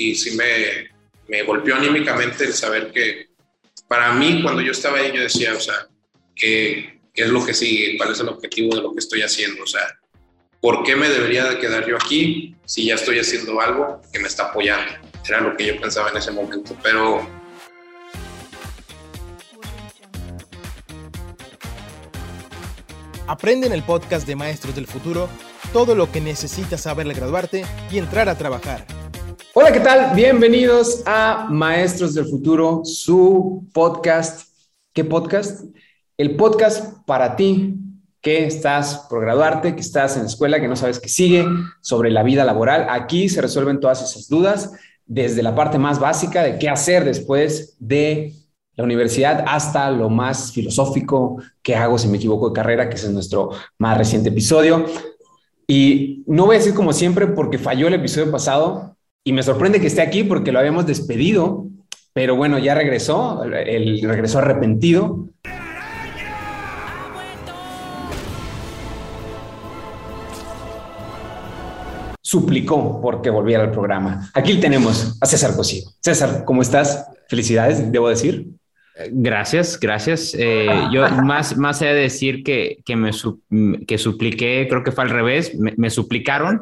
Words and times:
y 0.00 0.14
sí 0.14 0.32
me, 0.36 0.88
me 1.28 1.42
golpeó 1.42 1.76
anímicamente 1.76 2.44
el 2.44 2.54
saber 2.54 2.90
que 2.90 3.28
para 3.86 4.12
mí 4.12 4.42
cuando 4.42 4.62
yo 4.62 4.72
estaba 4.72 4.98
ahí 4.98 5.12
yo 5.14 5.22
decía, 5.22 5.54
o 5.54 5.60
sea, 5.60 5.86
¿qué, 6.34 7.00
qué 7.12 7.22
es 7.22 7.28
lo 7.28 7.44
que 7.44 7.52
sigue? 7.52 7.98
¿Cuál 7.98 8.12
es 8.12 8.20
el 8.20 8.28
objetivo 8.28 8.74
de 8.74 8.82
lo 8.82 8.92
que 8.92 9.00
estoy 9.00 9.22
haciendo? 9.22 9.62
O 9.62 9.66
sea, 9.66 9.98
¿por 10.60 10.82
qué 10.84 10.96
me 10.96 11.08
debería 11.08 11.44
de 11.44 11.58
quedar 11.58 11.86
yo 11.86 11.96
aquí 11.96 12.56
si 12.64 12.86
ya 12.86 12.94
estoy 12.94 13.18
haciendo 13.18 13.60
algo 13.60 14.00
que 14.12 14.18
me 14.18 14.28
está 14.28 14.44
apoyando? 14.44 14.92
Era 15.28 15.40
lo 15.42 15.56
que 15.56 15.66
yo 15.66 15.80
pensaba 15.80 16.10
en 16.10 16.16
ese 16.16 16.30
momento, 16.30 16.76
pero 16.82 17.28
Aprende 23.26 23.68
en 23.68 23.72
el 23.72 23.84
podcast 23.84 24.26
de 24.26 24.34
Maestros 24.34 24.74
del 24.74 24.88
Futuro 24.88 25.28
todo 25.72 25.94
lo 25.94 26.10
que 26.10 26.20
necesitas 26.20 26.80
saber 26.80 27.06
al 27.06 27.14
graduarte 27.14 27.64
y 27.88 27.98
entrar 27.98 28.28
a 28.28 28.36
trabajar. 28.36 28.84
Hola, 29.52 29.72
¿qué 29.72 29.80
tal? 29.80 30.14
Bienvenidos 30.14 31.02
a 31.06 31.48
Maestros 31.50 32.14
del 32.14 32.26
Futuro, 32.26 32.82
su 32.84 33.66
podcast. 33.74 34.48
¿Qué 34.92 35.02
podcast? 35.02 35.64
El 36.16 36.36
podcast 36.36 37.04
para 37.04 37.34
ti 37.34 37.74
que 38.20 38.46
estás 38.46 39.08
por 39.10 39.22
graduarte, 39.22 39.74
que 39.74 39.80
estás 39.80 40.14
en 40.14 40.22
la 40.22 40.28
escuela, 40.28 40.60
que 40.60 40.68
no 40.68 40.76
sabes 40.76 41.00
qué 41.00 41.08
sigue, 41.08 41.44
sobre 41.80 42.12
la 42.12 42.22
vida 42.22 42.44
laboral. 42.44 42.86
Aquí 42.90 43.28
se 43.28 43.42
resuelven 43.42 43.80
todas 43.80 44.00
esas 44.02 44.28
dudas, 44.28 44.72
desde 45.04 45.42
la 45.42 45.56
parte 45.56 45.78
más 45.78 45.98
básica 45.98 46.44
de 46.44 46.56
qué 46.56 46.68
hacer 46.68 47.04
después 47.04 47.76
de 47.80 48.32
la 48.76 48.84
universidad 48.84 49.44
hasta 49.48 49.90
lo 49.90 50.10
más 50.10 50.52
filosófico, 50.52 51.42
qué 51.60 51.74
hago 51.74 51.98
si 51.98 52.06
me 52.06 52.18
equivoco 52.18 52.50
de 52.50 52.54
carrera, 52.54 52.88
que 52.88 52.94
ese 52.94 53.06
es 53.06 53.12
nuestro 53.12 53.50
más 53.78 53.98
reciente 53.98 54.28
episodio. 54.28 54.84
Y 55.66 56.22
no 56.28 56.46
voy 56.46 56.54
a 56.54 56.58
decir 56.60 56.72
como 56.72 56.92
siempre 56.92 57.26
porque 57.26 57.58
falló 57.58 57.88
el 57.88 57.94
episodio 57.94 58.30
pasado 58.30 58.96
y 59.24 59.32
me 59.32 59.42
sorprende 59.42 59.80
que 59.80 59.86
esté 59.86 60.02
aquí 60.02 60.24
porque 60.24 60.52
lo 60.52 60.58
habíamos 60.58 60.86
despedido, 60.86 61.66
pero 62.12 62.36
bueno, 62.36 62.58
ya 62.58 62.74
regresó, 62.74 63.44
el 63.44 64.00
regresó 64.02 64.38
arrepentido. 64.38 65.28
suplicó 72.30 73.00
porque 73.02 73.28
volviera 73.28 73.64
al 73.64 73.72
programa. 73.72 74.30
Aquí 74.34 74.60
tenemos 74.60 75.18
a 75.20 75.26
César 75.26 75.56
Cosío. 75.56 75.82
César, 76.00 76.44
¿cómo 76.44 76.62
estás? 76.62 77.08
Felicidades, 77.28 77.90
debo 77.90 78.08
decir. 78.08 78.59
Gracias, 79.08 79.78
gracias. 79.80 80.34
Eh, 80.38 80.68
yo 80.92 81.08
más, 81.22 81.56
más 81.56 81.80
allá 81.80 81.94
de 81.94 82.02
decir 82.02 82.42
que, 82.42 82.82
que 82.84 82.96
me 82.96 83.10
que 83.86 83.98
supliqué, 83.98 84.66
creo 84.68 84.82
que 84.82 84.92
fue 84.92 85.04
al 85.04 85.10
revés, 85.10 85.56
me, 85.56 85.90
suplicaron. 85.90 86.60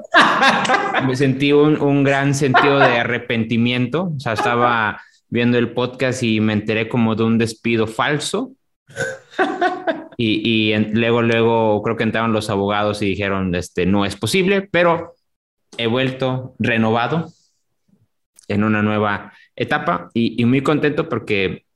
me 1.07 1.17
sentí 1.17 1.53
un, 1.53 1.81
un, 1.81 2.05
gran 2.05 2.35
sentido 2.35 2.79
de 2.79 2.99
arrepentimiento. 2.99 4.13
O 4.17 4.21
sea, 4.21 4.35
estaba 4.35 5.01
viendo 5.29 5.59
el 5.59 5.73
podcast 5.73 6.23
y 6.23 6.41
me 6.41 6.53
enteré 6.53 6.89
como 6.89 7.15
de 7.15 7.25
un 7.25 7.39
despido 7.39 7.87
falso. 7.87 8.53
Y, 10.17 10.73
y 10.73 10.77
luego, 10.95 11.23
luego 11.23 11.83
creo 11.83 11.97
que 11.97 12.03
entraron 12.03 12.33
los 12.33 12.51
abogados 12.51 13.03
y 13.03 13.07
dijeron, 13.07 13.55
este, 13.55 13.87
no 13.87 14.05
es 14.05 14.17
posible, 14.17 14.63
pero 14.63 15.15
he 15.77 15.87
vuelto 15.87 16.55
renovado 16.59 17.29
en 18.49 18.65
una 18.65 18.83
nueva 18.83 19.33
etapa 19.55 20.11
y, 20.15 20.41
y 20.41 20.45
muy 20.45 20.63
contento 20.63 21.09
porque 21.09 21.68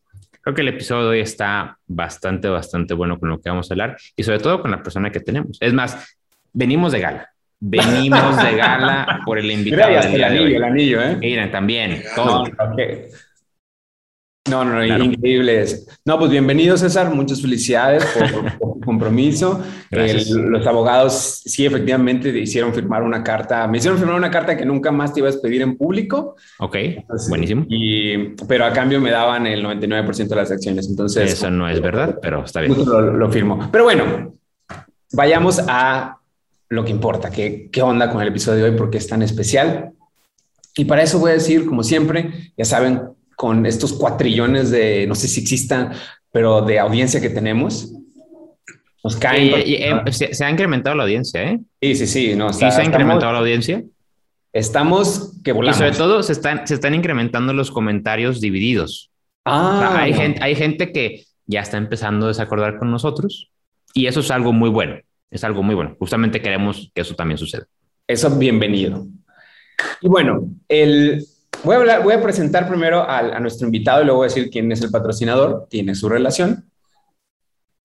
Creo 0.42 0.54
que 0.54 0.62
el 0.62 0.68
episodio 0.68 1.04
de 1.04 1.08
hoy 1.10 1.20
está 1.20 1.78
bastante, 1.86 2.48
bastante 2.48 2.94
bueno 2.94 3.18
con 3.18 3.28
lo 3.28 3.40
que 3.40 3.48
vamos 3.48 3.70
a 3.70 3.74
hablar 3.74 3.96
y 4.16 4.24
sobre 4.24 4.40
todo 4.40 4.60
con 4.60 4.72
la 4.72 4.82
persona 4.82 5.10
que 5.10 5.20
tenemos. 5.20 5.56
Es 5.60 5.72
más, 5.72 6.16
venimos 6.52 6.92
de 6.92 7.00
gala. 7.00 7.28
Venimos 7.60 8.36
de 8.42 8.56
gala 8.56 9.20
por 9.24 9.38
el 9.38 9.48
invitado. 9.48 9.88
Mira, 9.88 10.08
el 10.08 10.24
anillo, 10.24 10.56
el 10.56 10.64
anillo, 10.64 11.00
¿eh? 11.00 11.16
Miren, 11.16 11.50
también, 11.52 12.02
todo. 12.16 12.44
No, 12.44 12.76
no, 14.50 14.64
no, 14.64 14.84
increíbles. 14.84 15.86
No, 16.04 16.18
pues 16.18 16.30
bienvenido 16.30 16.76
César, 16.76 17.14
muchas 17.14 17.40
felicidades 17.40 18.04
por, 18.06 18.30
tu 18.58 18.80
compromiso. 18.84 19.62
los 19.90 20.66
abogados 20.66 21.42
sí 21.44 21.64
efectivamente 21.64 22.28
hicieron 22.36 22.74
firmar 22.74 23.02
una 23.02 23.22
carta, 23.22 23.68
me 23.68 23.78
hicieron 23.78 23.98
firmar 23.98 24.16
una 24.16 24.30
carta 24.30 24.56
que 24.56 24.64
nunca 24.64 24.90
más 24.90 25.14
te 25.14 25.20
ibas 25.20 25.36
a 25.36 25.40
pedir 25.40 25.62
en 25.62 25.76
público. 25.76 26.36
Ok, 26.58 26.76
buenísimo. 27.28 27.66
Y, 27.68 28.34
pero 28.48 28.64
a 28.64 28.72
cambio 28.72 29.00
me 29.00 29.10
daban 29.10 29.46
el 29.46 29.64
99% 29.64 30.26
de 30.26 30.36
las 30.36 30.50
acciones, 30.50 30.88
entonces... 30.88 31.32
Eso 31.32 31.50
no 31.50 31.68
es 31.68 31.80
verdad, 31.80 32.18
pero 32.20 32.44
está 32.44 32.60
bien. 32.60 32.74
Lo, 32.84 33.00
lo 33.00 33.30
firmo. 33.30 33.68
Pero 33.70 33.84
bueno, 33.84 34.34
vayamos 35.12 35.60
a 35.68 36.18
lo 36.68 36.84
que 36.84 36.90
importa, 36.90 37.30
¿qué, 37.30 37.68
qué 37.70 37.82
onda 37.82 38.10
con 38.10 38.22
el 38.22 38.28
episodio 38.28 38.64
de 38.64 38.70
hoy, 38.70 38.76
porque 38.76 38.98
es 38.98 39.06
tan 39.06 39.22
especial. 39.22 39.92
Y 40.74 40.86
para 40.86 41.02
eso 41.02 41.18
voy 41.18 41.32
a 41.32 41.34
decir, 41.34 41.66
como 41.66 41.82
siempre, 41.82 42.52
ya 42.56 42.64
saben, 42.64 43.02
con 43.42 43.66
estos 43.66 43.92
cuatrillones 43.92 44.70
de, 44.70 45.04
no 45.08 45.16
sé 45.16 45.26
si 45.26 45.40
existan, 45.40 45.90
pero 46.30 46.62
de 46.62 46.78
audiencia 46.78 47.20
que 47.20 47.28
tenemos. 47.28 47.92
Nos 49.02 49.16
caen. 49.16 49.52
Eh, 49.56 50.12
se, 50.12 50.44
ha 50.44 50.48
incrementado 50.48 50.94
la 50.94 51.02
audiencia, 51.02 51.42
¿eh? 51.42 51.58
Sí, 51.80 51.96
sí, 51.96 52.06
sí. 52.06 52.36
No, 52.36 52.52
¿Sí 52.52 52.70
se 52.70 52.82
ha 52.82 52.84
incrementado 52.84 53.32
la 53.32 53.40
audiencia? 53.40 53.82
Estamos 54.52 55.40
que 55.42 55.50
volamos. 55.50 55.76
Y 55.76 55.78
sobre 55.80 55.96
todo 55.96 56.22
se 56.22 56.34
están, 56.34 56.68
se 56.68 56.74
están 56.74 56.94
incrementando 56.94 57.52
los 57.52 57.72
comentarios 57.72 58.40
divididos. 58.40 59.10
Ah. 59.44 59.96
hay, 59.98 60.14
gente, 60.14 60.40
hay 60.40 60.54
gente 60.54 60.92
que 60.92 61.24
ya 61.44 61.62
está 61.62 61.78
empezando 61.78 62.26
a 62.26 62.28
desacordar 62.28 62.78
con 62.78 62.92
nosotros 62.92 63.50
y 63.92 64.06
eso 64.06 64.20
es 64.20 64.30
algo 64.30 64.52
muy 64.52 64.70
bueno. 64.70 65.00
Es 65.32 65.42
algo 65.42 65.64
muy 65.64 65.74
bueno. 65.74 65.96
Justamente 65.98 66.40
queremos 66.40 66.92
que 66.94 67.00
eso 67.00 67.16
también 67.16 67.38
suceda. 67.38 67.66
Eso, 68.06 68.30
bienvenido. 68.38 69.04
Y 70.00 70.06
bueno, 70.06 70.48
el, 70.68 71.24
Voy 71.64 71.76
a, 71.76 71.78
hablar, 71.78 72.02
voy 72.02 72.12
a 72.12 72.20
presentar 72.20 72.68
primero 72.68 73.08
a, 73.08 73.38
nuestro 73.38 73.66
invitado 73.66 74.02
y 74.02 74.04
luego 74.04 74.18
voy 74.18 74.26
a 74.26 74.28
decir 74.28 74.50
quién 74.50 74.72
es 74.72 74.82
el 74.82 74.90
patrocinador, 74.90 75.66
tiene 75.70 75.94
su 75.94 76.08
relación. 76.08 76.68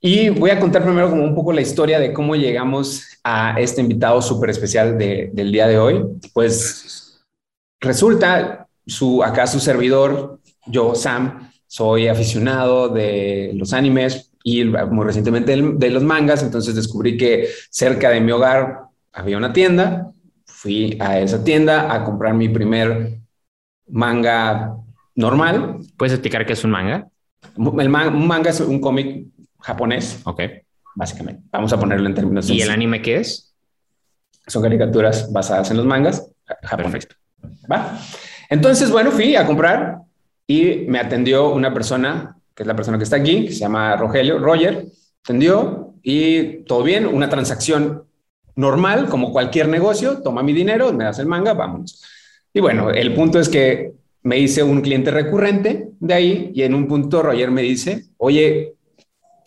Y 0.02 0.30
voy 0.30 0.50
a 0.50 0.60
contar 0.60 0.84
primero 0.84 1.10
como 1.10 1.24
un 1.24 1.36
poco 1.36 1.54
la 1.54 1.62
historia 1.62 2.00
de 2.00 2.12
cómo 2.12 2.36
llegamos 2.36 3.04
a 3.24 3.60
este 3.60 3.82
invitado 3.82 4.22
súper 4.22 4.50
especial 4.50 4.98
del 4.98 5.52
día 5.52 5.68
de 5.68 5.78
hoy. 5.78 6.04
Pues 6.34 7.22
resulta, 7.80 8.68
su, 8.86 9.24
acá 9.24 9.46
su 9.46 9.60
servidor, 9.60 10.40
yo, 10.66 10.96
Sam, 10.96 11.52
soy 11.68 12.08
aficionado 12.08 12.90
de 12.90 13.52
los 13.54 13.74
animes 13.74 14.32
y 14.44 14.64
muy 14.64 15.06
recientemente 15.06 15.56
de 15.56 15.90
los 15.90 16.04
mangas, 16.04 16.42
entonces 16.42 16.74
descubrí 16.74 17.18
que 17.18 17.50
cerca 17.70 18.10
de 18.10 18.22
mi 18.22 18.32
hogar 18.32 18.86
había 19.12 19.38
una 19.38 19.54
tienda, 19.54 20.12
fui 20.46 20.98
a 21.00 21.20
esa 21.20 21.44
tienda 21.44 21.94
a 21.94 22.04
comprar 22.04 22.34
mi 22.34 22.50
primer 22.50 23.20
manga 23.88 24.76
normal. 25.16 25.80
¿Puedes 25.98 26.14
explicar 26.14 26.46
qué 26.46 26.54
es 26.54 26.64
un 26.64 26.72
manga? 26.72 27.08
El 27.58 27.88
un 27.88 28.28
manga 28.28 28.50
es 28.50 28.60
un 28.60 28.80
cómic 28.80 29.28
japonés. 29.60 30.22
Ok. 30.24 30.42
Básicamente. 30.96 31.44
Vamos 31.52 31.72
a 31.74 31.80
ponerlo 31.80 32.08
en 32.08 32.16
términos. 32.16 32.50
¿Y 32.50 32.62
el 32.62 32.70
anime 32.70 33.02
qué 33.02 33.18
es? 33.18 33.54
Son 34.48 34.64
caricaturas 34.64 35.32
basadas 35.32 35.70
en 35.72 35.78
los 35.78 35.86
mangas 35.86 36.32
japoneses. 36.64 37.10
¿Va? 37.72 38.00
Entonces, 38.50 38.90
bueno, 38.90 39.12
fui 39.12 39.36
a 39.36 39.46
comprar 39.46 40.00
y 40.48 40.86
me 40.88 41.00
atendió 41.00 41.50
una 41.50 41.74
persona, 41.74 42.38
que 42.56 42.64
es 42.64 42.68
la 42.68 42.76
persona 42.76 42.98
que 42.98 43.04
está 43.04 43.18
aquí, 43.18 43.46
que 43.46 43.52
se 43.52 43.60
llama 43.60 43.96
Rogelio, 43.98 44.40
Roger, 44.40 44.86
atendió 45.24 45.94
y 46.02 46.64
todo 46.64 46.84
bien, 46.84 47.06
una 47.06 47.30
transacción 47.30 48.06
normal, 48.56 49.10
como 49.10 49.32
cualquier 49.32 49.68
negocio, 49.68 50.22
toma 50.22 50.42
mi 50.42 50.54
dinero, 50.54 50.92
me 50.94 51.04
das 51.04 51.20
el 51.20 51.28
manga, 51.28 51.54
vámonos. 51.54 52.04
Y 52.54 52.60
bueno, 52.60 52.90
el 52.90 53.14
punto 53.14 53.40
es 53.40 53.50
que 53.50 53.94
me 54.24 54.40
hice 54.40 54.64
un 54.64 54.82
cliente 54.82 55.12
recurrente 55.12 55.90
de 56.00 56.14
ahí 56.14 56.52
y 56.54 56.64
en 56.64 56.74
un 56.74 56.88
punto 56.88 57.22
Roger 57.22 57.52
me 57.52 57.62
dice, 57.62 58.06
oye, 58.18 58.74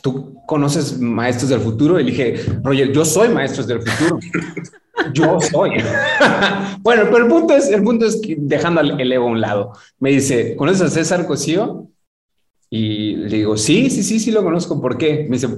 ¿tú 0.03 0.37
conoces 0.47 0.99
maestros 0.99 1.51
del 1.51 1.61
futuro? 1.61 2.01
Y 2.01 2.05
dije, 2.05 2.37
Roger, 2.63 2.93
yo 2.93 3.05
soy 3.05 3.29
maestros 3.29 3.67
del 3.67 3.83
futuro. 3.83 4.19
yo 5.13 5.41
soy. 5.41 5.71
bueno, 6.81 7.05
pero 7.11 7.19
el 7.19 7.29
punto 7.29 7.55
es, 7.55 7.69
el 7.69 7.83
punto 7.83 8.07
es 8.07 8.21
que 8.21 8.37
dejando 8.39 8.81
el 8.81 9.13
ego 9.13 9.25
a 9.25 9.31
un 9.31 9.41
lado, 9.41 9.73
me 9.99 10.11
dice, 10.11 10.57
¿conoces 10.57 10.83
a 10.83 10.89
César 10.89 11.27
Cosío? 11.27 11.89
Y 12.73 13.17
le 13.17 13.39
digo, 13.39 13.57
sí, 13.57 13.91
sí, 13.91 14.03
sí, 14.03 14.21
sí 14.21 14.31
lo 14.31 14.45
conozco. 14.45 14.81
¿Por 14.81 14.97
qué? 14.97 15.27
Me 15.29 15.37
dice, 15.37 15.49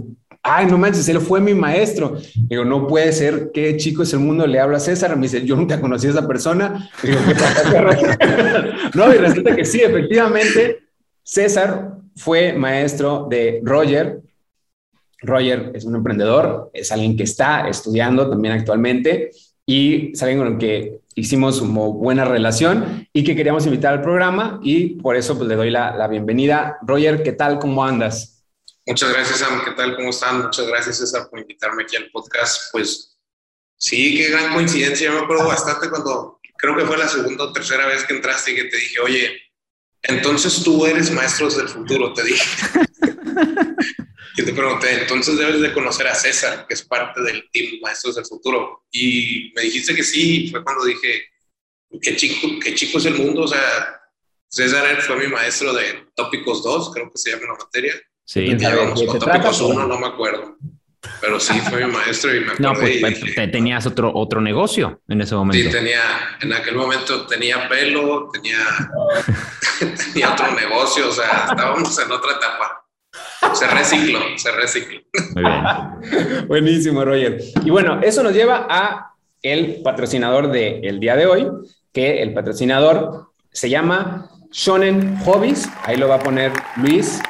ay, 0.43 0.67
no 0.67 0.77
manches, 0.77 1.09
él 1.09 1.21
fue 1.21 1.41
mi 1.41 1.55
maestro. 1.55 2.17
Digo, 2.35 2.65
no 2.65 2.87
puede 2.87 3.13
ser, 3.13 3.51
¿qué 3.53 3.77
chico 3.77 4.03
es 4.03 4.13
el 4.13 4.21
mundo? 4.21 4.47
Le 4.47 4.59
habla 4.59 4.79
a 4.79 4.81
César, 4.81 5.17
me 5.17 5.23
dice, 5.23 5.45
yo 5.45 5.57
nunca 5.57 5.81
conocí 5.81 6.09
a 6.09 6.11
esa 6.11 6.27
persona. 6.27 6.91
Digo, 7.03 7.19
¿qué 7.27 7.35
pasa? 7.35 8.91
no, 8.95 9.15
y 9.15 9.19
resulta 9.19 9.55
que 9.55 9.65
sí, 9.65 9.81
efectivamente, 9.81 10.81
César 11.23 11.99
fue 12.17 12.53
maestro 12.53 13.27
de 13.31 13.61
Roger. 13.63 14.21
Roger 15.21 15.71
es 15.75 15.85
un 15.85 15.95
emprendedor, 15.95 16.71
es 16.75 16.91
alguien 16.91 17.17
que 17.17 17.23
está 17.23 17.69
estudiando 17.69 18.29
también 18.29 18.55
actualmente 18.55 19.31
y 19.65 20.11
es 20.13 20.23
alguien 20.23 20.41
con 20.41 20.53
el 20.55 20.59
que 20.59 21.03
hicimos 21.15 21.61
una 21.61 21.83
buena 21.83 22.25
relación 22.25 23.07
y 23.13 23.23
que 23.23 23.37
queríamos 23.37 23.65
invitar 23.67 23.93
al 23.93 24.03
programa 24.03 24.59
y 24.65 24.97
por 24.97 25.15
eso 25.15 25.37
pues 25.37 25.49
le 25.49 25.55
doy 25.55 25.71
la, 25.71 25.97
la 25.97 26.09
bienvenida. 26.09 26.79
Roger, 26.83 27.23
¿qué 27.23 27.33
tal? 27.33 27.61
¿Cómo 27.61 27.85
andas? 27.85 28.42
Muchas 28.85 29.13
gracias, 29.13 29.39
Sam. 29.39 29.65
¿Qué 29.65 29.71
tal? 29.73 29.95
¿Cómo 29.95 30.11
están? 30.11 30.43
Muchas 30.43 30.67
gracias, 30.67 30.99
César, 30.99 31.29
por 31.31 31.39
invitarme 31.39 31.85
aquí 31.85 31.97
al 31.97 32.11
podcast. 32.11 32.73
Pues 32.73 33.17
sí, 33.77 34.17
qué 34.17 34.31
gran 34.31 34.55
coincidencia. 34.55 35.07
Yo 35.07 35.19
me 35.19 35.25
acuerdo 35.25 35.47
bastante 35.47 35.89
cuando 35.89 36.41
creo 36.59 36.77
que 36.77 36.85
fue 36.85 36.99
la 36.99 37.09
segunda 37.09 37.45
o 37.45 37.53
tercera 37.53 37.87
vez 37.87 38.05
que 38.05 38.15
entraste 38.15 38.51
y 38.51 38.57
que 38.57 38.65
te 38.65 38.77
dije, 38.77 38.99
oye, 39.01 39.41
entonces 40.03 40.65
tú 40.65 40.85
eres 40.85 41.13
maestros 41.13 41.57
del 41.57 41.69
futuro, 41.69 42.13
te 42.13 42.25
dije. 42.25 42.45
y 44.37 44.45
te 44.45 44.53
pregunté, 44.53 45.03
entonces 45.03 45.39
debes 45.39 45.61
de 45.61 45.73
conocer 45.73 46.09
a 46.09 46.15
César, 46.17 46.67
que 46.67 46.75
es 46.75 46.83
parte 46.83 47.23
del 47.23 47.49
team 47.53 47.81
Maestros 47.81 48.17
del 48.17 48.27
Futuro. 48.27 48.85
Y 48.91 49.53
me 49.55 49.63
dijiste 49.63 49.95
que 49.95 50.03
sí, 50.03 50.49
fue 50.51 50.65
cuando 50.65 50.85
dije, 50.85 51.23
qué 52.01 52.17
chico, 52.17 52.49
qué 52.61 52.75
chico 52.75 52.99
es 52.99 53.05
el 53.05 53.15
mundo, 53.15 53.43
o 53.43 53.49
sea, 53.49 54.01
César 54.49 55.01
fue 55.03 55.17
mi 55.17 55.29
maestro 55.29 55.73
de 55.73 56.09
tópicos 56.17 56.65
2, 56.65 56.93
creo 56.93 57.11
que 57.11 57.19
se 57.19 57.31
llama 57.31 57.53
la 57.53 57.65
materia. 57.65 57.95
Sí, 58.25 58.41
Y 58.41 58.53
íbamos 58.63 59.03
con 59.05 59.19
tópicos 59.19 59.61
1, 59.61 59.87
no 59.87 59.99
me 59.99 60.07
acuerdo. 60.07 60.57
Pero 61.21 61.41
sí, 61.41 61.59
fue 61.69 61.85
mi 61.85 61.93
maestro 61.93 62.35
y 62.35 62.41
me 62.41 62.53
No, 62.61 62.71
acordé 62.71 62.99
pues 63.01 63.13
y 63.19 63.21
te- 63.21 63.27
dije, 63.27 63.35
te- 63.35 63.49
tenías 63.49 63.87
otro, 63.87 64.13
otro 64.15 64.41
negocio 64.41 65.01
en 65.09 65.21
ese 65.21 65.31
Sí, 65.31 65.35
momento. 65.35 65.71
tenía, 65.77 66.01
en 66.41 66.53
aquel 66.53 66.77
momento 66.77 67.27
tenía 67.27 67.69
pelo, 67.69 68.29
tenía, 68.33 68.57
tenía 70.13 70.33
otro 70.33 70.53
negocio, 70.53 71.09
o 71.09 71.13
sea, 71.13 71.47
estábamos 71.51 71.99
en 71.99 72.13
otra 72.13 72.33
etapa. 72.33 72.85
Se 73.55 73.67
recicló, 73.67 74.21
se 74.37 74.53
recicló. 74.53 75.01
Muy 75.35 75.43
bien. 75.45 76.47
Buenísimo, 76.49 77.05
Roger. 77.05 77.41
Y 77.65 77.71
bueno, 77.71 78.01
eso 78.03 78.23
nos 78.23 78.33
lleva 78.33 78.67
a 78.71 79.15
el 79.43 79.83
patrocinador 79.83 80.51
del 80.53 81.01
día 81.01 81.17
de 81.17 81.27
hoy, 81.27 81.49
que 81.93 82.23
el 82.23 82.33
patrocinador 82.33 83.33
se 83.51 83.69
llama 83.69 84.31
Shonen 84.53 85.19
Hobbies. 85.25 85.69
Ahí 85.83 85.97
lo 85.97 86.09
va 86.09 86.15
a 86.17 86.21
poner 86.21 86.53
Luis, 86.77 87.21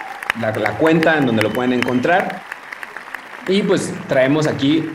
la, 0.40 0.50
la 0.52 0.78
cuenta 0.78 1.18
en 1.18 1.26
donde 1.26 1.42
lo 1.42 1.52
pueden 1.52 1.72
encontrar. 1.72 2.42
Y 3.48 3.62
pues 3.62 3.92
traemos 4.08 4.46
aquí 4.46 4.88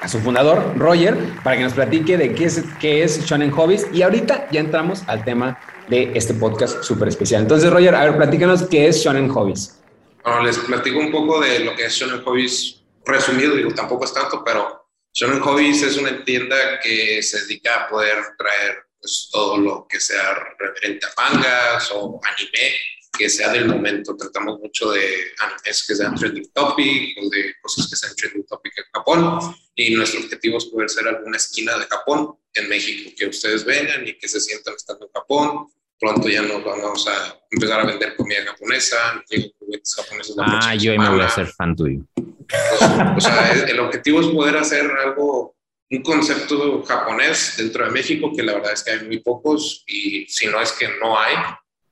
a 0.00 0.08
su 0.08 0.18
fundador, 0.20 0.74
Roger, 0.76 1.16
para 1.44 1.56
que 1.56 1.62
nos 1.62 1.74
platique 1.74 2.16
de 2.16 2.34
qué 2.34 2.44
es, 2.44 2.64
qué 2.80 3.02
es 3.02 3.24
Shonen 3.24 3.50
Hobbies. 3.50 3.86
Y 3.92 4.02
ahorita 4.02 4.48
ya 4.50 4.60
entramos 4.60 5.02
al 5.06 5.24
tema 5.24 5.58
de 5.88 6.12
este 6.14 6.34
podcast 6.34 6.82
súper 6.82 7.08
especial. 7.08 7.42
Entonces, 7.42 7.70
Roger, 7.70 7.94
a 7.94 8.04
ver, 8.04 8.16
platícanos 8.16 8.62
qué 8.68 8.88
es 8.88 9.02
Shonen 9.04 9.28
Hobbies. 9.28 9.78
Bueno, 10.24 10.42
les 10.42 10.58
platico 10.58 10.98
un 10.98 11.10
poco 11.10 11.40
de 11.40 11.60
lo 11.60 11.74
que 11.74 11.86
es 11.86 11.94
Shonen 11.94 12.22
Hobbies 12.22 12.82
resumido, 13.04 13.54
digo, 13.54 13.72
tampoco 13.74 14.04
es 14.04 14.14
tanto, 14.14 14.42
pero 14.44 14.86
Shonen 15.12 15.40
Hobbies 15.40 15.82
es 15.82 15.96
una 15.96 16.24
tienda 16.24 16.56
que 16.82 17.22
se 17.22 17.40
dedica 17.42 17.84
a 17.84 17.88
poder 17.88 18.18
traer 18.38 18.84
pues, 19.00 19.28
todo 19.32 19.58
lo 19.58 19.86
que 19.88 19.98
sea 19.98 20.38
referente 20.58 21.06
a 21.06 21.30
mangas 21.30 21.90
o 21.92 22.20
anime, 22.22 22.74
que 23.16 23.28
sea 23.28 23.52
del 23.52 23.66
momento. 23.66 24.16
Tratamos 24.16 24.58
mucho 24.60 24.90
de 24.92 25.32
animes 25.40 25.84
que 25.86 25.94
sean 25.94 26.14
trending 26.14 26.50
topic 26.52 27.18
o 27.22 27.28
de 27.28 27.54
cosas 27.62 27.88
que 27.88 27.96
sean 27.96 28.14
trending 28.16 28.46
topic 28.46 28.72
en 28.78 28.84
Japón. 28.92 29.54
Y 29.74 29.94
nuestro 29.94 30.20
objetivo 30.20 30.58
es 30.58 30.66
poder 30.66 30.88
ser 30.88 31.08
alguna 31.08 31.36
esquina 31.36 31.76
de 31.78 31.84
Japón 31.86 32.36
en 32.54 32.68
México, 32.68 33.10
que 33.16 33.26
ustedes 33.26 33.64
vengan 33.64 34.06
y 34.06 34.14
que 34.14 34.28
se 34.28 34.40
sientan 34.40 34.74
estando 34.74 35.06
en 35.06 35.12
Japón. 35.12 35.68
Pronto 35.98 36.28
ya 36.28 36.40
nos 36.40 36.64
vamos 36.64 37.06
a 37.08 37.38
empezar 37.50 37.80
a 37.80 37.84
vender 37.84 38.16
comida 38.16 38.44
japonesa, 38.46 39.22
juguetes 39.58 39.94
japoneses. 39.94 40.34
Ah, 40.38 40.74
yo 40.74 40.92
ahí 40.92 40.98
me 40.98 41.10
voy 41.10 41.20
a 41.20 41.26
hacer 41.26 41.46
fan 41.46 41.76
tuyo. 41.76 42.00
Pues, 42.14 42.82
o 43.16 43.20
sea, 43.20 43.52
el 43.52 43.78
objetivo 43.80 44.20
es 44.20 44.26
poder 44.28 44.56
hacer 44.56 44.90
algo, 44.90 45.56
un 45.90 46.02
concepto 46.02 46.82
japonés 46.84 47.54
dentro 47.58 47.84
de 47.84 47.90
México, 47.90 48.32
que 48.34 48.42
la 48.42 48.54
verdad 48.54 48.72
es 48.72 48.82
que 48.82 48.92
hay 48.92 49.04
muy 49.04 49.18
pocos, 49.18 49.84
y 49.86 50.26
si 50.26 50.46
no 50.46 50.60
es 50.60 50.72
que 50.72 50.88
no 51.00 51.18
hay, 51.18 51.36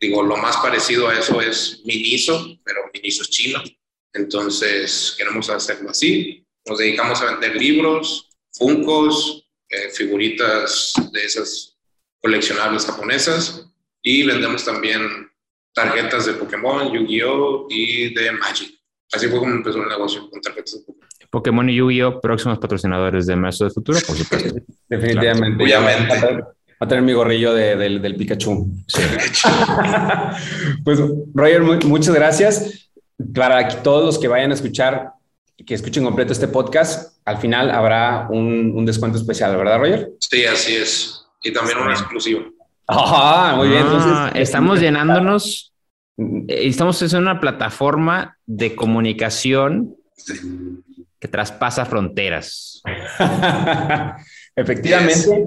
digo, 0.00 0.22
lo 0.22 0.36
más 0.36 0.56
parecido 0.58 1.08
a 1.08 1.18
eso 1.18 1.40
es 1.40 1.82
Miniso, 1.84 2.58
pero 2.64 2.80
Miniso 2.92 3.22
es 3.22 3.30
chino, 3.30 3.62
entonces 4.12 5.14
queremos 5.16 5.48
hacerlo 5.50 5.90
así. 5.90 6.46
Nos 6.66 6.78
dedicamos 6.78 7.20
a 7.22 7.32
vender 7.32 7.56
libros, 7.56 8.28
funcos, 8.52 9.48
eh, 9.68 9.90
figuritas 9.90 10.92
de 11.12 11.24
esas 11.24 11.76
coleccionables 12.20 12.86
japonesas, 12.86 13.68
y 14.02 14.22
vendemos 14.22 14.64
también 14.64 15.28
tarjetas 15.74 16.26
de 16.26 16.34
Pokémon, 16.34 16.92
Yu-Gi-Oh! 16.92 17.66
y 17.68 18.14
de 18.14 18.32
Magic. 18.32 18.74
Así 19.12 19.28
fue 19.28 19.38
como 19.38 19.52
empezó 19.52 19.82
el 19.82 19.88
negocio 19.88 20.28
con 20.30 20.40
tarjetas 20.40 20.74
de 20.74 20.80
Pokémon. 20.80 21.08
Pokémon 21.30 21.70
y 21.70 21.76
Yu-Gi-Oh! 21.76 22.20
próximos 22.20 22.58
patrocinadores 22.58 23.26
de 23.26 23.36
Maestro 23.36 23.66
del 23.66 23.74
Futuro, 23.74 23.98
por 24.06 24.16
supuesto. 24.16 24.54
Definitivamente. 24.88 25.62
Obviamente. 25.62 26.57
Va 26.80 26.84
a 26.84 26.88
tener 26.88 27.02
mi 27.02 27.12
gorrillo 27.12 27.52
de- 27.54 27.76
del, 27.76 28.00
del 28.00 28.14
Pikachu. 28.16 28.70
pues, 30.84 30.98
Roger, 31.34 31.62
mu- 31.62 31.78
muchas 31.88 32.14
gracias. 32.14 32.90
Para 33.34 33.68
todos 33.82 34.04
los 34.04 34.18
que 34.18 34.28
vayan 34.28 34.52
a 34.52 34.54
escuchar, 34.54 35.10
que 35.66 35.74
escuchen 35.74 36.04
completo 36.04 36.32
este 36.32 36.46
podcast, 36.46 37.18
al 37.24 37.38
final 37.38 37.70
habrá 37.72 38.28
un, 38.30 38.72
un 38.76 38.86
descuento 38.86 39.18
especial, 39.18 39.56
¿verdad, 39.56 39.78
Roger? 39.80 40.10
Sí, 40.20 40.44
así 40.44 40.76
es. 40.76 41.24
Y 41.42 41.52
también 41.52 41.78
un 41.78 41.90
exclusivo. 41.90 42.42
Ah, 42.86 43.54
muy 43.56 43.68
bien. 43.68 43.82
Ah, 43.84 44.26
Entonces, 44.30 44.42
estamos 44.48 44.80
llenándonos, 44.80 45.72
eh, 46.16 46.44
estamos 46.48 47.02
en 47.02 47.18
una 47.20 47.40
plataforma 47.40 48.38
de 48.46 48.74
comunicación 48.76 49.96
que 51.18 51.28
traspasa 51.28 51.84
fronteras. 51.84 52.80
Efectivamente. 54.56 55.46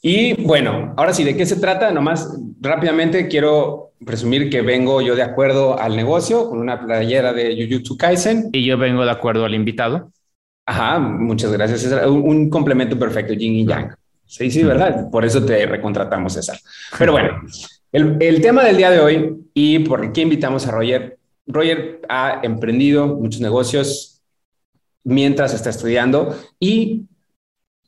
Y 0.00 0.34
bueno, 0.42 0.94
ahora 0.96 1.14
sí, 1.14 1.24
¿de 1.24 1.36
qué 1.36 1.46
se 1.46 1.56
trata? 1.56 1.90
Nomás 1.92 2.36
rápidamente 2.60 3.28
quiero 3.28 3.92
presumir 4.04 4.50
que 4.50 4.62
vengo 4.62 5.00
yo 5.00 5.14
de 5.14 5.22
acuerdo 5.22 5.78
al 5.78 5.96
negocio 5.96 6.48
con 6.48 6.58
una 6.58 6.84
playera 6.84 7.32
de 7.32 7.56
Jujutsu 7.56 7.96
Kaisen. 7.96 8.50
Y 8.52 8.64
yo 8.64 8.76
vengo 8.78 9.04
de 9.04 9.10
acuerdo 9.10 9.44
al 9.44 9.54
invitado. 9.54 10.10
Ajá, 10.66 10.98
muchas 10.98 11.52
gracias, 11.52 11.82
César. 11.82 12.08
Un, 12.08 12.22
un 12.22 12.50
complemento 12.50 12.98
perfecto, 12.98 13.32
yin 13.32 13.54
y 13.54 13.66
yang. 13.66 13.94
Sí, 14.26 14.50
sí, 14.50 14.62
¿verdad? 14.62 15.10
Por 15.10 15.24
eso 15.24 15.44
te 15.44 15.66
recontratamos, 15.66 16.32
César. 16.32 16.58
Pero 16.98 17.12
bueno, 17.12 17.40
el, 17.92 18.16
el 18.20 18.40
tema 18.40 18.64
del 18.64 18.76
día 18.76 18.90
de 18.90 19.00
hoy 19.00 19.36
y 19.54 19.80
por 19.80 20.12
qué 20.12 20.22
invitamos 20.22 20.66
a 20.66 20.70
Roger. 20.70 21.18
Roger 21.46 22.00
ha 22.08 22.40
emprendido 22.42 23.06
muchos 23.06 23.40
negocios 23.40 24.22
mientras 25.04 25.52
está 25.52 25.70
estudiando 25.70 26.38
y 26.60 27.02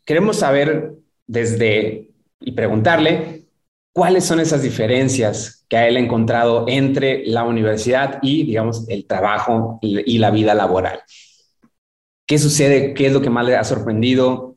queremos 0.04 0.36
saber 0.36 0.92
desde 1.26 2.10
y 2.40 2.52
preguntarle 2.52 3.46
cuáles 3.92 4.24
son 4.24 4.40
esas 4.40 4.62
diferencias 4.62 5.64
que 5.68 5.88
él 5.88 5.96
ha 5.96 6.00
encontrado 6.00 6.66
entre 6.68 7.26
la 7.26 7.44
universidad 7.44 8.18
y, 8.22 8.44
digamos, 8.44 8.88
el 8.88 9.06
trabajo 9.06 9.78
y 9.82 10.18
la 10.18 10.30
vida 10.30 10.54
laboral. 10.54 11.00
¿Qué 12.26 12.38
sucede? 12.38 12.94
¿Qué 12.94 13.06
es 13.06 13.12
lo 13.12 13.20
que 13.20 13.30
más 13.30 13.46
le 13.46 13.56
ha 13.56 13.64
sorprendido? 13.64 14.56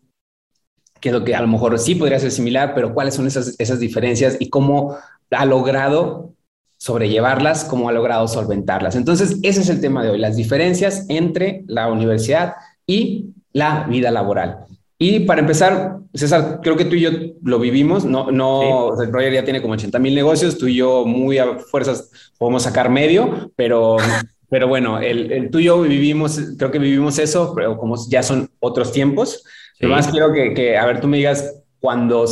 ¿Qué 1.02 1.10
es 1.10 1.14
lo 1.14 1.24
que 1.24 1.36
a 1.36 1.42
lo 1.42 1.48
mejor 1.48 1.78
sí 1.80 1.96
podría 1.96 2.20
ser 2.20 2.32
similar, 2.32 2.74
pero 2.74 2.94
cuáles 2.94 3.14
son 3.14 3.28
esas, 3.28 3.56
esas 3.60 3.80
diferencias 3.80 4.38
y 4.40 4.50
cómo 4.50 4.98
ha 5.32 5.46
logrado 5.46 6.34
sobrellevarlas, 6.78 7.66
cómo 7.66 7.90
ha 7.90 7.92
logrado 7.92 8.28
solventarlas? 8.28 8.96
Entonces, 8.96 9.38
ese 9.44 9.62
es 9.62 9.70
el 9.70 9.82
tema 9.82 10.04
de 10.04 10.12
hoy, 10.12 10.20
las 10.20 10.38
diferencias 10.38 11.06
entre 11.10 11.64
la 11.68 11.92
universidad 11.92 12.56
y 12.86 13.34
la 13.52 13.86
vida 13.88 14.12
laboral. 14.12 14.66
Y 15.00 15.22
para 15.22 15.42
empezar, 15.42 16.00
César, 16.14 16.60
creo 16.64 16.76
que 16.76 16.86
tú 16.86 16.96
y 16.96 17.02
yo 17.02 17.12
lo 17.44 17.60
vivimos, 17.60 18.04
no, 18.04 18.32
no, 18.32 18.96
sí. 18.98 19.06
Roger 19.12 19.32
ya 19.32 19.44
tiene 19.44 19.62
como 19.62 19.76
80 19.76 20.00
mil 20.00 20.16
negocios, 20.16 20.58
tú 20.58 20.68
y 20.68 20.76
yo 20.76 21.06
muy 21.06 21.38
a 21.38 21.60
fuerzas 21.60 22.10
podemos 22.40 22.64
sacar 22.64 22.90
medio, 22.90 23.52
pero, 23.56 23.98
pero 24.50 24.68
bueno, 24.68 25.00
el, 25.00 25.32
el 25.32 25.52
tú 25.52 25.60
y 25.60 25.66
yo 25.66 25.82
vivimos, 25.82 26.40
creo 26.58 26.72
que 26.72 26.80
vivimos 26.80 27.20
eso, 27.20 27.54
pero 27.56 27.78
como 27.78 27.96
ya 28.10 28.24
son 28.24 28.50
otros 28.60 28.92
tiempos, 28.92 29.44
sí. 29.80 29.86
más 29.86 30.08
quiero 30.08 30.34
que, 30.34 30.56
que, 30.56 30.78
a 30.78 30.86
ver, 30.88 31.00
tú 31.00 31.08
me 31.08 31.18
digas, 31.18 31.64
cuando, 31.80 32.26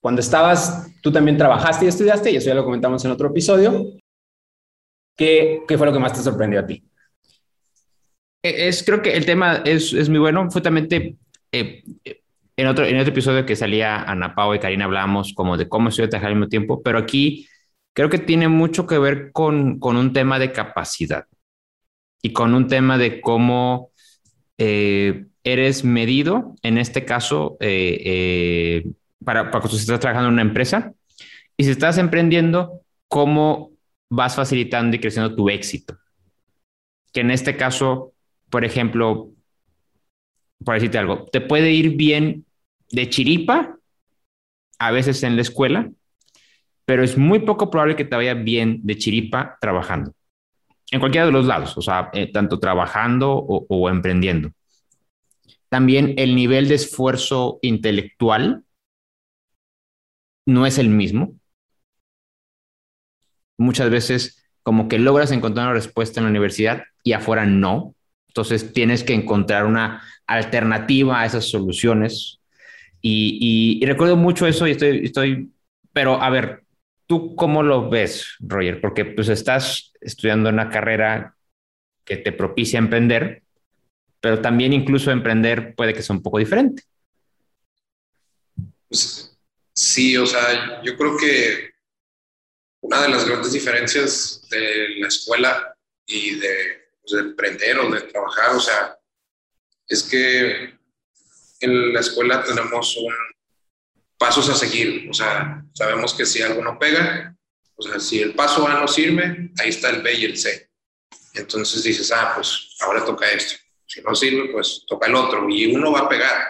cuando 0.00 0.20
estabas, 0.22 0.90
tú 1.02 1.12
también 1.12 1.36
trabajaste 1.36 1.84
y 1.84 1.88
estudiaste, 1.88 2.30
y 2.30 2.36
eso 2.36 2.46
ya 2.48 2.54
lo 2.54 2.64
comentamos 2.64 3.04
en 3.04 3.10
otro 3.10 3.28
episodio, 3.28 3.92
¿qué, 5.18 5.62
qué 5.68 5.76
fue 5.76 5.86
lo 5.86 5.92
que 5.92 5.98
más 5.98 6.14
te 6.14 6.22
sorprendió 6.22 6.60
a 6.60 6.66
ti? 6.66 6.82
Es, 8.42 8.82
creo 8.82 9.02
que 9.02 9.14
el 9.14 9.26
tema 9.26 9.62
es, 9.66 9.92
es 9.92 10.08
muy 10.08 10.18
bueno, 10.18 10.48
justamente 10.50 11.16
eh, 11.60 11.84
en, 12.56 12.66
otro, 12.66 12.84
en 12.84 12.98
otro 12.98 13.12
episodio 13.12 13.46
que 13.46 13.56
salía 13.56 14.02
Ana 14.02 14.34
Pau 14.34 14.54
y 14.54 14.58
Karina 14.58 14.84
hablábamos 14.84 15.32
como 15.34 15.56
de 15.56 15.68
cómo 15.68 15.88
estudiar 15.88 16.10
trabajar 16.10 16.30
al 16.30 16.36
mismo 16.36 16.48
tiempo, 16.48 16.82
pero 16.82 16.98
aquí 16.98 17.48
creo 17.92 18.10
que 18.10 18.18
tiene 18.18 18.48
mucho 18.48 18.86
que 18.86 18.98
ver 18.98 19.32
con, 19.32 19.78
con 19.78 19.96
un 19.96 20.12
tema 20.12 20.38
de 20.38 20.52
capacidad 20.52 21.26
y 22.22 22.32
con 22.32 22.54
un 22.54 22.68
tema 22.68 22.98
de 22.98 23.20
cómo 23.20 23.90
eh, 24.58 25.26
eres 25.42 25.84
medido, 25.84 26.54
en 26.62 26.78
este 26.78 27.04
caso, 27.04 27.56
eh, 27.60 28.84
para, 29.24 29.50
para 29.50 29.60
cuando 29.60 29.76
estás 29.76 30.00
trabajando 30.00 30.28
en 30.28 30.34
una 30.34 30.42
empresa 30.42 30.92
y 31.56 31.64
si 31.64 31.70
estás 31.70 31.98
emprendiendo, 31.98 32.80
cómo 33.08 33.70
vas 34.10 34.34
facilitando 34.34 34.96
y 34.96 35.00
creciendo 35.00 35.34
tu 35.34 35.48
éxito. 35.48 35.98
Que 37.12 37.20
en 37.20 37.30
este 37.30 37.56
caso, 37.56 38.12
por 38.50 38.64
ejemplo, 38.64 39.33
por 40.64 40.74
decirte 40.74 40.98
algo, 40.98 41.26
te 41.26 41.40
puede 41.40 41.72
ir 41.72 41.96
bien 41.96 42.46
de 42.90 43.08
chiripa, 43.08 43.76
a 44.78 44.90
veces 44.90 45.22
en 45.22 45.36
la 45.36 45.42
escuela, 45.42 45.90
pero 46.84 47.02
es 47.02 47.16
muy 47.16 47.40
poco 47.40 47.70
probable 47.70 47.96
que 47.96 48.04
te 48.04 48.16
vaya 48.16 48.34
bien 48.34 48.80
de 48.82 48.98
chiripa 48.98 49.56
trabajando. 49.60 50.14
En 50.90 51.00
cualquiera 51.00 51.26
de 51.26 51.32
los 51.32 51.46
lados, 51.46 51.76
o 51.78 51.82
sea, 51.82 52.10
eh, 52.12 52.30
tanto 52.30 52.58
trabajando 52.58 53.32
o, 53.32 53.66
o, 53.68 53.88
emprendiendo. 53.88 54.50
También 55.68 56.14
el 56.18 56.36
nivel 56.36 56.68
de 56.68 56.74
esfuerzo 56.74 57.58
intelectual 57.62 58.64
no 60.46 60.66
es 60.66 60.78
el 60.78 60.88
mismo. 60.88 61.34
Muchas 63.56 63.90
veces 63.90 64.44
como 64.62 64.88
que 64.88 64.98
logras 64.98 65.30
encontrar 65.30 65.66
una 65.66 65.74
respuesta 65.74 66.20
en 66.20 66.24
la 66.24 66.30
universidad 66.30 66.84
y 67.02 67.12
afuera 67.12 67.46
no. 67.46 67.93
Entonces 68.34 68.72
tienes 68.72 69.04
que 69.04 69.14
encontrar 69.14 69.64
una 69.64 70.02
alternativa 70.26 71.20
a 71.20 71.26
esas 71.26 71.44
soluciones. 71.44 72.40
Y, 73.00 73.80
recuerdo 73.86 74.16
mucho 74.16 74.48
eso 74.48 74.66
y 74.66 74.72
estoy, 74.72 75.52
pero 75.92 76.20
a 76.20 76.30
ver, 76.30 76.64
¿tú 77.06 77.36
cómo 77.36 77.62
lo 77.62 77.88
ves, 77.88 78.34
Roger? 78.40 78.80
Porque 78.80 79.04
pues 79.04 79.28
estás 79.28 79.92
estudiando 80.00 80.48
una 80.48 80.68
carrera 80.68 81.36
que 82.04 82.16
te 82.16 82.32
propicia 82.32 82.78
emprender, 82.78 83.44
pero 84.20 84.40
también 84.40 84.72
incluso 84.72 85.12
emprender 85.12 85.76
puede 85.76 85.94
que 85.94 86.02
sea 86.02 86.16
un 86.16 86.22
poco 86.22 86.38
diferente. 86.38 86.82
Pues, 88.88 89.38
sí, 89.72 90.16
o 90.16 90.26
sea, 90.26 90.82
yo 90.82 90.96
creo 90.96 91.16
que 91.16 91.70
una 92.80 93.02
de 93.02 93.10
las 93.10 93.28
grandes 93.28 93.52
diferencias 93.52 94.44
de 94.50 94.96
la 94.98 95.06
escuela 95.06 95.76
y 96.04 96.34
de, 96.34 96.83
pues, 97.04 97.22
emprender 97.22 97.78
o 97.78 97.90
de 97.90 98.00
trabajar, 98.02 98.56
o 98.56 98.60
sea, 98.60 98.98
es 99.88 100.02
que 100.02 100.74
en 101.60 101.92
la 101.92 102.00
escuela 102.00 102.42
tenemos 102.42 102.98
pasos 104.18 104.48
a 104.48 104.54
seguir, 104.54 105.08
o 105.10 105.14
sea, 105.14 105.64
sabemos 105.74 106.14
que 106.14 106.24
si 106.24 106.42
algo 106.42 106.62
no 106.62 106.78
pega, 106.78 107.36
o 107.76 107.82
sea, 107.82 107.98
si 108.00 108.20
el 108.20 108.34
paso 108.34 108.66
A 108.66 108.80
no 108.80 108.88
sirve, 108.88 109.50
ahí 109.58 109.68
está 109.68 109.90
el 109.90 110.02
B 110.02 110.14
y 110.14 110.24
el 110.24 110.38
C. 110.38 110.70
Entonces 111.34 111.82
dices, 111.82 112.12
ah, 112.12 112.32
pues 112.34 112.76
ahora 112.80 113.04
toca 113.04 113.28
esto. 113.30 113.56
Si 113.86 114.00
no 114.00 114.14
sirve, 114.14 114.50
pues 114.50 114.84
toca 114.86 115.08
el 115.08 115.14
otro 115.14 115.48
y 115.50 115.74
uno 115.74 115.92
va 115.92 116.00
a 116.00 116.08
pegar. 116.08 116.46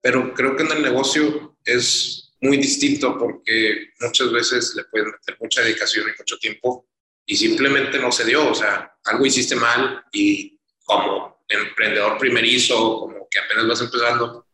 Pero 0.00 0.34
creo 0.34 0.56
que 0.56 0.64
en 0.64 0.72
el 0.72 0.82
negocio 0.82 1.56
es 1.64 2.32
muy 2.40 2.56
distinto 2.56 3.16
porque 3.16 3.90
muchas 4.00 4.32
veces 4.32 4.74
le 4.74 4.84
pueden 4.84 5.10
meter 5.10 5.36
mucha 5.40 5.62
dedicación 5.62 6.06
y 6.08 6.18
mucho 6.18 6.38
tiempo 6.38 6.87
y 7.28 7.36
simplemente 7.36 7.98
no 7.98 8.10
se 8.10 8.24
dio. 8.24 8.50
O 8.50 8.54
sea, 8.54 8.92
algo 9.04 9.26
hiciste 9.26 9.54
mal 9.54 10.02
y 10.10 10.58
como 10.82 11.44
emprendedor 11.46 12.18
primerizo, 12.18 13.00
como 13.00 13.28
que 13.30 13.38
apenas 13.38 13.68
vas 13.68 13.80
empezando, 13.82 14.46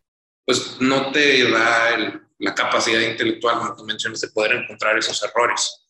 pues 0.45 0.76
no 0.81 1.11
te 1.12 1.50
da 1.50 2.21
la 2.38 2.54
capacidad 2.54 3.00
intelectual, 3.00 3.59
como 3.59 3.76
tú 3.76 3.85
mencionas, 3.85 4.21
de 4.21 4.28
poder 4.28 4.57
encontrar 4.57 4.99
esos 4.99 5.23
errores. 5.23 5.87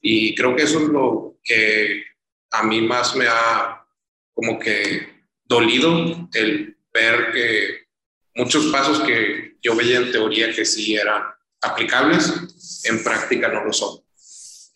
Y 0.00 0.34
creo 0.36 0.54
que 0.54 0.62
eso 0.62 0.78
es 0.78 0.88
lo 0.88 1.38
que 1.42 2.04
a 2.52 2.62
mí 2.62 2.80
más 2.82 3.16
me 3.16 3.26
ha 3.26 3.84
como 4.32 4.58
que 4.58 5.24
dolido 5.44 6.28
el 6.34 6.76
ver 6.94 7.32
que 7.32 7.88
muchos 8.36 8.66
pasos 8.66 9.00
que 9.00 9.56
yo 9.60 9.74
veía 9.74 9.98
en 9.98 10.12
teoría 10.12 10.52
que 10.52 10.64
sí 10.64 10.94
eran 10.94 11.24
aplicables, 11.60 12.84
en 12.84 13.02
práctica 13.02 13.48
no 13.48 13.64
lo 13.64 13.72
son. 13.72 14.00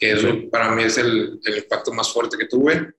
Que 0.02 0.14
eso 0.14 0.50
para 0.50 0.75
mí 0.75 0.82
es 0.82 0.99
el, 0.99 1.38
el 1.44 1.59
impacto 1.59 1.92
más 1.92 2.12
fuerte 2.12 2.37
que 2.37 2.47
tuve. 2.47 2.92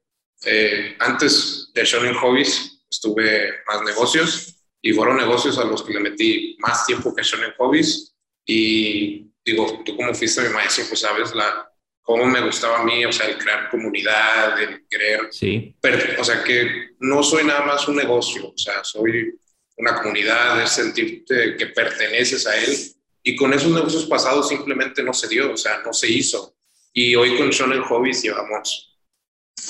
Eh, 0.46 0.96
antes 1.00 1.70
de 1.74 1.84
Shonen 1.84 2.14
Hobbies 2.14 2.86
estuve 2.90 3.56
más 3.68 3.82
negocios 3.82 4.56
y 4.82 4.94
fueron 4.94 5.18
negocios 5.18 5.58
a 5.58 5.66
los 5.66 5.84
que 5.84 5.92
le 5.92 6.00
metí 6.00 6.56
más 6.60 6.86
tiempo 6.86 7.14
que 7.14 7.22
Shonen 7.22 7.52
Hobbies 7.58 8.16
y 8.46 9.28
digo, 9.44 9.84
tú 9.86 9.98
como 9.98 10.14
fuiste 10.14 10.44
mi 10.44 10.54
maestro, 10.54 10.86
pues 10.88 11.02
sabes 11.02 11.36
la, 11.36 11.70
cómo 12.02 12.26
me 12.26 12.40
gustaba 12.40 12.80
a 12.80 12.84
mí, 12.86 13.04
o 13.04 13.12
sea, 13.12 13.28
el 13.28 13.38
crear 13.38 13.70
comunidad, 13.70 14.58
el 14.62 14.88
querer, 14.88 15.28
sí. 15.30 15.76
o 16.18 16.24
sea, 16.24 16.42
que 16.42 16.92
no 17.00 17.22
soy 17.22 17.44
nada 17.44 17.66
más 17.66 17.86
un 17.90 17.98
negocio, 17.98 18.48
o 18.48 18.58
sea, 18.58 18.82
soy 18.86 19.38
una 19.76 20.02
comunidad, 20.02 20.64
es 20.64 20.70
sentirte 20.70 21.58
que 21.58 21.66
perteneces 21.68 22.48
a 22.48 22.56
él. 22.58 22.78
Y 23.24 23.36
con 23.36 23.52
esos 23.52 23.74
negocios 23.74 24.06
pasados 24.06 24.48
simplemente 24.48 25.04
no 25.04 25.14
se 25.14 25.28
dio, 25.28 25.52
o 25.52 25.58
sea, 25.58 25.82
no 25.86 25.92
se 25.92 26.10
hizo. 26.10 26.56
Y 26.94 27.16
hoy 27.16 27.38
con 27.38 27.50
Shonen 27.50 27.84
Hobbies 27.84 28.22
llevamos, 28.22 29.00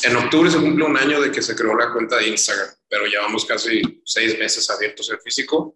en 0.04 0.16
octubre 0.16 0.52
se 0.52 0.60
cumple 0.60 0.86
un 0.86 0.98
año 0.98 1.22
de 1.22 1.32
que 1.32 1.42
se 1.42 1.56
creó 1.56 1.76
la 1.76 1.92
cuenta 1.92 2.18
de 2.18 2.28
Instagram, 2.28 2.70
pero 2.90 3.06
llevamos 3.06 3.46
casi 3.46 3.82
seis 4.06 4.38
meses 4.38 4.70
abiertos 4.70 5.10
en 5.10 5.20
físico. 5.22 5.76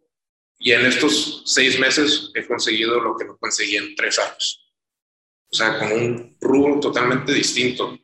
Y 0.60 0.72
en 0.72 0.86
estos 0.86 1.44
seis 1.46 1.80
meses 1.80 2.32
he 2.34 2.46
conseguido 2.46 3.00
lo 3.00 3.16
que 3.16 3.25
no 3.25 3.38
conseguí 3.38 3.77
en 3.77 3.96
tres 3.96 4.20
años 4.20 4.68
o 5.51 5.56
sea, 5.56 5.80
con 5.80 5.92
un 5.92 6.38
rubro 6.39 6.80
totalmente 6.80 7.34
distinto. 7.34 7.98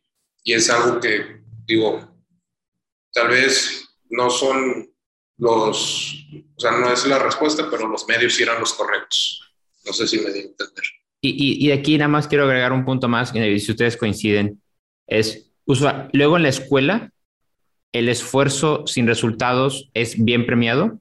Y 0.44 0.54
es 0.54 0.70
algo 0.70 1.00
que, 1.00 1.42
digo, 1.66 2.26
tal 3.12 3.30
vez 3.30 3.88
no 4.10 4.30
son 4.30 4.94
los, 5.38 6.14
o 6.56 6.60
sea, 6.60 6.72
no 6.72 6.92
es 6.92 7.06
la 7.06 7.20
respuesta, 7.20 7.70
pero 7.70 7.88
los 7.88 8.08
medios 8.08 8.36
sí 8.36 8.44
eran 8.44 8.60
los 8.60 8.74
correctos. 8.74 9.42
No 9.86 9.94
sé 9.94 10.08
si 10.08 10.20
me 10.20 10.32
di 10.32 10.40
a 10.40 10.44
entender. 10.44 10.84
Y, 11.26 11.66
y, 11.66 11.72
aquí 11.72 11.98
nada 11.98 12.10
más 12.10 12.28
quiero 12.28 12.44
agregar 12.44 12.74
un 12.74 12.84
punto 12.84 13.08
más, 13.08 13.30
si 13.30 13.72
ustedes 13.72 13.96
coinciden, 13.96 14.62
es, 15.08 15.50
luego 16.12 16.36
en 16.36 16.44
la 16.44 16.50
escuela, 16.50 17.14
el 17.94 18.10
esfuerzo 18.10 18.86
sin 18.88 19.08
resultados 19.08 19.90
es 19.94 20.22
bien 20.22 20.46
premiado, 20.46 21.00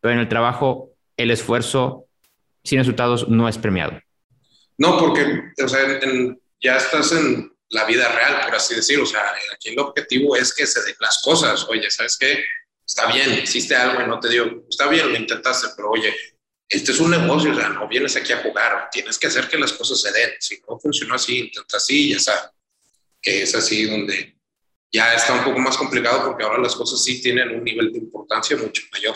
pero 0.00 0.14
en 0.14 0.20
el 0.20 0.28
trabajo, 0.28 0.90
el 1.16 1.30
esfuerzo 1.30 2.06
sin 2.64 2.80
resultados 2.80 3.28
no 3.28 3.48
es 3.48 3.56
premiado. 3.56 4.00
No, 4.76 4.98
porque, 4.98 5.42
o 5.62 5.68
sea, 5.68 6.00
ya 6.60 6.76
estás 6.76 7.12
en 7.12 7.52
la 7.68 7.84
vida 7.84 8.08
real, 8.08 8.40
por 8.46 8.56
así 8.56 8.74
decirlo. 8.74 9.04
O 9.04 9.06
sea, 9.06 9.22
aquí 9.52 9.68
el 9.68 9.78
objetivo 9.78 10.34
es 10.34 10.52
que 10.52 10.66
se 10.66 10.82
den 10.82 10.96
las 10.98 11.22
cosas. 11.22 11.64
Oye, 11.68 11.88
¿sabes 11.90 12.16
qué? 12.18 12.42
Está 12.84 13.06
bien, 13.12 13.40
hiciste 13.42 13.76
algo 13.76 14.02
y 14.02 14.08
no 14.08 14.18
te 14.18 14.30
dio. 14.30 14.64
Está 14.68 14.88
bien, 14.88 15.12
lo 15.12 15.16
intentaste, 15.16 15.68
pero 15.76 15.90
oye, 15.90 16.12
este 16.68 16.92
es 16.92 17.00
un 17.00 17.10
negocio, 17.10 17.52
o 17.52 17.54
sea, 17.54 17.68
no 17.68 17.86
vienes 17.88 18.16
aquí 18.16 18.32
a 18.32 18.42
jugar. 18.42 18.88
Tienes 18.90 19.18
que 19.18 19.26
hacer 19.26 19.48
que 19.48 19.58
las 19.58 19.72
cosas 19.72 20.00
se 20.00 20.12
den. 20.12 20.30
Si 20.40 20.60
no 20.68 20.78
funcionó 20.78 21.14
así, 21.14 21.40
intenta 21.40 21.76
así, 21.76 22.10
ya 22.10 22.18
sabes. 22.18 22.50
Que 23.20 23.42
es 23.42 23.54
así 23.54 23.84
donde 23.88 24.36
ya 24.92 25.14
está 25.14 25.34
un 25.34 25.44
poco 25.44 25.58
más 25.58 25.76
complicado 25.76 26.24
porque 26.24 26.44
ahora 26.44 26.62
las 26.62 26.74
cosas 26.74 27.02
sí 27.02 27.20
tienen 27.20 27.50
un 27.50 27.64
nivel 27.64 27.92
de 27.92 27.98
importancia 27.98 28.56
mucho 28.56 28.82
mayor. 28.92 29.14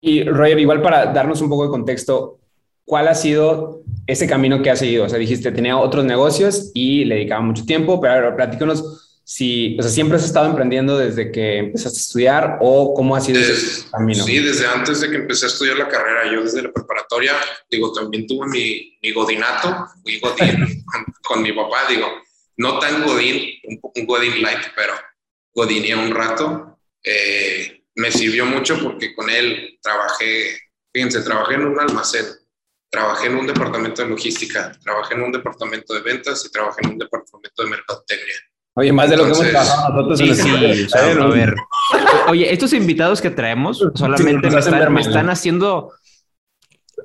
Y 0.00 0.24
Roger, 0.24 0.58
igual 0.58 0.80
para 0.80 1.06
darnos 1.06 1.40
un 1.40 1.48
poco 1.48 1.64
de 1.64 1.70
contexto, 1.70 2.38
¿cuál 2.84 3.08
ha 3.08 3.14
sido 3.14 3.82
ese 4.06 4.28
camino 4.28 4.62
que 4.62 4.70
has 4.70 4.78
seguido? 4.78 5.04
O 5.04 5.08
sea, 5.08 5.18
dijiste, 5.18 5.50
tenía 5.50 5.76
otros 5.76 6.04
negocios 6.04 6.70
y 6.72 7.04
le 7.04 7.16
dedicaba 7.16 7.40
mucho 7.40 7.66
tiempo, 7.66 8.00
pero 8.00 8.14
ahora 8.14 8.36
platícanos 8.36 9.07
si, 9.28 9.76
o 9.78 9.82
sea, 9.82 9.90
siempre 9.90 10.16
has 10.16 10.24
estado 10.24 10.46
emprendiendo 10.46 10.96
desde 10.96 11.30
que 11.30 11.58
empezaste 11.58 11.98
a 11.98 12.00
estudiar 12.00 12.58
o 12.62 12.94
cómo 12.94 13.14
ha 13.14 13.20
sido 13.20 13.38
ese 13.38 13.86
camino. 13.90 14.24
Sí, 14.24 14.38
desde 14.38 14.66
antes 14.66 15.02
de 15.02 15.10
que 15.10 15.16
empecé 15.16 15.44
a 15.44 15.48
estudiar 15.48 15.76
la 15.76 15.86
carrera, 15.86 16.32
yo 16.32 16.42
desde 16.42 16.62
la 16.62 16.72
preparatoria, 16.72 17.34
digo, 17.70 17.92
también 17.92 18.26
tuve 18.26 18.46
mi, 18.46 18.98
mi 19.02 19.12
godinato, 19.12 19.86
fui 20.02 20.18
godín 20.18 20.82
con, 21.22 21.42
mi 21.42 21.52
papá, 21.52 21.80
digo, 21.90 22.06
no 22.56 22.78
tan 22.78 23.04
godín, 23.04 23.60
un, 23.64 23.78
un 23.94 24.06
godín 24.06 24.40
light, 24.40 24.64
pero 24.74 24.94
godiné 25.52 25.94
un 25.94 26.10
rato. 26.10 26.78
Eh, 27.04 27.84
me 27.96 28.10
sirvió 28.10 28.46
mucho 28.46 28.82
porque 28.82 29.14
con 29.14 29.28
él 29.28 29.78
trabajé, 29.82 30.58
fíjense, 30.90 31.20
trabajé 31.20 31.56
en 31.56 31.66
un 31.66 31.78
almacén 31.78 32.24
Trabajé 32.90 33.26
en 33.26 33.36
un 33.36 33.46
departamento 33.46 34.02
de 34.02 34.08
logística, 34.08 34.72
trabajé 34.82 35.12
en 35.12 35.20
un 35.20 35.32
departamento 35.32 35.92
de 35.92 36.00
ventas 36.00 36.42
y 36.46 36.50
trabajé 36.50 36.80
en 36.84 36.92
un 36.92 36.98
departamento 36.98 37.62
de 37.62 37.68
mercadotecnia. 37.68 38.36
Oye, 38.78 38.92
más 38.92 39.10
de 39.10 39.16
lo 39.16 39.24
que 39.24 39.32
hemos 39.32 39.50
trabajado 39.50 39.92
nosotros. 39.92 40.18
Sí, 40.18 40.32
sí, 40.36 40.48
a 40.96 41.26
ver. 41.26 41.56
Oye, 42.28 42.52
estos 42.52 42.72
invitados 42.72 43.20
que 43.20 43.30
traemos 43.30 43.84
solamente 43.94 44.48
me, 44.48 44.60
están, 45.00 45.30
haciendo... 45.30 45.90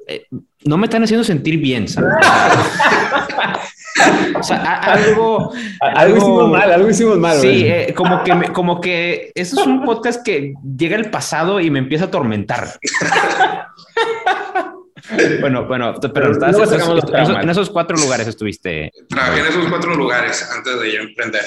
Eh, 0.08 0.28
no 0.66 0.78
me 0.78 0.86
están 0.86 1.04
haciendo 1.04 1.24
sentir 1.24 1.58
bien, 1.58 1.88
¿sabes? 1.88 2.14
o 4.40 4.44
sea, 4.44 4.76
algo, 4.76 5.52
algo, 5.80 6.18
hicimos 6.18 6.52
mal, 6.52 6.72
algo 6.72 6.90
hicimos 6.92 7.18
mal. 7.18 7.40
Sí, 7.40 7.64
eh, 7.66 7.92
como 7.96 8.24
que, 8.24 8.54
como 8.54 8.80
que 8.80 9.32
eso 9.34 9.60
es 9.60 9.66
un 9.66 9.84
podcast 9.84 10.24
que 10.24 10.54
llega 10.78 10.96
al 10.96 11.10
pasado 11.10 11.60
y 11.60 11.72
me 11.72 11.80
empieza 11.80 12.06
a 12.06 12.10
atormentar. 12.10 12.68
Bueno, 15.42 15.66
bueno, 15.68 15.96
pero 16.14 16.34
en, 16.34 17.50
esos, 17.50 17.70
cuatro 17.70 17.98
lugares 17.98 18.28
estuviste. 18.28 18.92
Trabajé 19.10 19.42
en 19.42 19.46
esos 19.48 19.68
cuatro 19.68 19.96
lugares 19.96 20.50
antes 20.52 20.80
de 20.80 20.94
yo 20.94 21.02
emprender 21.02 21.44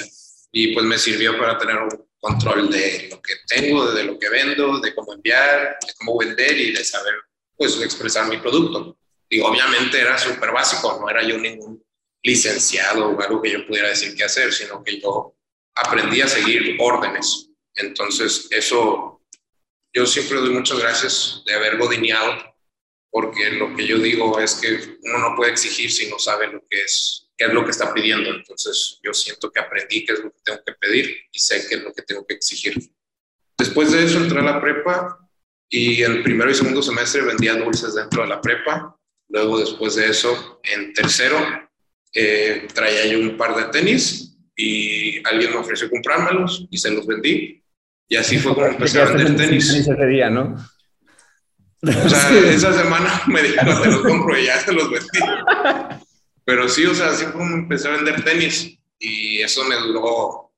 y 0.53 0.75
pues 0.75 0.85
me 0.87 0.99
sirvió 0.99 1.39
para 1.39 1.57
tener 1.59 1.77
un 1.77 2.07
control 2.19 2.71
de 2.71 3.09
lo 3.11 3.21
que 3.23 3.35
tengo, 3.49 3.91
de 3.93 4.05
lo 4.05 4.19
que 4.19 4.29
vendo, 4.29 4.79
de 4.81 4.95
cómo 4.95 5.15
enviar, 5.15 5.77
de 5.87 5.93
cómo 5.99 6.19
vender 6.19 6.57
y 6.59 6.73
de 6.73 6.85
saber 6.85 7.15
pues 7.57 7.81
expresar 7.81 8.29
mi 8.29 8.39
producto. 8.39 8.99
Y 9.29 9.41
obviamente 9.41 10.01
era 10.01 10.19
súper 10.19 10.53
básico, 10.53 10.99
no 11.01 11.09
era 11.09 11.23
yo 11.23 11.39
ningún 11.39 11.83
licenciado 12.23 13.09
o 13.09 13.21
algo 13.21 13.41
que 13.41 13.53
yo 13.53 13.67
pudiera 13.67 13.89
decir 13.89 14.15
qué 14.17 14.25
hacer, 14.25 14.53
sino 14.53 14.83
que 14.83 15.01
yo 15.01 15.35
aprendí 15.75 16.21
a 16.21 16.29
seguir 16.29 16.77
órdenes. 16.81 17.51
Entonces 17.75 18.49
eso, 18.51 19.23
yo 19.93 20.07
siempre 20.07 20.39
doy 20.39 20.51
muchas 20.51 20.79
gracias 20.79 21.43
de 21.47 21.55
haber 21.55 21.79
godineado 21.79 22.56
porque 23.11 23.51
lo 23.51 23.75
que 23.75 23.87
yo 23.87 23.99
digo 23.99 24.39
es 24.39 24.55
que 24.57 24.99
uno 25.03 25.19
no 25.19 25.37
puede 25.37 25.53
exigir 25.53 25.91
si 25.91 26.09
no 26.09 26.19
sabe 26.19 26.49
lo 26.49 26.61
que 26.69 26.83
es, 26.83 27.29
qué 27.37 27.47
es 27.47 27.53
lo 27.53 27.65
que 27.65 27.71
está 27.71 27.93
pidiendo. 27.95 28.31
Entonces 28.31 29.01
yo 29.03 29.13
siento 29.15 29.51
que 29.51 29.61
aprendí 29.61 30.05
qué 30.05 30.13
es 30.15 30.21
lo 30.21 30.31
que 30.31 30.41
tengo 30.45 30.61
que 30.67 30.73
pedir 30.75 31.17
y 31.33 31.39
sé 31.39 31.67
qué 31.69 31.77
es 31.77 31.83
lo 31.83 31.93
que 31.93 32.03
tengo 32.03 32.27
que 32.27 32.35
exigir. 32.35 32.75
Después 33.59 33.93
de 33.93 34.05
eso 34.05 34.19
entré 34.19 34.41
a 34.41 34.45
la 34.45 34.61
prepa 34.61 35.19
y 35.69 36.03
en 36.03 36.23
primero 36.23 36.51
y 36.51 36.55
segundo 36.55 36.83
semestre 36.83 37.23
vendía 37.23 37.55
dulces 37.55 37.95
dentro 37.95 38.23
de 38.23 38.29
la 38.29 38.41
prepa 38.41 38.97
Luego, 39.29 39.59
después 39.59 39.97
de 39.97 40.09
eso, 40.09 40.61
en 40.63 40.93
tercero, 40.93 41.37
eh, 42.15 42.67
traía 42.73 43.07
yo 43.07 43.19
un 43.19 43.37
par 43.37 43.57
de 43.57 43.65
tenis 43.65 44.37
y 44.55 45.19
alguien 45.27 45.51
me 45.51 45.57
ofreció 45.57 45.91
comprármelos 45.91 46.67
y 46.71 46.79
se 46.79 46.91
los 46.91 47.07
vendí. 47.07 47.63
Y 48.09 48.17
así 48.17 48.39
fue 48.39 48.55
como 48.55 48.67
empecé 48.67 49.01
a 49.01 49.07
vender 49.07 49.37
tenis. 49.37 49.69
Ese 49.75 50.07
día, 50.07 50.31
¿no? 50.31 50.57
O 52.05 52.09
sea, 52.09 52.39
esa 52.51 52.73
semana 52.73 53.23
me 53.27 53.43
dijeron, 53.43 53.83
te 53.83 53.89
los 53.89 54.03
compro 54.03 54.39
y 54.39 54.47
ya 54.47 54.61
se 54.61 54.73
los 54.73 54.91
vendí. 54.91 55.19
Pero 56.45 56.69
sí, 56.69 56.87
o 56.87 56.95
sea, 56.95 57.09
así 57.09 57.25
fue 57.25 57.33
como 57.33 57.55
empecé 57.55 57.89
a 57.89 57.93
vender 57.93 58.23
tenis. 58.25 58.79
Y 58.99 59.43
eso 59.43 59.65
me 59.65 59.77
duró, 59.77 60.53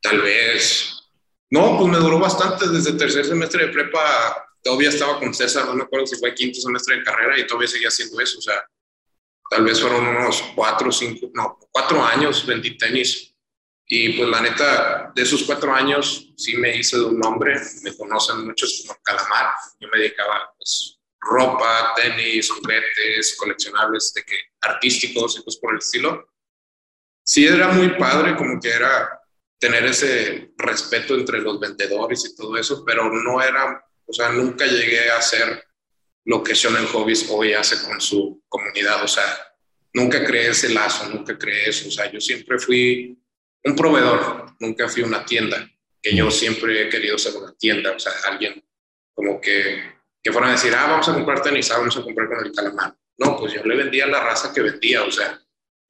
tal 0.00 0.22
vez, 0.22 0.94
no, 1.50 1.76
pues 1.78 1.90
me 1.90 1.98
duró 1.98 2.18
bastante. 2.18 2.68
Desde 2.68 2.90
el 2.90 2.96
tercer 2.96 3.24
semestre 3.26 3.66
de 3.66 3.72
prepa 3.72 4.44
todavía 4.62 4.88
estaba 4.88 5.18
con 5.18 5.34
César, 5.34 5.66
no 5.66 5.74
me 5.74 5.82
acuerdo 5.82 6.06
si 6.06 6.16
fue 6.16 6.34
quinto 6.34 6.58
semestre 6.58 6.96
de 6.96 7.04
carrera 7.04 7.38
y 7.38 7.46
todavía 7.46 7.68
seguía 7.68 7.88
haciendo 7.88 8.18
eso. 8.20 8.38
O 8.38 8.42
sea, 8.42 8.54
tal 9.50 9.64
vez 9.64 9.80
fueron 9.80 10.06
unos 10.06 10.42
cuatro, 10.54 10.90
cinco, 10.90 11.30
no, 11.34 11.58
cuatro 11.70 12.02
años 12.02 12.46
vendí 12.46 12.78
tenis. 12.78 13.33
Y 13.86 14.14
pues 14.14 14.28
la 14.28 14.40
neta, 14.40 15.12
de 15.14 15.22
esos 15.22 15.42
cuatro 15.42 15.74
años 15.74 16.32
sí 16.36 16.56
me 16.56 16.76
hice 16.76 16.96
de 16.96 17.04
un 17.04 17.18
nombre, 17.18 17.60
me 17.82 17.96
conocen 17.96 18.46
muchos 18.46 18.84
como 18.86 18.98
Calamar. 19.02 19.52
Yo 19.78 19.88
me 19.92 19.98
dedicaba 19.98 20.52
pues 20.56 20.98
ropa, 21.20 21.92
tenis, 21.96 22.50
juguetes, 22.50 23.36
coleccionables 23.38 24.12
de 24.14 24.22
que 24.24 24.36
artísticos 24.60 25.38
y 25.38 25.42
pues 25.42 25.56
por 25.56 25.72
el 25.72 25.78
estilo. 25.78 26.28
Sí 27.22 27.46
era 27.46 27.68
muy 27.68 27.90
padre, 27.98 28.36
como 28.36 28.60
que 28.60 28.70
era 28.70 29.20
tener 29.58 29.84
ese 29.86 30.52
respeto 30.58 31.14
entre 31.14 31.40
los 31.40 31.58
vendedores 31.58 32.24
y 32.26 32.36
todo 32.36 32.56
eso, 32.56 32.84
pero 32.84 33.10
no 33.10 33.42
era, 33.42 33.82
o 34.06 34.12
sea, 34.12 34.30
nunca 34.30 34.66
llegué 34.66 35.10
a 35.10 35.18
hacer 35.18 35.64
lo 36.26 36.42
que 36.42 36.54
Shonen 36.54 36.86
Hobbies 36.86 37.28
hoy 37.30 37.54
hace 37.54 37.82
con 37.82 38.00
su 38.00 38.42
comunidad, 38.48 39.02
o 39.02 39.08
sea, 39.08 39.24
nunca 39.94 40.24
creé 40.24 40.50
ese 40.50 40.68
lazo, 40.70 41.08
nunca 41.08 41.38
creé 41.38 41.70
eso, 41.70 41.88
o 41.88 41.90
sea, 41.90 42.10
yo 42.10 42.20
siempre 42.20 42.58
fui 42.58 43.18
un 43.64 43.74
proveedor, 43.74 44.54
nunca 44.60 44.88
fui 44.88 45.02
una 45.02 45.24
tienda, 45.24 45.68
que 46.02 46.14
yo 46.14 46.30
siempre 46.30 46.82
he 46.82 46.88
querido 46.88 47.16
ser 47.18 47.34
una 47.36 47.52
tienda, 47.54 47.92
o 47.92 47.98
sea, 47.98 48.12
alguien 48.28 48.62
como 49.14 49.40
que, 49.40 49.82
que 50.22 50.32
fuera 50.32 50.48
a 50.48 50.52
decir, 50.52 50.74
ah, 50.74 50.86
vamos 50.86 51.08
a 51.08 51.14
comprar 51.14 51.42
tenis, 51.42 51.70
ah, 51.70 51.78
vamos 51.78 51.96
a 51.96 52.02
comprar 52.02 52.28
con 52.28 52.44
el 52.44 52.52
calamar. 52.52 52.94
No, 53.16 53.38
pues 53.38 53.54
yo 53.54 53.62
le 53.64 53.76
vendía 53.76 54.06
la 54.06 54.20
raza 54.20 54.52
que 54.52 54.60
vendía, 54.60 55.02
o 55.02 55.10
sea, 55.10 55.40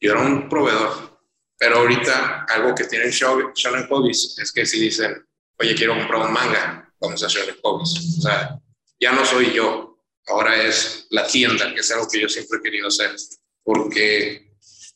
yo 0.00 0.12
era 0.12 0.20
un 0.20 0.48
proveedor. 0.48 1.14
Pero 1.56 1.78
ahorita 1.78 2.46
algo 2.48 2.74
que 2.74 2.84
tienen 2.84 3.10
Shonen 3.10 3.86
Hobbies 3.88 4.38
es 4.38 4.52
que 4.52 4.66
si 4.66 4.80
dicen, 4.80 5.26
oye, 5.58 5.74
quiero 5.74 5.96
comprar 5.96 6.26
un 6.26 6.32
manga, 6.32 6.92
vamos 7.00 7.22
a 7.22 7.28
Shonen 7.28 7.56
Hobbies. 7.62 8.18
O 8.18 8.22
sea, 8.22 8.60
ya 9.00 9.12
no 9.12 9.24
soy 9.24 9.52
yo, 9.52 9.98
ahora 10.26 10.62
es 10.62 11.06
la 11.10 11.26
tienda, 11.26 11.72
que 11.72 11.80
es 11.80 11.90
algo 11.90 12.06
que 12.08 12.20
yo 12.20 12.28
siempre 12.28 12.58
he 12.58 12.62
querido 12.62 12.88
hacer. 12.88 13.14
Porque 13.62 14.43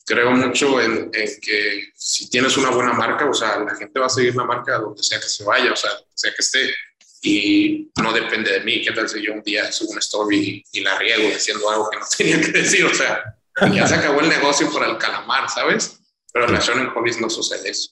creo 0.09 0.31
mucho 0.31 0.81
en, 0.81 1.11
que 1.11 1.91
si 1.93 2.29
tienes 2.31 2.57
una 2.57 2.71
buena 2.71 2.93
marca, 2.93 3.29
o 3.29 3.33
sea, 3.33 3.59
la 3.59 3.75
gente 3.75 3.99
va 3.99 4.07
a 4.07 4.09
seguir 4.09 4.35
la 4.35 4.43
marca 4.43 4.79
donde 4.79 5.03
sea 5.03 5.19
que 5.19 5.27
se 5.27 5.43
vaya, 5.43 5.71
o 5.71 5.75
sea, 5.75 5.91
sea 6.15 6.31
que 6.31 6.41
esté. 6.41 6.73
Y 7.21 7.91
no 8.01 8.11
depende 8.11 8.51
de 8.51 8.61
mí. 8.61 8.81
¿Qué 8.81 8.91
tal 8.91 9.07
si 9.07 9.21
yo 9.21 9.33
un 9.33 9.43
día 9.43 9.71
subo 9.71 9.91
una 9.91 9.99
story 9.99 10.63
y, 10.71 10.81
la 10.81 10.97
riego 10.97 11.29
diciendo 11.29 11.69
algo 11.69 11.89
que 11.91 11.99
no 11.99 12.05
tenía 12.17 12.41
que 12.41 12.51
decir? 12.51 12.85
O 12.85 12.93
sea, 12.93 13.35
ya 13.71 13.87
se 13.87 13.95
acabó 13.95 14.21
el 14.21 14.29
negocio 14.29 14.71
por 14.71 14.83
el 14.83 14.97
calamar, 14.97 15.47
¿sabes? 15.47 15.99
Pero 16.33 16.45
en 16.47 16.53
la 16.53 16.59
Shonen 16.59 16.89
Hobbies 16.89 17.21
no 17.21 17.29
sucede 17.29 17.69
eso. 17.69 17.91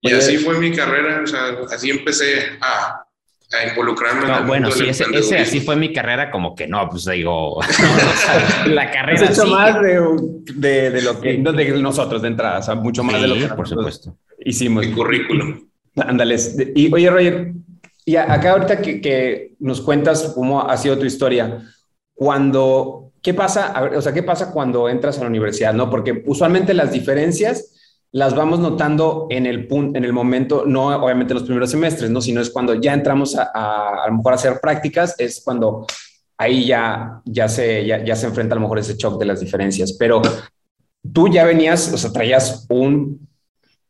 Y 0.00 0.12
así 0.12 0.38
fue 0.38 0.58
mi 0.58 0.74
carrera, 0.74 1.22
o 1.22 1.26
sea, 1.28 1.58
así 1.70 1.90
empecé 1.90 2.58
a, 2.60 3.06
a 3.52 3.68
involucrarme 3.68 4.26
no, 4.26 4.46
bueno, 4.46 4.70
sí, 4.70 4.88
ese, 4.88 5.04
ese, 5.12 5.38
así 5.38 5.60
fue 5.60 5.76
mi 5.76 5.92
carrera, 5.92 6.30
como 6.30 6.54
que 6.54 6.66
no, 6.66 6.88
pues 6.88 7.04
digo, 7.04 7.60
la 8.66 8.90
carrera. 8.90 9.28
Has 9.28 9.38
hecho 9.38 9.46
más 9.46 9.80
de, 9.80 10.90
de, 10.90 11.02
lo 11.02 11.20
que, 11.20 11.38
no 11.38 11.52
de 11.52 11.70
nosotros 11.80 12.22
de 12.22 12.28
entrada, 12.28 12.58
o 12.58 12.62
sea, 12.62 12.74
mucho 12.74 13.04
más 13.04 13.20
de 13.20 13.28
lo 13.28 13.34
que 13.34 13.54
por 13.54 13.68
supuesto. 13.68 14.16
hicimos. 14.44 14.86
Mi 14.86 14.92
currículum. 14.92 15.68
Ándales. 15.96 16.56
Y 16.74 16.92
oye, 16.92 17.10
Roger, 17.10 17.52
y 18.04 18.16
acá 18.16 18.52
ahorita 18.52 18.80
que, 18.80 19.00
que, 19.00 19.54
nos 19.60 19.80
cuentas 19.80 20.32
cómo 20.34 20.62
ha 20.68 20.76
sido 20.76 20.98
tu 20.98 21.04
historia, 21.04 21.62
cuando, 22.14 23.12
¿qué 23.22 23.34
pasa? 23.34 23.90
o 23.94 24.00
sea, 24.00 24.12
¿qué 24.12 24.22
pasa 24.22 24.50
cuando 24.50 24.88
entras 24.88 25.18
a 25.18 25.22
la 25.22 25.28
universidad? 25.28 25.74
No, 25.74 25.90
porque 25.90 26.22
usualmente 26.26 26.74
las 26.74 26.92
diferencias 26.92 27.72
las 28.12 28.34
vamos 28.34 28.60
notando 28.60 29.26
en 29.30 29.46
el 29.46 29.66
punto, 29.66 29.98
en 29.98 30.04
el 30.04 30.12
momento, 30.12 30.64
no 30.66 30.88
obviamente 30.88 31.34
los 31.34 31.44
primeros 31.44 31.70
semestres, 31.70 32.10
no, 32.10 32.20
sino 32.20 32.40
es 32.40 32.50
cuando 32.50 32.74
ya 32.74 32.92
entramos 32.92 33.36
a, 33.36 33.50
a, 33.54 34.04
a 34.04 34.06
lo 34.08 34.16
mejor 34.16 34.32
a 34.32 34.36
hacer 34.36 34.60
prácticas, 34.60 35.14
es 35.18 35.40
cuando 35.42 35.86
ahí 36.36 36.66
ya, 36.66 37.22
ya, 37.24 37.48
se, 37.48 37.86
ya, 37.86 38.04
ya 38.04 38.14
se 38.16 38.26
enfrenta 38.26 38.54
a 38.54 38.56
lo 38.56 38.62
mejor 38.62 38.78
ese 38.78 38.96
shock 38.96 39.18
de 39.18 39.26
las 39.26 39.40
diferencias. 39.40 39.94
Pero 39.94 40.20
tú 41.12 41.28
ya 41.28 41.44
venías, 41.44 41.92
o 41.92 41.96
sea, 41.96 42.12
traías 42.12 42.66
un, 42.68 43.28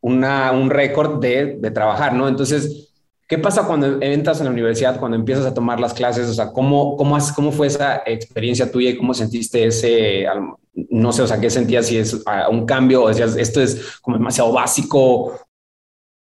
un 0.01 0.69
récord 0.69 1.19
de, 1.19 1.57
de 1.59 1.71
trabajar, 1.71 2.13
¿no? 2.13 2.27
Entonces, 2.27 2.92
¿Qué 3.33 3.39
pasa 3.39 3.65
cuando 3.65 3.99
entras 3.99 4.37
en 4.41 4.45
la 4.45 4.51
universidad, 4.51 4.99
cuando 4.99 5.17
empiezas 5.17 5.47
a 5.47 5.55
tomar 5.55 5.79
las 5.79 5.95
clases? 5.95 6.29
O 6.29 6.35
sea, 6.35 6.51
¿cómo, 6.51 6.95
cómo, 6.95 7.17
cómo 7.35 7.51
fue 7.51 7.65
esa 7.65 8.03
experiencia 8.05 8.71
tuya 8.71 8.91
y 8.91 8.95
cómo 8.95 9.15
sentiste 9.15 9.65
ese, 9.65 10.27
no 10.75 11.11
sé, 11.11 11.23
o 11.23 11.27
sea, 11.27 11.41
qué 11.41 11.49
sentías 11.49 11.87
si 11.87 11.97
es 11.97 12.23
un 12.51 12.67
cambio 12.67 13.01
o 13.01 13.07
decías, 13.07 13.35
esto 13.35 13.59
es 13.59 13.97
como 14.01 14.19
demasiado 14.19 14.51
básico 14.51 14.99
o, 15.33 15.33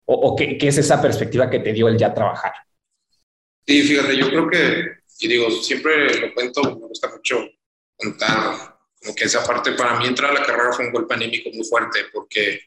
o 0.06 0.36
qué, 0.36 0.56
qué, 0.56 0.68
es 0.68 0.78
esa 0.78 1.02
perspectiva 1.02 1.50
que 1.50 1.58
te 1.58 1.72
dio 1.72 1.88
el 1.88 1.98
ya 1.98 2.14
trabajar? 2.14 2.52
Sí, 3.66 3.82
fíjate, 3.82 4.16
yo 4.16 4.28
creo 4.28 4.48
que, 4.48 4.84
y 5.18 5.26
digo, 5.26 5.50
siempre 5.50 6.20
lo 6.20 6.32
cuento, 6.32 6.62
me 6.62 6.86
gusta 6.86 7.10
mucho 7.10 7.44
contar, 7.96 8.76
como 9.02 9.16
que 9.16 9.24
esa 9.24 9.44
parte 9.44 9.72
para 9.72 9.98
mí 9.98 10.06
entrar 10.06 10.30
a 10.30 10.34
la 10.34 10.46
carrera 10.46 10.72
fue 10.72 10.86
un 10.86 10.92
golpe 10.92 11.14
anímico 11.14 11.50
muy 11.52 11.66
fuerte 11.66 12.02
porque 12.12 12.60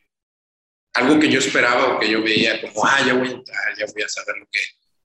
algo 0.97 1.19
que 1.19 1.29
yo 1.29 1.39
esperaba 1.39 1.95
o 1.95 1.99
que 1.99 2.09
yo 2.09 2.23
veía 2.23 2.59
como, 2.59 2.85
ah, 2.85 3.01
ya 3.05 3.13
voy 3.13 3.27
a 3.27 3.31
entrar, 3.31 3.77
ya 3.77 3.85
voy 3.93 4.03
a 4.03 4.09
saber 4.09 4.37
lo 4.37 4.47
que, 4.51 4.59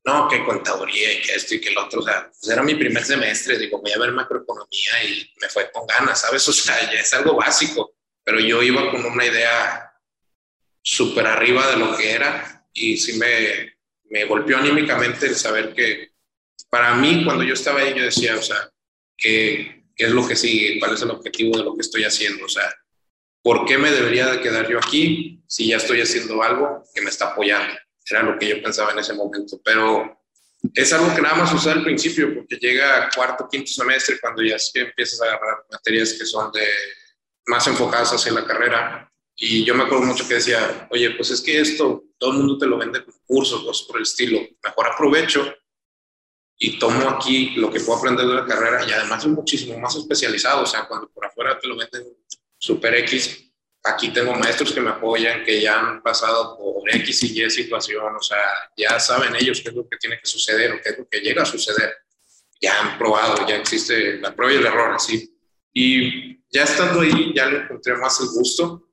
no, 0.04 0.26
que 0.28 0.44
contaduría 0.44 1.12
y 1.12 1.22
que 1.22 1.34
esto 1.34 1.54
y 1.54 1.60
que 1.60 1.70
lo 1.70 1.84
otro, 1.84 2.00
o 2.00 2.02
sea, 2.02 2.28
pues 2.28 2.50
era 2.50 2.62
mi 2.62 2.74
primer 2.74 3.04
semestre, 3.04 3.58
digo, 3.58 3.80
voy 3.80 3.92
a 3.92 3.98
ver 3.98 4.12
macroeconomía 4.12 5.04
y 5.04 5.30
me 5.40 5.48
fue 5.48 5.70
con 5.70 5.86
ganas, 5.86 6.22
¿sabes? 6.22 6.48
O 6.48 6.52
sea, 6.52 6.80
ya 6.92 7.00
es 7.00 7.12
algo 7.12 7.36
básico, 7.36 7.94
pero 8.24 8.40
yo 8.40 8.62
iba 8.62 8.90
con 8.90 9.04
una 9.04 9.26
idea 9.26 9.92
súper 10.82 11.26
arriba 11.26 11.70
de 11.70 11.76
lo 11.76 11.96
que 11.96 12.10
era 12.10 12.66
y 12.72 12.96
sí 12.96 13.18
me, 13.18 13.76
me 14.10 14.24
golpeó 14.24 14.58
anímicamente 14.58 15.26
el 15.26 15.36
saber 15.36 15.74
que 15.74 16.12
para 16.70 16.94
mí 16.94 17.22
cuando 17.24 17.44
yo 17.44 17.52
estaba 17.52 17.80
ahí 17.80 17.94
yo 17.94 18.04
decía, 18.04 18.36
o 18.36 18.42
sea, 18.42 18.70
¿qué, 19.16 19.84
qué 19.94 20.04
es 20.06 20.10
lo 20.10 20.26
que 20.26 20.36
sigue? 20.36 20.80
¿Cuál 20.80 20.94
es 20.94 21.02
el 21.02 21.10
objetivo 21.10 21.58
de 21.58 21.64
lo 21.64 21.74
que 21.74 21.82
estoy 21.82 22.04
haciendo? 22.04 22.46
O 22.46 22.48
sea, 22.48 22.72
¿por 23.42 23.64
qué 23.64 23.78
me 23.78 23.90
debería 23.90 24.26
de 24.26 24.40
quedar 24.40 24.68
yo 24.68 24.78
aquí 24.78 25.42
si 25.46 25.68
ya 25.68 25.76
estoy 25.76 26.00
haciendo 26.00 26.42
algo 26.42 26.82
que 26.94 27.02
me 27.02 27.10
está 27.10 27.32
apoyando? 27.32 27.74
Era 28.08 28.22
lo 28.22 28.38
que 28.38 28.48
yo 28.48 28.62
pensaba 28.62 28.92
en 28.92 28.98
ese 28.98 29.14
momento, 29.14 29.60
pero 29.64 30.18
es 30.74 30.92
algo 30.92 31.14
que 31.14 31.22
nada 31.22 31.34
más 31.34 31.52
usar 31.52 31.78
al 31.78 31.84
principio, 31.84 32.34
porque 32.34 32.56
llega 32.56 33.08
cuarto, 33.14 33.48
quinto 33.50 33.70
semestre, 33.72 34.18
cuando 34.20 34.42
ya 34.42 34.56
que 34.72 34.80
empiezas 34.80 35.20
a 35.20 35.24
agarrar 35.26 35.64
materias 35.70 36.14
que 36.14 36.24
son 36.24 36.52
de 36.52 36.66
más 37.46 37.66
enfocadas 37.66 38.12
hacia 38.12 38.32
la 38.32 38.44
carrera. 38.44 39.08
Y 39.36 39.64
yo 39.64 39.74
me 39.74 39.84
acuerdo 39.84 40.04
mucho 40.04 40.26
que 40.28 40.34
decía, 40.34 40.88
oye, 40.90 41.10
pues 41.12 41.30
es 41.30 41.40
que 41.40 41.60
esto 41.60 42.04
todo 42.18 42.32
el 42.32 42.38
mundo 42.38 42.58
te 42.58 42.66
lo 42.66 42.78
vende 42.78 43.04
con 43.04 43.14
cursos, 43.26 43.64
cosas 43.64 43.86
por 43.86 43.96
el 43.96 44.02
estilo. 44.02 44.40
Mejor 44.62 44.88
aprovecho 44.88 45.52
y 46.56 46.78
tomo 46.78 47.08
aquí 47.08 47.50
lo 47.56 47.68
que 47.68 47.80
puedo 47.80 47.98
aprender 47.98 48.26
de 48.26 48.34
la 48.34 48.46
carrera 48.46 48.86
y 48.86 48.92
además 48.92 49.24
es 49.24 49.30
muchísimo 49.30 49.76
más 49.80 49.96
especializado. 49.96 50.62
O 50.62 50.66
sea, 50.66 50.86
cuando 50.86 51.08
por 51.08 51.26
afuera 51.26 51.58
te 51.58 51.66
lo 51.66 51.76
venden 51.76 52.04
super 52.62 52.94
X. 52.94 53.50
Aquí 53.84 54.10
tengo 54.10 54.32
maestros 54.36 54.72
que 54.72 54.80
me 54.80 54.90
apoyan, 54.90 55.44
que 55.44 55.60
ya 55.60 55.80
han 55.80 56.00
pasado 56.00 56.56
por 56.56 56.88
X 56.94 57.24
y 57.24 57.42
Y 57.42 57.50
situación, 57.50 58.14
o 58.14 58.22
sea, 58.22 58.38
ya 58.76 59.00
saben 59.00 59.34
ellos 59.34 59.60
qué 59.60 59.70
es 59.70 59.74
lo 59.74 59.88
que 59.88 59.96
tiene 59.96 60.16
que 60.20 60.26
suceder 60.26 60.72
o 60.72 60.80
qué 60.80 60.90
es 60.90 60.98
lo 60.98 61.08
que 61.08 61.18
llega 61.18 61.42
a 61.42 61.46
suceder. 61.46 61.92
Ya 62.60 62.80
han 62.80 62.98
probado, 62.98 63.44
ya 63.48 63.56
existe 63.56 64.18
la 64.18 64.32
prueba 64.36 64.52
y 64.52 64.56
el 64.58 64.66
error, 64.66 64.94
así. 64.94 65.36
Y 65.72 66.36
ya 66.48 66.62
estando 66.62 67.00
ahí, 67.00 67.32
ya 67.34 67.46
le 67.46 67.62
encontré 67.62 67.96
más 67.96 68.20
el 68.20 68.28
gusto 68.28 68.88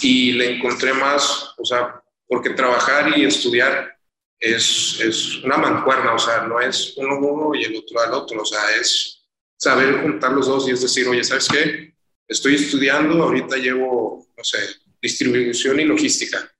y 0.00 0.32
le 0.32 0.56
encontré 0.56 0.92
más, 0.92 1.54
o 1.56 1.64
sea, 1.64 2.02
porque 2.26 2.50
trabajar 2.50 3.16
y 3.16 3.24
estudiar 3.24 3.96
es, 4.40 4.98
es 5.00 5.36
una 5.44 5.56
mancuerna, 5.58 6.14
o 6.14 6.18
sea, 6.18 6.42
no 6.42 6.58
es 6.58 6.94
uno 6.96 7.20
uno 7.20 7.54
y 7.54 7.62
el 7.62 7.76
otro 7.76 8.00
al 8.00 8.14
otro, 8.14 8.42
o 8.42 8.44
sea, 8.44 8.74
es 8.74 9.24
saber 9.56 10.02
juntar 10.02 10.32
los 10.32 10.48
dos 10.48 10.66
y 10.66 10.72
es 10.72 10.82
decir, 10.82 11.06
oye, 11.06 11.22
¿sabes 11.22 11.46
qué? 11.46 11.93
Estoy 12.26 12.54
estudiando, 12.54 13.22
ahorita 13.22 13.56
llevo, 13.56 14.28
no 14.36 14.44
sé, 14.44 14.58
distribución 15.00 15.80
y 15.80 15.84
logística. 15.84 16.50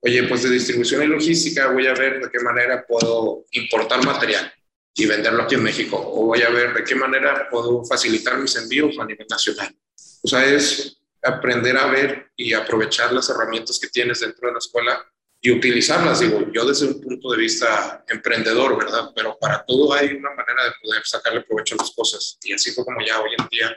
Oye, 0.00 0.22
pues 0.24 0.42
de 0.42 0.50
distribución 0.50 1.02
y 1.02 1.06
logística 1.06 1.68
voy 1.68 1.86
a 1.86 1.94
ver 1.94 2.20
de 2.20 2.30
qué 2.30 2.38
manera 2.38 2.84
puedo 2.86 3.44
importar 3.52 4.04
material 4.04 4.52
y 4.94 5.06
venderlo 5.06 5.42
aquí 5.42 5.56
en 5.56 5.62
México. 5.62 5.96
O 5.98 6.26
voy 6.26 6.42
a 6.42 6.50
ver 6.50 6.72
de 6.72 6.84
qué 6.84 6.94
manera 6.94 7.48
puedo 7.50 7.84
facilitar 7.84 8.38
mis 8.38 8.56
envíos 8.56 8.98
a 8.98 9.04
nivel 9.04 9.26
nacional. 9.28 9.76
O 10.22 10.28
sea, 10.28 10.44
es 10.44 10.98
aprender 11.22 11.76
a 11.76 11.86
ver 11.86 12.30
y 12.36 12.52
aprovechar 12.52 13.12
las 13.12 13.28
herramientas 13.28 13.78
que 13.78 13.88
tienes 13.88 14.20
dentro 14.20 14.48
de 14.48 14.52
la 14.54 14.58
escuela 14.58 15.04
y 15.40 15.50
utilizarlas. 15.50 16.20
Digo, 16.20 16.50
yo 16.52 16.64
desde 16.64 16.86
un 16.86 17.00
punto 17.00 17.32
de 17.32 17.38
vista 17.38 18.04
emprendedor, 18.08 18.78
¿verdad? 18.78 19.10
Pero 19.14 19.36
para 19.38 19.64
todo 19.64 19.92
hay 19.92 20.08
una 20.08 20.30
manera 20.30 20.64
de 20.64 20.72
poder 20.82 21.02
sacarle 21.04 21.42
provecho 21.42 21.74
a 21.74 21.78
las 21.78 21.90
cosas. 21.90 22.38
Y 22.42 22.52
así 22.52 22.72
fue 22.72 22.84
como 22.84 23.04
ya 23.04 23.20
hoy 23.20 23.30
en 23.38 23.48
día, 23.48 23.76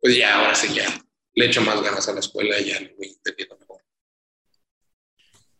pues 0.00 0.16
ya, 0.16 0.38
ahora 0.38 0.54
sí, 0.54 0.74
ya 0.74 0.84
le 1.34 1.46
echo 1.46 1.62
más 1.62 1.82
ganas 1.82 2.08
a 2.08 2.12
la 2.12 2.20
escuela 2.20 2.58
y 2.58 2.70
ya 2.70 2.80
lo 2.80 2.88
voy 2.96 3.08
entendiendo 3.08 3.56
mejor. 3.58 3.80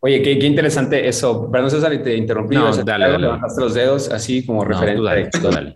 Oye, 0.00 0.22
qué, 0.22 0.38
qué 0.38 0.46
interesante 0.46 1.07
eso. 1.07 1.50
Perdón, 1.50 1.70
César, 1.70 1.92
y 1.92 2.03
te 2.03 2.16
interrumpí. 2.16 2.55
No, 2.55 2.74
dale, 2.74 3.05
dale. 3.05 3.18
Levantaste 3.18 3.61
los 3.61 3.74
dedos 3.74 4.09
así 4.11 4.44
como 4.46 4.64
referente. 4.64 4.96
Tú 4.96 5.05
dale, 5.05 5.31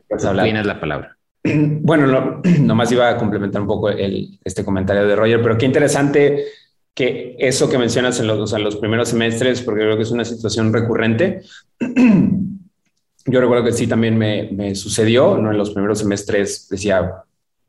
tú 0.09 0.17
dale. 0.17 0.43
Tienes 0.43 0.67
la 0.67 0.81
palabra. 0.81 1.17
Bueno, 1.47 2.07
no, 2.07 2.41
nomás 2.61 2.91
iba 2.91 3.07
a 3.11 3.19
complementar 3.19 3.61
un 3.61 3.69
poco 3.69 3.91
el, 3.91 4.39
este 4.43 4.65
comentario 4.65 5.07
de 5.07 5.15
Roger, 5.15 5.43
pero 5.43 5.59
qué 5.59 5.67
interesante 5.67 6.47
que 6.95 7.37
eso 7.39 7.69
que 7.69 7.77
mencionas 7.77 8.19
en 8.19 8.29
los, 8.29 8.39
o 8.39 8.47
sea, 8.47 8.59
los 8.59 8.77
primeros 8.77 9.11
semestres, 9.11 9.61
porque 9.61 9.83
creo 9.83 9.97
que 9.97 10.05
es 10.05 10.11
una 10.11 10.25
situación 10.25 10.73
recurrente. 10.73 11.43
Yo 13.27 13.41
recuerdo 13.41 13.65
que 13.65 13.73
sí 13.73 13.87
también 13.87 14.17
me, 14.17 14.51
me 14.53 14.75
sucedió, 14.75 15.37
¿no? 15.37 15.51
En 15.51 15.59
los 15.59 15.71
primeros 15.71 15.99
semestres 15.99 16.67
decía, 16.71 17.13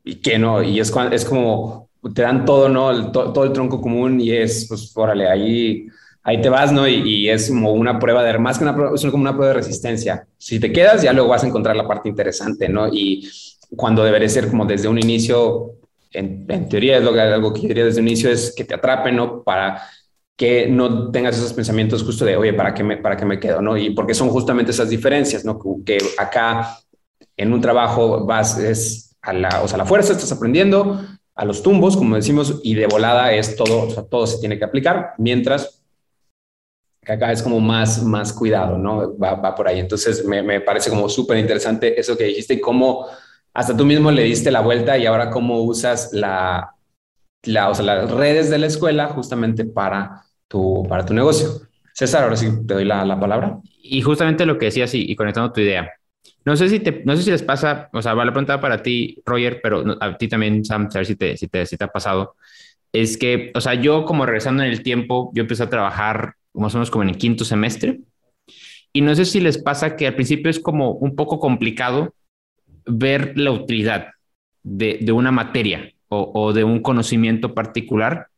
¿y 0.06 0.16
qué 0.16 0.38
no? 0.38 0.62
Y 0.62 0.80
es, 0.80 0.92
es 1.10 1.24
como, 1.24 1.90
te 2.14 2.22
dan 2.22 2.44
todo, 2.44 2.68
¿no? 2.68 2.90
El, 2.90 3.10
to, 3.10 3.32
todo 3.32 3.44
el 3.44 3.52
tronco 3.52 3.80
común 3.80 4.20
y 4.20 4.30
es, 4.30 4.66
pues, 4.68 4.96
órale, 4.96 5.28
ahí, 5.28 5.88
ahí 6.22 6.40
te 6.40 6.48
vas, 6.48 6.72
¿no? 6.72 6.86
Y, 6.86 7.28
es 7.28 7.48
como 7.48 7.72
una 7.72 7.98
prueba 7.98 8.22
de, 8.22 8.38
más 8.38 8.56
que 8.56 8.64
una 8.64 8.94
es 8.94 9.04
como 9.06 9.22
una 9.22 9.32
prueba 9.32 9.48
de 9.48 9.58
resistencia. 9.58 10.26
Si 10.38 10.60
te 10.60 10.72
quedas, 10.72 11.02
ya 11.02 11.12
luego 11.12 11.30
vas 11.30 11.42
a 11.42 11.48
encontrar 11.48 11.74
la 11.76 11.88
parte 11.88 12.08
interesante, 12.08 12.68
¿no? 12.68 12.88
Y 12.88 13.28
cuando 13.74 14.04
debería 14.04 14.28
ser 14.28 14.48
como 14.48 14.64
desde 14.64 14.86
un 14.86 14.98
inicio, 14.98 15.72
en, 16.12 16.46
teoría 16.68 16.98
es 16.98 17.02
lo 17.02 17.12
que, 17.12 17.20
algo 17.20 17.52
que 17.52 17.62
yo 17.62 17.68
diría 17.68 17.84
desde 17.84 18.00
un 18.00 18.06
inicio, 18.06 18.30
es 18.30 18.54
que 18.54 18.64
te 18.64 18.74
atrapen, 18.74 19.16
¿no? 19.16 19.42
Para 19.42 19.82
que 20.36 20.68
no 20.68 21.10
tengas 21.10 21.36
esos 21.36 21.52
pensamientos 21.52 22.04
justo 22.04 22.24
de, 22.24 22.36
oye, 22.36 22.52
¿para 22.52 22.72
qué 22.74 22.84
me, 22.84 22.98
para 22.98 23.16
qué 23.16 23.24
me 23.24 23.40
quedo? 23.40 23.60
¿no? 23.60 23.76
Y 23.76 23.90
porque 23.90 24.14
son 24.14 24.28
justamente 24.28 24.70
esas 24.70 24.90
diferencias, 24.90 25.44
¿no? 25.44 25.58
Que 25.84 25.98
acá 26.16 26.78
en 27.36 27.52
un 27.52 27.60
trabajo 27.60 28.24
vas, 28.24 28.58
es 28.58 29.05
a 29.26 29.32
la, 29.32 29.62
o 29.62 29.68
sea, 29.68 29.78
la 29.78 29.84
fuerza, 29.84 30.12
estás 30.12 30.32
aprendiendo, 30.32 31.00
a 31.34 31.44
los 31.44 31.62
tumbos, 31.62 31.96
como 31.96 32.16
decimos, 32.16 32.60
y 32.62 32.74
de 32.74 32.86
volada 32.86 33.32
es 33.32 33.56
todo, 33.56 33.88
o 33.88 33.90
sea, 33.90 34.04
todo 34.04 34.26
se 34.26 34.38
tiene 34.38 34.58
que 34.58 34.64
aplicar, 34.64 35.14
mientras 35.18 35.82
que 37.04 37.12
acá 37.12 37.30
es 37.30 37.42
como 37.42 37.60
más, 37.60 38.02
más 38.02 38.32
cuidado, 38.32 38.78
¿no? 38.78 39.16
Va, 39.16 39.34
va 39.34 39.54
por 39.54 39.68
ahí. 39.68 39.78
Entonces, 39.78 40.24
me, 40.24 40.42
me 40.42 40.60
parece 40.60 40.90
como 40.90 41.08
súper 41.08 41.38
interesante 41.38 41.98
eso 41.98 42.16
que 42.16 42.24
dijiste 42.24 42.54
y 42.54 42.60
cómo 42.60 43.06
hasta 43.54 43.76
tú 43.76 43.86
mismo 43.86 44.10
le 44.10 44.24
diste 44.24 44.50
la 44.50 44.60
vuelta 44.60 44.98
y 44.98 45.06
ahora 45.06 45.30
cómo 45.30 45.62
usas 45.62 46.12
la, 46.12 46.74
la, 47.44 47.70
o 47.70 47.74
sea, 47.74 47.84
las 47.84 48.10
redes 48.10 48.50
de 48.50 48.58
la 48.58 48.66
escuela 48.66 49.06
justamente 49.08 49.64
para 49.64 50.24
tu, 50.48 50.84
para 50.88 51.06
tu 51.06 51.14
negocio. 51.14 51.48
César, 51.94 52.24
ahora 52.24 52.36
sí 52.36 52.50
te 52.66 52.74
doy 52.74 52.84
la, 52.84 53.04
la 53.04 53.18
palabra. 53.18 53.60
Y 53.82 54.02
justamente 54.02 54.44
lo 54.44 54.58
que 54.58 54.66
decías 54.66 54.92
y, 54.94 55.10
y, 55.10 55.16
conectando 55.16 55.52
tu 55.52 55.60
idea. 55.60 55.90
No 56.46 56.56
sé 56.56 56.68
si 56.68 56.78
te, 56.78 57.02
no 57.04 57.16
sé 57.16 57.24
si 57.24 57.30
les 57.32 57.42
pasa, 57.42 57.90
o 57.92 58.00
sea, 58.00 58.14
va 58.14 58.24
la 58.24 58.30
pregunta 58.32 58.60
para 58.60 58.80
ti, 58.80 59.20
Roger, 59.26 59.60
pero 59.60 59.84
a 60.00 60.16
ti 60.16 60.28
también, 60.28 60.64
Sam, 60.64 60.88
a 60.94 60.98
ver 60.98 61.06
si 61.06 61.16
te, 61.16 61.36
si 61.36 61.48
te, 61.48 61.66
si 61.66 61.76
te 61.76 61.84
ha 61.84 61.88
pasado. 61.88 62.36
Es 62.92 63.16
que, 63.18 63.50
o 63.54 63.60
sea, 63.60 63.74
yo 63.74 64.04
como 64.04 64.24
regresando 64.24 64.62
en 64.62 64.70
el 64.70 64.84
tiempo, 64.84 65.32
yo 65.34 65.42
empecé 65.42 65.64
a 65.64 65.70
trabajar 65.70 66.34
más 66.54 66.72
o 66.74 66.78
menos 66.78 66.90
como 66.90 67.02
en 67.02 67.10
el 67.10 67.18
quinto 67.18 67.44
semestre. 67.44 68.00
Y 68.92 69.00
no 69.00 69.14
sé 69.16 69.24
si 69.24 69.40
les 69.40 69.58
pasa 69.58 69.96
que 69.96 70.06
al 70.06 70.14
principio 70.14 70.48
es 70.48 70.60
como 70.60 70.92
un 70.92 71.16
poco 71.16 71.40
complicado 71.40 72.14
ver 72.86 73.36
la 73.36 73.50
utilidad 73.50 74.12
de, 74.62 74.98
de 75.00 75.12
una 75.12 75.32
materia 75.32 75.90
o, 76.08 76.30
o, 76.32 76.52
de 76.52 76.62
un 76.62 76.80
conocimiento 76.80 77.54
particular, 77.54 78.28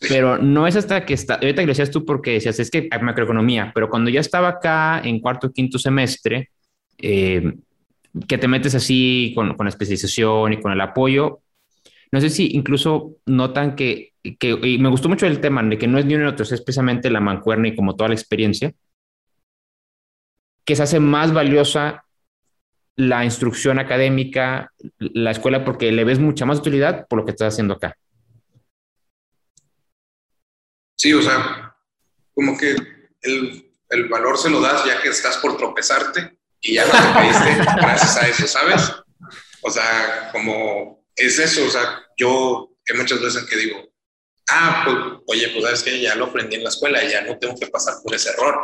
pero 0.00 0.36
no 0.36 0.66
es 0.66 0.76
hasta 0.76 1.06
que 1.06 1.14
está, 1.14 1.36
ahorita 1.36 1.62
que 1.62 1.68
decías 1.68 1.90
tú 1.90 2.04
porque 2.04 2.32
decías, 2.32 2.60
es 2.60 2.70
que 2.70 2.88
hay 2.90 3.00
macroeconomía, 3.00 3.72
pero 3.74 3.88
cuando 3.88 4.10
ya 4.10 4.20
estaba 4.20 4.48
acá 4.48 5.00
en 5.02 5.18
cuarto 5.20 5.50
quinto 5.50 5.78
semestre, 5.78 6.50
eh, 6.98 7.54
que 8.26 8.38
te 8.38 8.48
metes 8.48 8.74
así 8.74 9.32
con, 9.34 9.56
con, 9.56 9.66
la 9.66 9.70
especialización 9.70 10.52
y 10.52 10.60
con 10.60 10.72
el 10.72 10.80
apoyo, 10.80 11.42
no 12.10 12.20
sé 12.20 12.30
si 12.30 12.50
incluso 12.54 13.16
notan 13.26 13.76
que, 13.76 14.14
que, 14.38 14.50
y 14.62 14.78
me 14.78 14.88
gustó 14.88 15.08
mucho 15.08 15.26
el 15.26 15.40
tema 15.40 15.62
de 15.62 15.78
que 15.78 15.86
no 15.86 15.98
es 15.98 16.06
ni 16.06 16.14
uno 16.14 16.24
ni 16.24 16.30
otro, 16.30 16.44
es 16.44 16.52
especialmente 16.52 17.10
la 17.10 17.20
mancuerna 17.20 17.68
y 17.68 17.76
como 17.76 17.96
toda 17.96 18.08
la 18.08 18.14
experiencia, 18.14 18.72
que 20.64 20.76
se 20.76 20.82
hace 20.82 21.00
más 21.00 21.32
valiosa 21.32 22.04
la 22.96 23.24
instrucción 23.24 23.78
académica, 23.78 24.72
la 24.98 25.30
escuela, 25.30 25.64
porque 25.64 25.92
le 25.92 26.04
ves 26.04 26.18
mucha 26.18 26.46
más 26.46 26.58
utilidad 26.58 27.06
por 27.06 27.20
lo 27.20 27.24
que 27.24 27.30
estás 27.30 27.54
haciendo 27.54 27.74
acá. 27.74 27.96
Sí, 30.96 31.12
o 31.12 31.22
sea, 31.22 31.76
como 32.34 32.58
que 32.58 32.74
el, 33.22 33.70
el 33.90 34.08
valor 34.08 34.36
se 34.36 34.50
lo 34.50 34.60
das 34.60 34.84
ya 34.84 35.00
que 35.00 35.10
estás 35.10 35.36
por 35.36 35.56
tropezarte 35.56 36.37
y 36.60 36.74
ya 36.74 36.84
te 36.84 36.90
caíste 36.90 37.64
gracias 37.76 38.16
a 38.16 38.28
eso, 38.28 38.46
¿sabes? 38.46 38.92
O 39.62 39.70
sea, 39.70 40.30
como 40.32 41.04
es 41.14 41.38
eso, 41.38 41.64
o 41.64 41.70
sea, 41.70 42.00
yo 42.16 42.70
que 42.84 42.94
muchas 42.94 43.20
veces 43.20 43.44
que 43.44 43.56
digo, 43.56 43.92
ah, 44.48 44.82
pues, 44.84 44.96
oye, 45.26 45.48
pues 45.50 45.64
sabes 45.64 45.82
que 45.82 46.00
ya 46.00 46.14
lo 46.14 46.26
aprendí 46.26 46.56
en 46.56 46.64
la 46.64 46.70
escuela, 46.70 47.04
ya 47.04 47.22
no 47.22 47.38
tengo 47.38 47.54
que 47.58 47.66
pasar 47.66 47.94
por 48.02 48.14
ese 48.14 48.30
error. 48.30 48.60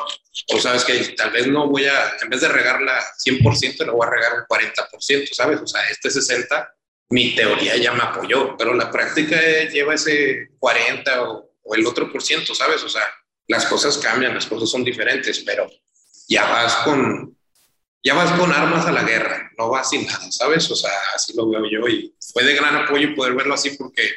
O 0.52 0.60
sabes 0.60 0.84
que 0.84 0.98
tal 1.16 1.30
vez 1.30 1.46
no 1.46 1.68
voy 1.68 1.84
a, 1.84 2.14
en 2.22 2.30
vez 2.30 2.40
de 2.40 2.48
regarla 2.48 3.02
100%, 3.24 3.84
lo 3.84 3.94
voy 3.94 4.06
a 4.06 4.10
regar 4.10 4.32
un 4.34 4.44
40%, 4.46 5.32
¿sabes? 5.32 5.60
O 5.60 5.66
sea, 5.66 5.82
este 5.88 6.08
60%, 6.08 6.68
mi 7.10 7.34
teoría 7.34 7.76
ya 7.76 7.92
me 7.92 8.02
apoyó, 8.02 8.56
pero 8.56 8.72
la 8.74 8.90
práctica 8.90 9.38
lleva 9.70 9.94
ese 9.94 10.48
40 10.58 11.22
o, 11.22 11.50
o 11.62 11.74
el 11.74 11.86
otro 11.86 12.10
por 12.10 12.22
ciento, 12.22 12.54
¿sabes? 12.54 12.82
O 12.82 12.88
sea, 12.88 13.02
las 13.46 13.66
cosas 13.66 13.98
cambian, 13.98 14.34
las 14.34 14.46
cosas 14.46 14.70
son 14.70 14.84
diferentes, 14.84 15.40
pero 15.40 15.70
ya 16.28 16.44
vas 16.48 16.76
con, 16.76 17.36
ya 18.04 18.12
vas 18.12 18.38
con 18.38 18.52
armas 18.52 18.84
a 18.84 18.92
la 18.92 19.02
guerra, 19.02 19.50
no 19.56 19.70
vas 19.70 19.88
sin 19.88 20.06
nada, 20.06 20.30
¿sabes? 20.30 20.70
O 20.70 20.76
sea, 20.76 20.92
así 21.14 21.34
lo 21.34 21.48
veo 21.48 21.64
yo 21.64 21.88
y 21.88 22.14
fue 22.32 22.44
de 22.44 22.54
gran 22.54 22.76
apoyo 22.76 23.14
poder 23.14 23.34
verlo 23.34 23.54
así 23.54 23.70
porque 23.78 24.10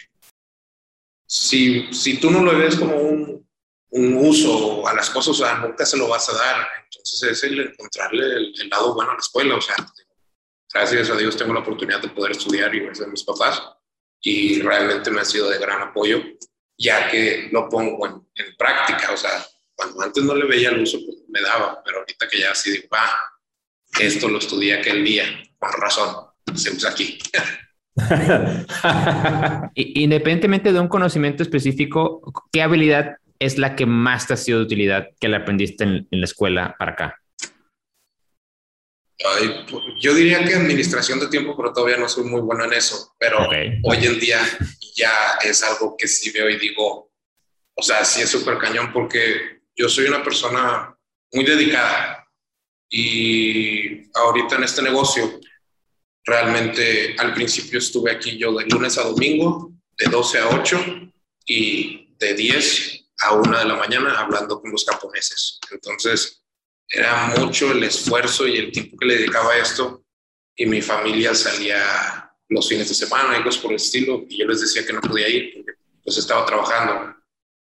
si, 1.26 1.92
si 1.94 2.18
tú 2.18 2.30
no 2.30 2.44
lo 2.44 2.58
ves 2.58 2.76
como 2.76 2.98
un, 2.98 3.48
un 3.92 4.14
uso 4.18 4.86
a 4.86 4.94
las 4.94 5.10
cosas, 5.10 5.30
o 5.30 5.46
sea, 5.46 5.56
nunca 5.60 5.86
se 5.86 5.98
lo 5.98 6.10
vas 6.10 6.28
a 6.28 6.34
dar. 6.34 6.68
Entonces 6.84 7.24
es 7.24 7.44
el 7.46 7.62
encontrarle 7.62 8.26
el, 8.26 8.54
el 8.60 8.70
lado 8.70 8.94
bueno 8.94 9.12
a 9.12 9.14
la 9.14 9.20
escuela, 9.20 9.56
o 9.56 9.62
sea, 9.62 9.76
gracias 10.74 11.10
a 11.10 11.16
Dios 11.16 11.38
tengo 11.38 11.54
la 11.54 11.62
oportunidad 11.62 12.02
de 12.02 12.10
poder 12.10 12.34
estudiar 12.34 12.76
y 12.76 12.82
ver 12.82 13.02
a 13.02 13.08
mis 13.08 13.24
papás 13.24 13.64
y 14.20 14.62
realmente 14.62 15.10
me 15.12 15.22
ha 15.22 15.26
sido 15.26 15.50
de 15.50 15.60
gran 15.60 15.82
apoyo, 15.82 16.22
ya 16.78 17.10
que 17.10 17.48
lo 17.54 17.70
pongo 17.70 18.06
en, 18.06 18.28
en 18.36 18.56
práctica, 18.58 19.14
o 19.14 19.18
sea, 19.18 19.46
cuando 19.74 20.02
antes 20.02 20.24
no 20.24 20.36
le 20.36 20.46
veía 20.46 20.70
el 20.70 20.82
uso, 20.82 20.98
pues 21.06 21.20
me 21.30 21.40
daba, 21.40 21.82
pero 21.86 22.00
ahorita 22.00 22.28
que 22.28 22.40
ya 22.40 22.52
así 22.52 22.72
digo, 22.72 22.88
ah, 22.92 23.37
esto 24.06 24.28
lo 24.30 24.38
estudié 24.40 24.76
aquel 24.76 25.04
día, 25.04 25.24
con 25.58 25.72
razón, 25.82 26.28
se 26.54 26.72
usa 26.72 26.92
aquí. 26.92 27.18
Independientemente 29.76 30.72
de 30.72 30.80
un 30.80 30.88
conocimiento 30.88 31.42
específico, 31.44 32.22
¿qué 32.52 32.62
habilidad 32.62 33.16
es 33.40 33.58
la 33.58 33.76
que 33.76 33.86
más 33.86 34.28
te 34.28 34.34
ha 34.34 34.38
sido 34.38 34.60
de 34.60 34.66
utilidad 34.66 35.08
que 35.20 35.28
la 35.28 35.38
aprendiste 35.38 35.84
en, 35.84 36.08
en 36.12 36.20
la 36.20 36.26
escuela 36.26 36.76
para 36.78 36.92
acá? 36.92 37.22
Ay, 39.26 39.66
yo 40.00 40.14
diría 40.14 40.44
que 40.44 40.54
administración 40.54 41.20
de 41.20 41.28
tiempo, 41.28 41.58
pero 41.58 41.74
todavía 41.74 41.98
no 41.98 42.08
soy 42.08 42.26
muy 42.26 42.42
bueno 42.42 42.66
en 42.66 42.74
eso. 42.74 43.16
Pero 43.18 43.46
okay. 43.48 43.80
hoy 43.84 44.06
en 44.06 44.20
día 44.20 44.40
ya 44.96 45.40
es 45.44 45.64
algo 45.64 45.96
que 45.98 46.08
sí 46.08 46.30
veo 46.32 46.50
y 46.50 46.58
digo, 46.58 47.12
o 47.76 47.82
sea, 47.82 48.06
sí 48.06 48.22
es 48.22 48.30
súper 48.30 48.58
cañón 48.60 48.92
porque 48.94 49.62
yo 49.76 49.90
soy 49.90 50.06
una 50.06 50.24
persona 50.24 50.96
muy 51.34 51.44
dedicada 51.44 52.27
y 52.90 54.10
ahorita 54.14 54.56
en 54.56 54.64
este 54.64 54.82
negocio 54.82 55.40
Realmente 56.28 57.16
al 57.20 57.34
principio 57.34 57.80
estuve 57.80 58.12
aquí 58.12 58.38
yo 58.38 58.54
de 58.54 58.66
lunes 58.66 58.98
a 58.98 59.04
domingo, 59.04 59.72
de 59.98 60.10
12 60.10 60.40
a 60.40 60.50
8 60.60 61.12
y 61.46 62.14
de 62.20 62.34
10 62.34 63.06
a 63.20 63.34
1 63.34 63.60
de 63.60 63.66
la 63.66 63.76
mañana 63.76 64.20
hablando 64.20 64.62
con 64.62 64.70
los 64.70 64.86
japoneses. 64.86 65.58
Entonces 65.72 66.44
era 66.90 67.28
mucho 67.38 67.72
el 67.72 67.82
esfuerzo 67.82 68.46
y 68.46 68.58
el 68.58 68.74
tiempo 68.74 68.98
que 68.98 69.06
le 69.06 69.20
dedicaba 69.20 69.54
a 69.54 69.58
esto 69.58 70.04
y 70.54 70.66
mi 70.66 70.82
familia 70.82 71.34
salía 71.34 72.30
los 72.50 72.68
fines 72.68 72.90
de 72.90 72.96
semana 72.96 73.40
y 73.40 73.44
cosas 73.44 73.62
por 73.62 73.72
el 73.72 73.78
estilo 73.78 74.26
y 74.28 74.40
yo 74.40 74.48
les 74.48 74.60
decía 74.60 74.86
que 74.86 74.92
no 74.92 75.00
podía 75.00 75.30
ir 75.30 75.54
porque 75.54 75.80
pues 76.04 76.18
estaba 76.18 76.46
trabajando. 76.46 77.16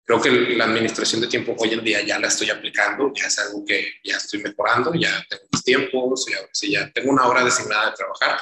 Creo 0.06 0.20
que 0.20 0.30
la 0.30 0.64
administración 0.64 1.20
de 1.22 1.28
tiempo 1.28 1.56
hoy 1.58 1.72
en 1.72 1.82
día 1.82 2.02
ya 2.02 2.18
la 2.18 2.28
estoy 2.28 2.50
aplicando, 2.50 3.10
ya 3.14 3.26
es 3.26 3.38
algo 3.38 3.64
que 3.64 3.94
ya 4.04 4.18
estoy 4.18 4.42
mejorando, 4.42 4.92
ya 4.94 5.24
tengo 5.28 5.44
mis 5.50 5.64
tiempos, 5.64 6.26
ya, 6.30 6.68
ya 6.68 6.90
tengo 6.92 7.10
una 7.10 7.26
hora 7.26 7.42
designada 7.42 7.90
de 7.90 7.96
trabajar 7.96 8.38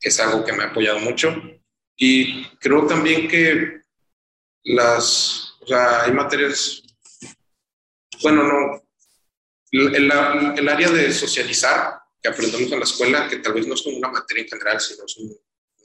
es 0.00 0.20
algo 0.20 0.44
que 0.44 0.52
me 0.52 0.64
ha 0.64 0.66
apoyado 0.68 0.98
mucho. 1.00 1.34
Y 1.96 2.44
creo 2.58 2.86
también 2.86 3.28
que 3.28 3.80
las, 4.64 5.54
o 5.60 5.66
sea, 5.66 6.04
hay 6.04 6.12
materias, 6.12 6.82
bueno, 8.22 8.44
no, 8.44 8.82
el, 9.72 9.94
el, 9.94 10.68
área 10.68 10.90
de 10.90 11.12
socializar 11.12 12.00
que 12.22 12.28
aprendemos 12.28 12.70
en 12.70 12.78
la 12.78 12.84
escuela, 12.84 13.28
que 13.28 13.38
tal 13.38 13.54
vez 13.54 13.66
no 13.66 13.74
es 13.74 13.82
como 13.82 13.98
una 13.98 14.08
materia 14.08 14.44
en 14.44 14.48
general, 14.48 14.80
sino 14.80 15.04
es 15.04 15.16
un, 15.16 15.36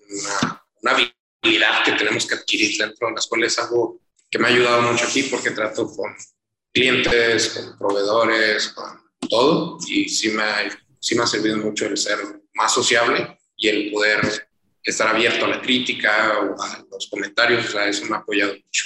una, 0.09 0.65
una 0.81 0.91
habilidad 0.91 1.83
que 1.83 1.93
tenemos 1.93 2.25
que 2.25 2.35
adquirir 2.35 2.77
dentro 2.77 3.07
de 3.07 3.13
la 3.13 3.19
escuela, 3.19 3.47
es 3.47 3.59
algo 3.59 3.99
que 4.33 4.39
me 4.39 4.47
ha 4.47 4.51
ayudado 4.51 4.81
mucho 4.81 5.05
aquí 5.05 5.23
porque 5.29 5.51
trato 5.51 5.85
con 5.95 6.11
clientes, 6.73 7.49
con 7.49 7.77
proveedores, 7.77 8.69
con 8.69 8.99
todo. 9.29 9.77
Y 9.87 10.09
sí 10.09 10.31
me, 10.31 10.41
ha, 10.41 10.71
sí 10.99 11.13
me 11.13 11.21
ha 11.21 11.27
servido 11.27 11.57
mucho 11.57 11.85
el 11.85 11.95
ser 11.95 12.17
más 12.55 12.73
sociable 12.73 13.37
y 13.55 13.67
el 13.67 13.91
poder 13.91 14.21
estar 14.81 15.07
abierto 15.07 15.45
a 15.45 15.49
la 15.49 15.61
crítica 15.61 16.39
o 16.39 16.59
a 16.59 16.83
los 16.91 17.07
comentarios. 17.11 17.65
O 17.65 17.71
sea, 17.73 17.87
eso 17.87 18.05
me 18.05 18.15
ha 18.15 18.19
apoyado 18.19 18.53
mucho. 18.53 18.85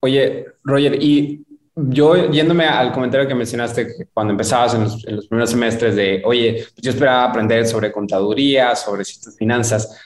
Oye, 0.00 0.46
Roger, 0.62 1.02
y 1.02 1.44
yo 1.74 2.30
yéndome 2.30 2.64
al 2.64 2.92
comentario 2.92 3.28
que 3.28 3.34
mencionaste 3.34 4.08
cuando 4.14 4.30
empezabas 4.30 4.72
en 4.72 5.16
los, 5.16 5.28
primeros 5.28 5.50
semestres 5.50 5.94
de, 5.94 6.22
oye, 6.24 6.66
yo 6.76 6.90
esperaba 6.90 7.24
aprender 7.24 7.66
sobre 7.66 7.92
contaduría, 7.92 8.74
sobre 8.74 9.04
finanzas. 9.36 10.00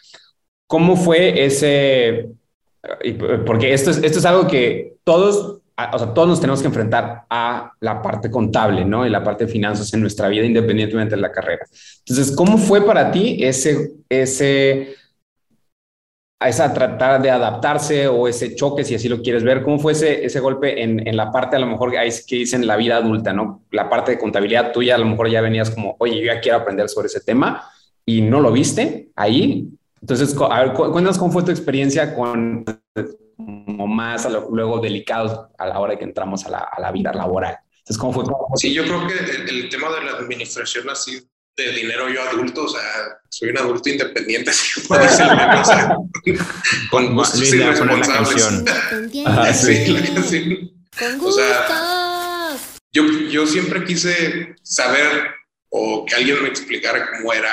¿Cómo 0.66 0.96
fue 0.96 1.44
ese? 1.44 2.31
Porque 3.46 3.72
esto 3.72 3.90
es, 3.90 3.98
esto 3.98 4.18
es 4.18 4.24
algo 4.24 4.46
que 4.46 4.96
todos, 5.05 5.61
o 5.92 5.98
sea, 5.98 6.14
todos 6.14 6.29
nos 6.29 6.40
tenemos 6.40 6.61
que 6.61 6.68
enfrentar 6.68 7.24
a 7.31 7.72
la 7.81 8.03
parte 8.03 8.31
contable, 8.31 8.85
¿no? 8.85 9.07
Y 9.07 9.11
la 9.11 9.22
parte 9.22 9.46
de 9.46 9.53
finanzas 9.53 9.92
en 9.94 10.01
nuestra 10.01 10.29
vida, 10.29 10.44
independientemente 10.44 11.16
de 11.16 11.20
la 11.20 11.33
carrera. 11.33 11.66
Entonces, 12.01 12.35
¿cómo 12.35 12.59
fue 12.59 12.85
para 12.85 13.11
ti 13.11 13.38
ese, 13.40 13.92
ese 14.09 14.94
a 16.40 16.48
esa 16.48 16.72
tratar 16.72 17.20
de 17.20 17.31
adaptarse 17.31 18.07
o 18.07 18.29
ese 18.29 18.55
choque, 18.55 18.85
si 18.85 18.94
así 18.94 19.09
lo 19.09 19.22
quieres 19.22 19.42
ver? 19.42 19.62
¿Cómo 19.62 19.79
fue 19.79 19.92
ese, 19.92 20.24
ese 20.24 20.38
golpe 20.40 20.83
en, 20.83 21.07
en, 21.07 21.16
la 21.16 21.33
parte, 21.33 21.57
a 21.57 21.59
lo 21.59 21.66
mejor, 21.66 21.90
que 21.90 22.37
dicen 22.37 22.66
la 22.66 22.77
vida 22.77 22.96
adulta, 22.96 23.33
¿no? 23.33 23.64
La 23.72 23.88
parte 23.88 24.12
de 24.12 24.18
contabilidad 24.18 24.72
tuya, 24.72 24.94
a 24.94 24.98
lo 24.98 25.07
mejor 25.07 25.29
ya 25.29 25.40
venías 25.40 25.70
como, 25.70 25.96
oye, 25.98 26.20
yo 26.20 26.27
ya 26.33 26.40
quiero 26.40 26.59
aprender 26.59 26.88
sobre 26.88 27.07
ese 27.09 27.20
tema 27.20 27.68
y 28.07 28.22
no 28.22 28.40
lo 28.40 28.53
viste 28.53 29.11
ahí. 29.16 29.68
Entonces, 30.00 30.34
a 30.38 30.62
ver, 30.62 30.72
cuéntanos 30.72 31.18
cómo 31.18 31.32
fue 31.32 31.42
tu 31.42 31.50
experiencia 31.50 32.14
con 32.14 32.64
como 33.37 33.87
más 33.87 34.26
a 34.26 34.30
lo, 34.30 34.48
luego 34.50 34.80
delicados 34.80 35.46
a 35.58 35.66
la 35.66 35.78
hora 35.78 35.92
de 35.92 35.98
que 35.98 36.04
entramos 36.04 36.44
a 36.44 36.50
la, 36.50 36.58
a 36.58 36.80
la 36.80 36.90
vida 36.90 37.12
laboral. 37.12 37.56
Entonces, 37.78 37.98
¿cómo 37.98 38.12
fue? 38.12 38.24
Sí, 38.56 38.74
yo 38.74 38.82
creo 38.84 39.06
que 39.06 39.14
el, 39.14 39.48
el 39.48 39.68
tema 39.68 39.88
de 39.90 40.04
la 40.04 40.12
administración 40.12 40.90
así 40.90 41.20
de 41.56 41.72
dinero 41.72 42.08
yo 42.08 42.22
adulto, 42.22 42.64
o 42.64 42.68
sea, 42.68 42.80
soy 43.28 43.50
un 43.50 43.58
adulto 43.58 43.88
independiente, 43.88 44.50
así 44.50 44.80
como 44.82 45.00
dice 45.00 45.22
el 45.22 45.37
meme, 45.37 45.61
o 45.61 45.64
sea, 45.64 45.96
con 46.90 47.14
gustos 47.14 47.52
irresponsables. 47.52 48.64
Ajá, 49.26 49.54
sí, 49.54 49.87
la 49.87 50.14
canción. 50.14 50.70
Con 50.98 51.18
gustos. 51.18 51.34
O 51.34 51.46
sea, 51.46 52.56
yo, 52.92 53.04
yo 53.30 53.46
siempre 53.46 53.84
quise 53.84 54.54
saber 54.62 55.34
o 55.70 56.04
que 56.06 56.14
alguien 56.14 56.42
me 56.42 56.48
explicara 56.48 57.11
cómo 57.11 57.32
era 57.32 57.50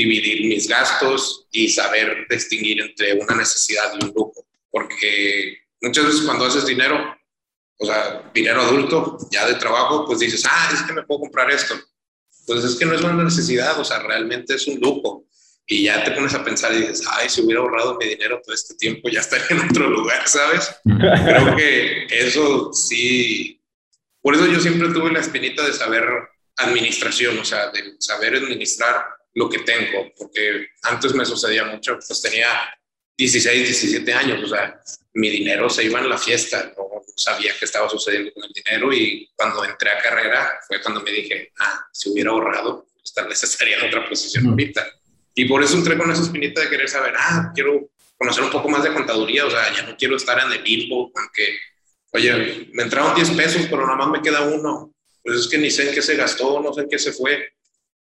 dividir 0.00 0.48
mis 0.48 0.66
gastos 0.68 1.46
y 1.50 1.68
saber 1.68 2.26
distinguir 2.28 2.80
entre 2.80 3.14
una 3.14 3.36
necesidad 3.36 3.92
y 3.94 4.04
un 4.04 4.12
lujo, 4.14 4.46
porque 4.70 5.58
muchas 5.80 6.06
veces 6.06 6.22
cuando 6.22 6.46
haces 6.46 6.66
dinero, 6.66 7.16
o 7.78 7.86
sea, 7.86 8.30
dinero 8.34 8.62
adulto, 8.62 9.18
ya 9.30 9.46
de 9.46 9.54
trabajo, 9.54 10.04
pues 10.06 10.18
dices, 10.18 10.44
ah, 10.48 10.70
es 10.72 10.82
que 10.82 10.92
me 10.92 11.02
puedo 11.02 11.20
comprar 11.20 11.50
esto 11.50 11.74
pues 12.50 12.64
es 12.64 12.74
que 12.76 12.84
no 12.84 12.94
es 12.94 13.02
una 13.02 13.22
necesidad, 13.22 13.78
o 13.78 13.84
sea, 13.84 14.00
realmente 14.00 14.54
es 14.54 14.66
un 14.66 14.80
lujo. 14.80 15.24
Y 15.66 15.84
ya 15.84 16.02
te 16.02 16.10
pones 16.10 16.34
a 16.34 16.42
pensar 16.42 16.72
y 16.74 16.78
dices, 16.78 17.06
ay, 17.08 17.28
si 17.28 17.42
hubiera 17.42 17.60
ahorrado 17.60 17.96
mi 17.96 18.08
dinero 18.08 18.40
todo 18.42 18.52
este 18.52 18.74
tiempo, 18.74 19.08
ya 19.08 19.20
estaría 19.20 19.46
en 19.50 19.70
otro 19.70 19.88
lugar, 19.88 20.26
¿sabes? 20.26 20.68
Creo 20.84 21.54
que 21.54 22.06
eso 22.10 22.72
sí. 22.72 23.62
Por 24.20 24.34
eso 24.34 24.46
yo 24.46 24.58
siempre 24.58 24.88
tuve 24.88 25.12
la 25.12 25.20
espinita 25.20 25.64
de 25.64 25.72
saber 25.72 26.04
administración, 26.56 27.38
o 27.38 27.44
sea, 27.44 27.70
de 27.70 27.94
saber 28.00 28.34
administrar 28.34 29.04
lo 29.34 29.48
que 29.48 29.60
tengo, 29.60 30.10
porque 30.16 30.68
antes 30.82 31.14
me 31.14 31.24
sucedía 31.24 31.64
mucho, 31.64 31.98
pues 32.06 32.20
tenía 32.20 32.48
16, 33.16 33.64
17 33.64 34.12
años, 34.12 34.42
o 34.44 34.48
sea, 34.48 34.80
mi 35.14 35.30
dinero 35.30 35.68
se 35.68 35.84
iba 35.84 36.00
en 36.00 36.08
la 36.08 36.18
fiesta, 36.18 36.72
no 36.76 36.90
sabía 37.16 37.52
qué 37.58 37.64
estaba 37.64 37.88
sucediendo 37.88 38.32
con 38.32 38.44
el 38.44 38.52
dinero 38.52 38.92
y 38.92 39.30
cuando 39.36 39.64
entré 39.64 39.90
a 39.90 39.98
carrera 39.98 40.50
fue 40.66 40.80
cuando 40.80 41.02
me 41.02 41.12
dije, 41.12 41.52
ah, 41.58 41.86
si 41.92 42.10
hubiera 42.10 42.30
ahorrado, 42.30 42.86
pues 42.94 43.12
tal 43.12 43.28
vez 43.28 43.42
estaría 43.42 43.76
en 43.78 43.88
otra 43.88 44.08
posición 44.08 44.46
ahorita. 44.46 44.86
Y 45.34 45.44
por 45.44 45.62
eso 45.62 45.76
entré 45.76 45.96
con 45.96 46.10
esa 46.10 46.22
espinita 46.22 46.60
de 46.60 46.70
querer 46.70 46.88
saber, 46.88 47.14
ah, 47.16 47.52
quiero 47.54 47.90
conocer 48.16 48.44
un 48.44 48.50
poco 48.50 48.68
más 48.68 48.82
de 48.82 48.92
contaduría, 48.92 49.46
o 49.46 49.50
sea, 49.50 49.72
ya 49.74 49.82
no 49.82 49.96
quiero 49.96 50.16
estar 50.16 50.38
en 50.38 50.52
el 50.52 50.62
limbo, 50.62 51.10
aunque, 51.14 51.58
oye, 52.12 52.68
me 52.72 52.82
entraron 52.82 53.14
10 53.14 53.30
pesos, 53.30 53.62
pero 53.70 53.86
nada 53.86 53.96
más 53.96 54.08
me 54.10 54.22
queda 54.22 54.42
uno. 54.42 54.92
Pues 55.22 55.40
es 55.40 55.48
que 55.48 55.58
ni 55.58 55.70
sé 55.70 55.88
en 55.88 55.94
qué 55.94 56.02
se 56.02 56.16
gastó, 56.16 56.60
no 56.60 56.72
sé 56.72 56.82
en 56.82 56.88
qué 56.88 56.98
se 56.98 57.12
fue. 57.12 57.52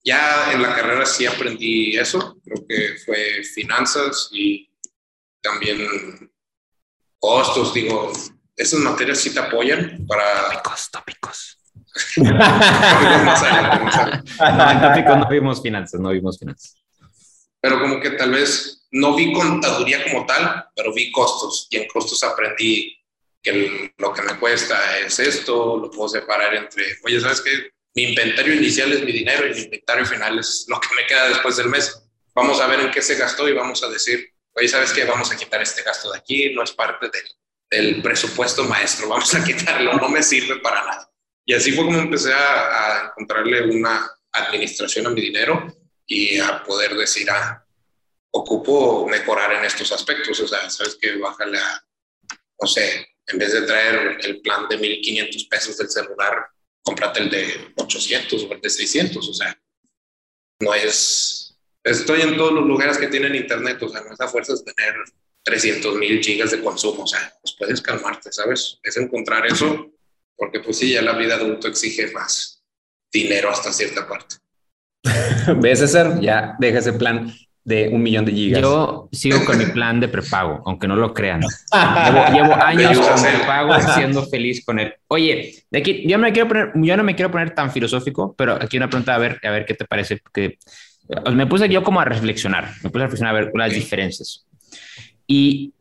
Ya 0.03 0.53
en 0.53 0.61
la 0.61 0.75
carrera 0.75 1.05
sí 1.05 1.25
aprendí 1.25 1.97
eso, 1.97 2.39
creo 2.43 2.65
que 2.67 2.95
fue 3.05 3.43
finanzas 3.43 4.29
y 4.31 4.69
también 5.41 6.31
costos, 7.19 7.73
digo, 7.73 8.11
esas 8.55 8.79
materias 8.79 9.19
sí 9.19 9.33
te 9.33 9.39
apoyan 9.39 10.05
para... 10.07 10.49
Tópicos, 10.51 10.89
tópicos. 10.91 11.57
más 13.25 13.43
No, 14.39 14.71
en 14.71 14.81
tópicos 14.81 15.17
no 15.17 15.29
vimos 15.29 15.61
finanzas, 15.61 15.99
no 15.99 16.09
vimos 16.09 16.39
finanzas. 16.39 16.77
Pero 17.59 17.79
como 17.81 17.99
que 17.99 18.11
tal 18.11 18.31
vez 18.31 18.87
no 18.91 19.15
vi 19.15 19.33
contaduría 19.33 20.03
como 20.03 20.25
tal, 20.25 20.65
pero 20.75 20.93
vi 20.93 21.11
costos 21.11 21.67
y 21.69 21.77
en 21.77 21.87
costos 21.87 22.23
aprendí 22.23 22.97
que 23.41 23.93
lo 23.97 24.13
que 24.13 24.21
me 24.21 24.39
cuesta 24.39 24.99
es 24.99 25.19
esto, 25.19 25.77
lo 25.77 25.89
puedo 25.91 26.09
separar 26.09 26.55
entre, 26.55 26.83
oye, 27.05 27.19
¿sabes 27.19 27.41
qué? 27.41 27.71
Mi 27.95 28.03
inventario 28.03 28.53
inicial 28.53 28.91
es 28.93 29.03
mi 29.03 29.11
dinero 29.11 29.47
y 29.47 29.53
mi 29.53 29.61
inventario 29.61 30.05
final 30.05 30.39
es 30.39 30.65
lo 30.67 30.79
que 30.79 30.89
me 30.95 31.05
queda 31.07 31.29
después 31.29 31.57
del 31.57 31.69
mes. 31.69 32.03
Vamos 32.33 32.61
a 32.61 32.67
ver 32.67 32.79
en 32.81 32.91
qué 32.91 33.01
se 33.01 33.15
gastó 33.15 33.47
y 33.49 33.53
vamos 33.53 33.83
a 33.83 33.89
decir, 33.89 34.31
oye, 34.53 34.67
¿sabes 34.67 34.93
qué? 34.93 35.05
Vamos 35.05 35.31
a 35.31 35.37
quitar 35.37 35.61
este 35.61 35.81
gasto 35.81 36.11
de 36.11 36.19
aquí, 36.19 36.53
no 36.53 36.63
es 36.63 36.71
parte 36.71 37.09
del 37.09 37.23
del 37.69 38.01
presupuesto 38.01 38.63
maestro, 38.65 39.09
vamos 39.09 39.33
a 39.33 39.43
quitarlo, 39.43 39.93
no 39.93 40.09
me 40.09 40.23
sirve 40.23 40.59
para 40.59 40.83
nada. 40.83 41.11
Y 41.45 41.53
así 41.53 41.71
fue 41.71 41.85
como 41.85 41.99
empecé 41.99 42.33
a, 42.33 43.03
a 43.03 43.05
encontrarle 43.07 43.63
una 43.63 44.09
administración 44.31 45.07
a 45.07 45.09
mi 45.09 45.21
dinero 45.21 45.73
y 46.05 46.39
a 46.39 46.63
poder 46.63 46.95
decir, 46.95 47.29
ah, 47.29 47.65
ocupo 48.31 49.07
mejorar 49.07 49.53
en 49.53 49.65
estos 49.65 49.91
aspectos, 49.91 50.39
o 50.39 50.47
sea, 50.47 50.69
sabes 50.69 50.97
que 50.99 51.15
bájale 51.17 51.57
a, 51.57 51.83
no 52.61 52.67
sé, 52.67 53.07
en 53.25 53.37
vez 53.37 53.53
de 53.53 53.61
traer 53.61 54.17
el 54.21 54.41
plan 54.41 54.67
de 54.67 54.77
1500 54.77 55.43
pesos 55.45 55.77
del 55.77 55.89
celular, 55.89 56.47
cómprate 56.87 57.19
el 57.19 57.29
de 57.29 57.73
800 57.75 58.43
o 58.43 58.53
el 58.53 58.61
de 58.61 58.69
600, 58.69 59.27
o 59.27 59.33
sea, 59.33 59.59
no 60.61 60.73
es, 60.73 61.59
estoy 61.83 62.21
en 62.21 62.37
todos 62.37 62.53
los 62.53 62.65
lugares 62.65 62.97
que 62.97 63.07
tienen 63.07 63.35
internet, 63.35 63.83
o 63.83 63.89
sea, 63.89 64.01
no 64.01 64.13
es 64.13 64.21
a 64.21 64.27
fuerzas 64.29 64.63
tener 64.63 64.95
300 65.43 65.95
mil 65.95 66.23
gigas 66.23 66.51
de 66.51 66.61
consumo, 66.61 67.03
o 67.03 67.07
sea, 67.07 67.33
pues 67.41 67.55
puedes 67.59 67.81
calmarte, 67.81 68.31
¿sabes? 68.31 68.79
Es 68.81 68.95
encontrar 68.95 69.45
eso, 69.45 69.91
porque 70.37 70.61
pues 70.61 70.77
sí, 70.77 70.93
ya 70.93 71.01
la 71.01 71.17
vida 71.17 71.35
adulto 71.35 71.67
exige 71.67 72.09
más 72.11 72.63
dinero 73.11 73.49
hasta 73.49 73.73
cierta 73.73 74.07
parte. 74.07 74.37
¿Ves, 75.57 75.79
César? 75.79 76.21
Ya 76.21 76.55
deja 76.57 76.79
ese 76.79 76.93
plan 76.93 77.33
de 77.67 77.89
un 77.89 78.01
millón 78.01 78.23
de 78.23 78.31
gigas. 78.31 78.61
Yo 78.61 79.09
sigo 79.11 79.43
con 79.43 79.57
mi 79.57 79.65
plan 79.65 79.99
de 79.99 80.07
prepago, 80.07 80.63
aunque 80.65 80.87
no 80.87 80.95
lo 80.95 81.13
crean. 81.13 81.41
Llevo, 81.41 82.55
años 82.63 82.97
con 82.97 83.21
prepago 83.21 83.73
siendo 83.93 84.25
feliz 84.25 84.63
con 84.63 84.79
él. 84.79 84.93
Oye, 85.09 85.65
de 85.69 85.79
aquí, 85.79 86.07
yo, 86.07 86.17
me 86.17 86.31
quiero 86.31 86.47
poner, 86.47 86.71
yo 86.75 86.95
no 86.95 87.03
me 87.03 87.13
quiero 87.13 87.29
poner 87.29 87.53
tan 87.53 87.69
filosófico, 87.69 88.33
pero 88.37 88.53
aquí 88.53 88.77
una 88.77 88.89
pregunta, 88.89 89.15
a 89.15 89.17
ver, 89.17 89.41
a 89.43 89.49
ver 89.49 89.65
qué 89.65 89.73
te 89.73 89.83
parece. 89.83 90.21
Que, 90.33 90.57
me 91.33 91.45
puse 91.45 91.67
yo 91.67 91.83
como 91.83 91.99
a 91.99 92.05
reflexionar, 92.05 92.69
me 92.83 92.89
puse 92.89 93.03
a 93.03 93.07
reflexionar 93.07 93.35
a 93.35 93.39
ver 93.39 93.51
las 93.53 93.73
diferencias. 93.73 94.47
Y 95.27 95.73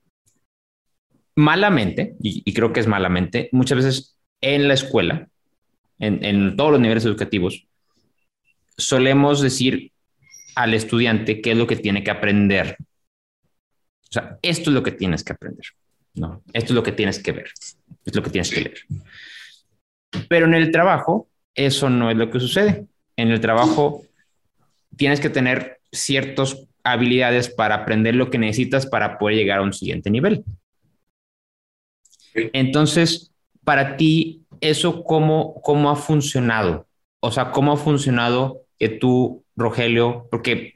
malamente, 1.37 2.17
y, 2.21 2.53
creo 2.53 2.73
que 2.73 2.81
es 2.81 2.89
malamente, 2.89 3.49
muchas 3.53 3.77
veces 3.77 4.19
en 4.41 4.67
la 4.67 4.75
escuela, 4.75 5.29
en, 6.01 6.57
todos 6.57 6.73
los 6.73 6.81
niveles 6.81 7.05
educativos, 7.05 7.69
solemos 8.77 9.41
decir 9.41 9.93
al 10.57 10.75
estudiante 10.75 11.41
qué 11.41 11.53
es 11.53 11.57
lo 11.57 11.67
que 11.67 11.77
tiene 11.77 12.03
que 12.03 12.11
aprender. 12.11 12.77
O 12.81 14.13
sea, 14.13 14.39
esto 14.43 14.71
es 14.71 14.75
lo 14.75 14.83
que 14.83 14.93
tienes 14.93 15.23
que 15.23 15.33
aprender. 15.33 15.67
No, 16.15 16.43
esto 16.53 16.73
es 16.73 16.75
lo 16.75 16.83
que 16.83 16.93
tienes 16.93 17.23
que 17.23 17.33
ver. 17.33 17.51
Es 18.05 18.15
lo 18.15 18.23
que 18.23 18.31
tienes 18.31 18.51
que 18.51 18.63
leer. 18.63 18.79
Pero 20.29 20.47
en 20.47 20.55
el 20.55 20.71
trabajo, 20.71 21.29
eso 21.55 21.91
no 21.91 22.11
es 22.11 22.17
lo 22.17 22.31
que 22.31 22.41
sucede. 22.41 22.87
En 23.17 23.31
el 23.31 23.41
trabajo, 23.41 24.03
tienes 24.97 25.21
que 25.21 25.31
tener 25.31 25.81
ciertos 25.93 26.67
habilidades 26.83 27.51
para 27.51 27.75
aprender 27.75 28.15
lo 28.15 28.31
que 28.31 28.39
necesitas 28.39 28.87
para 28.87 29.19
poder 29.19 29.37
llegar 29.37 29.59
a 29.59 29.63
un 29.63 29.73
siguiente 29.73 30.11
nivel. 30.11 30.45
Entonces, 32.35 33.33
para 33.65 33.97
ti, 33.97 34.45
¿eso 34.61 35.05
cómo, 35.05 35.61
cómo 35.63 35.91
ha 35.91 35.97
funcionado? 35.97 36.87
O 37.21 37.31
sea, 37.31 37.51
¿cómo 37.51 37.73
ha 37.73 37.77
funcionado 37.77 38.63
que 38.79 38.89
tú, 38.89 39.45
Rogelio, 39.57 40.29
porque 40.31 40.75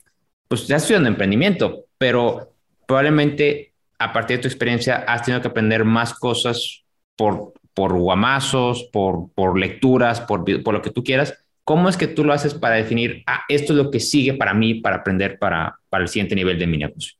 pues 0.49 0.67
ya 0.67 0.77
estudiando 0.77 1.09
emprendimiento, 1.09 1.87
pero 1.99 2.55
probablemente 2.87 3.73
a 3.99 4.13
partir 4.13 4.39
de 4.39 4.43
tu 4.43 4.49
experiencia 4.49 5.05
has 5.07 5.23
tenido 5.23 5.43
que 5.43 5.49
aprender 5.49 5.85
más 5.85 6.15
cosas 6.15 6.85
por, 7.17 7.53
por 7.75 7.93
guamazos, 7.93 8.89
por, 8.93 9.31
por 9.35 9.59
lecturas, 9.59 10.21
por, 10.21 10.45
por 10.63 10.75
lo 10.75 10.83
que 10.83 10.91
tú 10.91 11.05
quieras, 11.05 11.35
¿Cómo 11.71 11.89
es 11.89 11.97
que 11.97 12.09
tú 12.09 12.25
lo 12.25 12.33
haces 12.33 12.53
para 12.53 12.75
definir, 12.75 13.23
ah, 13.29 13.45
esto 13.49 13.73
es 13.73 13.77
lo 13.77 13.93
que 13.93 14.01
sigue 14.01 14.35
para 14.35 14.53
mí 14.53 14.81
para 14.81 14.97
aprender 14.97 15.39
para, 15.39 15.79
para 15.89 16.03
el 16.03 16.09
siguiente 16.09 16.35
nivel 16.35 16.59
de 16.59 16.67
mi 16.67 16.79
negocio? 16.79 17.17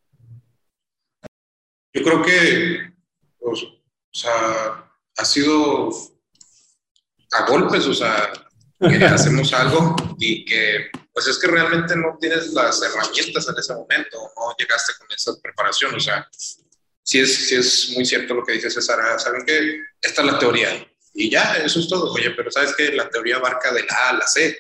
Yo 1.93 2.03
creo 2.03 2.21
que, 2.21 2.93
pues, 3.39 3.63
o 3.63 3.79
sea, 4.13 4.91
ha 5.17 5.25
sido 5.25 5.91
a 7.31 7.47
golpes, 7.49 7.87
o 7.87 7.95
sea, 7.95 8.33
hacemos 9.13 9.53
algo 9.53 9.95
y 10.19 10.45
que 10.45 10.91
pues 11.13 11.27
es 11.27 11.39
que 11.39 11.49
realmente 11.49 11.97
no 11.97 12.17
tienes 12.21 12.53
las 12.53 12.81
herramientas 12.83 13.49
en 13.49 13.59
ese 13.59 13.75
momento, 13.75 14.33
no 14.37 14.55
llegaste 14.59 14.93
con 14.99 15.09
esa 15.11 15.33
preparación, 15.43 15.95
o 15.95 16.01
sea, 16.01 16.29
sí 17.03 17.21
es, 17.21 17.49
sí 17.49 17.57
es 17.57 17.91
muy 17.91 18.05
cierto 18.05 18.35
lo 18.35 18.45
que 18.45 18.53
dice 18.53 18.71
César, 18.71 19.01
ah, 19.01 19.19
saben 19.19 19.45
que 19.45 19.81
esta 20.01 20.23
es 20.23 20.27
la 20.27 20.39
teoría 20.39 20.87
y 21.15 21.31
ya, 21.31 21.55
eso 21.57 21.81
es 21.81 21.89
todo, 21.89 22.13
oye, 22.13 22.31
pero 22.31 22.51
sabes 22.51 22.75
que 22.75 22.93
la 22.93 23.09
teoría 23.09 23.37
abarca 23.37 23.73
de 23.73 23.85
la 23.85 23.95
A 23.95 24.09
a 24.11 24.13
la 24.15 24.27
C 24.27 24.59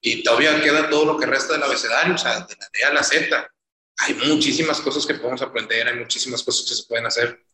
y 0.00 0.22
todavía 0.22 0.60
queda 0.62 0.88
todo 0.88 1.04
lo 1.04 1.18
que 1.18 1.26
resta 1.26 1.52
del 1.52 1.62
abecedario, 1.62 2.14
o 2.14 2.18
sea, 2.18 2.40
de 2.40 2.56
la 2.56 2.68
D 2.72 2.84
a 2.84 2.92
la 2.94 3.02
Z. 3.02 3.50
Hay 3.98 4.14
muchísimas 4.14 4.80
cosas 4.80 5.04
que 5.04 5.14
podemos 5.14 5.42
aprender, 5.42 5.86
hay 5.86 5.98
muchísimas 5.98 6.42
cosas 6.42 6.66
que 6.66 6.74
se 6.74 6.86
pueden 6.88 7.04
hacer, 7.04 7.44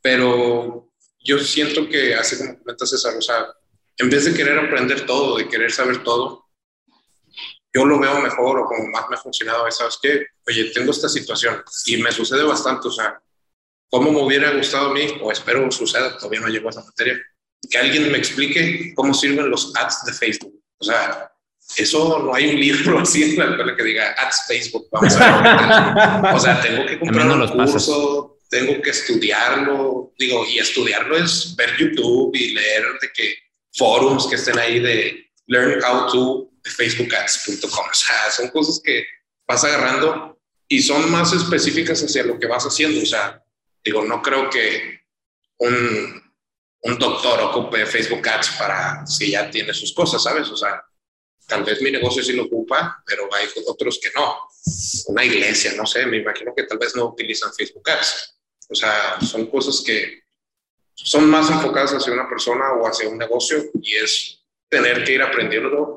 pero 0.00 0.88
yo 1.18 1.38
siento 1.40 1.88
que, 1.88 2.14
así 2.14 2.38
como 2.38 2.58
comentas 2.58 2.90
César, 2.90 3.16
o 3.16 3.22
sea, 3.22 3.48
en 3.96 4.10
vez 4.10 4.24
de 4.24 4.34
querer 4.34 4.58
aprender 4.58 5.04
todo, 5.04 5.36
de 5.36 5.48
querer 5.48 5.72
saber 5.72 6.04
todo, 6.04 6.43
yo 7.74 7.84
lo 7.84 7.98
veo 7.98 8.20
mejor 8.20 8.60
o 8.60 8.66
como 8.66 8.86
más 8.88 9.08
me 9.10 9.16
ha 9.16 9.18
funcionado, 9.18 9.68
¿sabes 9.70 9.98
qué? 10.00 10.26
Oye, 10.46 10.70
tengo 10.72 10.92
esta 10.92 11.08
situación 11.08 11.62
y 11.86 11.96
me 11.96 12.12
sucede 12.12 12.44
bastante, 12.44 12.86
o 12.86 12.90
sea, 12.90 13.20
¿cómo 13.90 14.12
me 14.12 14.22
hubiera 14.22 14.52
gustado 14.52 14.90
a 14.90 14.94
mí, 14.94 15.06
o 15.20 15.32
espero 15.32 15.70
suceda, 15.72 16.16
todavía 16.16 16.40
no 16.40 16.48
llego 16.48 16.68
a 16.68 16.70
esa 16.70 16.84
materia, 16.84 17.20
que 17.68 17.78
alguien 17.78 18.12
me 18.12 18.18
explique 18.18 18.92
cómo 18.94 19.12
sirven 19.12 19.50
los 19.50 19.74
ads 19.76 20.04
de 20.04 20.12
Facebook? 20.12 20.54
O 20.78 20.84
sea, 20.84 21.32
eso 21.76 22.20
no 22.20 22.32
hay 22.32 22.50
un 22.50 22.60
libro 22.60 23.00
así 23.00 23.24
en 23.24 23.38
la 23.38 23.50
escuela 23.50 23.76
que 23.76 23.82
diga 23.82 24.14
ads 24.18 24.44
Facebook, 24.46 24.86
vamos 24.92 25.16
a 25.16 26.22
ver. 26.22 26.34
o 26.34 26.38
sea, 26.38 26.60
tengo 26.60 26.86
que 26.86 27.00
comprar 27.00 27.26
un 27.26 27.48
curso, 27.48 28.38
tengo 28.48 28.80
que 28.80 28.90
estudiarlo, 28.90 30.12
digo, 30.16 30.46
y 30.46 30.58
estudiarlo 30.58 31.16
es 31.16 31.56
ver 31.56 31.76
YouTube 31.76 32.30
y 32.36 32.54
leer 32.54 32.84
de 33.00 33.10
que 33.12 33.34
forums 33.72 34.28
que 34.28 34.36
estén 34.36 34.60
ahí 34.60 34.78
de 34.78 35.28
learn 35.48 35.82
how 35.82 36.06
to 36.12 36.53
de 36.64 36.70
facebookads.com. 36.70 37.86
O 37.90 37.94
sea, 37.94 38.30
son 38.30 38.48
cosas 38.48 38.80
que 38.82 39.06
vas 39.46 39.62
agarrando 39.64 40.40
y 40.66 40.82
son 40.82 41.10
más 41.10 41.32
específicas 41.32 42.02
hacia 42.02 42.24
lo 42.24 42.38
que 42.38 42.46
vas 42.46 42.64
haciendo. 42.64 43.02
O 43.02 43.06
sea, 43.06 43.42
digo, 43.84 44.04
no 44.04 44.22
creo 44.22 44.48
que 44.50 45.00
un, 45.58 46.22
un 46.82 46.98
doctor 46.98 47.40
ocupe 47.42 47.86
Facebook 47.86 48.26
Ads 48.26 48.50
para 48.58 49.06
si 49.06 49.32
ya 49.32 49.50
tiene 49.50 49.74
sus 49.74 49.92
cosas, 49.92 50.22
¿sabes? 50.22 50.48
O 50.48 50.56
sea, 50.56 50.82
tal 51.46 51.64
vez 51.64 51.80
mi 51.82 51.90
negocio 51.90 52.22
sí 52.22 52.32
lo 52.32 52.44
ocupa, 52.44 53.02
pero 53.06 53.28
hay 53.34 53.46
otros 53.66 54.00
que 54.02 54.10
no. 54.14 54.48
Una 55.08 55.24
iglesia, 55.24 55.74
no 55.76 55.84
sé, 55.86 56.06
me 56.06 56.18
imagino 56.18 56.54
que 56.56 56.64
tal 56.64 56.78
vez 56.78 56.96
no 56.96 57.06
utilizan 57.06 57.52
Facebook 57.52 57.88
Ads. 57.90 58.34
O 58.70 58.74
sea, 58.74 59.20
son 59.20 59.46
cosas 59.46 59.82
que 59.84 60.24
son 60.94 61.28
más 61.28 61.50
enfocadas 61.50 61.92
hacia 61.92 62.12
una 62.12 62.28
persona 62.28 62.72
o 62.72 62.86
hacia 62.86 63.08
un 63.08 63.18
negocio 63.18 63.62
y 63.82 63.94
es 63.96 64.42
tener 64.68 65.04
que 65.04 65.12
ir 65.12 65.22
aprendiendo 65.22 65.93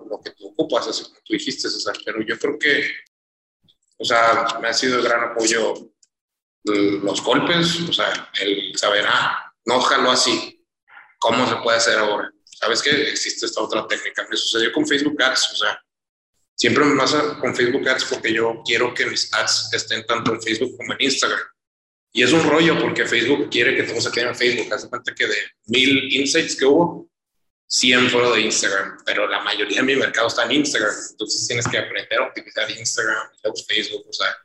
ocupas, 0.58 0.88
así 0.88 1.04
como 1.04 1.18
tú 1.24 1.34
dijiste, 1.34 1.70
César. 1.70 1.98
Pero 2.04 2.22
yo 2.22 2.38
creo 2.38 2.58
que, 2.58 2.90
o 3.98 4.06
sea, 4.06 4.60
me 4.62 4.70
ha 4.70 4.74
sido 4.74 4.98
de 4.98 5.04
gran 5.04 5.32
apoyo 5.32 5.92
los 6.64 7.24
golpes, 7.24 7.80
o 7.88 7.94
sea, 7.94 8.30
el 8.42 8.78
saber, 8.78 9.06
ah, 9.08 9.54
no 9.66 9.80
jalo 9.80 10.12
así, 10.12 10.66
¿cómo 11.20 11.48
se 11.48 11.56
puede 11.58 11.78
hacer 11.78 11.98
ahora? 11.98 12.32
¿Sabes 12.44 12.82
que 12.82 13.10
existe 13.10 13.46
esta 13.46 13.62
otra 13.62 13.88
técnica? 13.88 14.28
Me 14.30 14.36
sucedió 14.36 14.74
con 14.74 14.86
Facebook 14.86 15.22
Ads, 15.22 15.52
o 15.54 15.56
sea, 15.56 15.82
siempre 16.56 16.84
me 16.84 16.98
pasa 16.98 17.38
con 17.40 17.56
Facebook 17.56 17.88
Ads 17.88 18.06
porque 18.06 18.34
yo 18.34 18.62
quiero 18.66 18.94
que 18.94 19.06
mis 19.06 19.34
ads 19.34 19.70
estén 19.74 20.06
tanto 20.06 20.34
en 20.34 20.42
Facebook 20.42 20.76
como 20.76 20.94
en 20.94 21.02
Instagram. 21.02 21.40
Y 22.14 22.24
es 22.24 22.34
un 22.34 22.50
rollo 22.50 22.80
porque 22.80 23.06
Facebook 23.06 23.50
quiere 23.50 23.76
que 23.76 23.84
todo 23.84 24.02
se 24.02 24.12
quede 24.12 24.30
en 24.30 24.36
Facebook. 24.36 24.74
Hace 24.74 24.90
cuenta 24.90 25.14
que 25.14 25.28
de 25.28 25.36
mil 25.68 26.16
insights 26.16 26.56
que 26.56 26.66
hubo, 26.66 27.07
100 27.68 28.10
fueron 28.10 28.34
de 28.34 28.42
Instagram, 28.42 28.98
pero 29.06 29.28
la 29.28 29.42
mayoría 29.42 29.78
de 29.78 29.84
mi 29.84 29.96
mercado 29.96 30.28
está 30.28 30.46
en 30.46 30.54
Instagram. 30.54 30.94
Entonces 31.12 31.48
tienes 31.48 31.68
que 31.68 31.78
aprender 31.78 32.20
a 32.20 32.30
utilizar 32.30 32.70
Instagram 32.72 33.28
Facebook. 33.68 34.06
O 34.08 34.14
sea, 34.14 34.36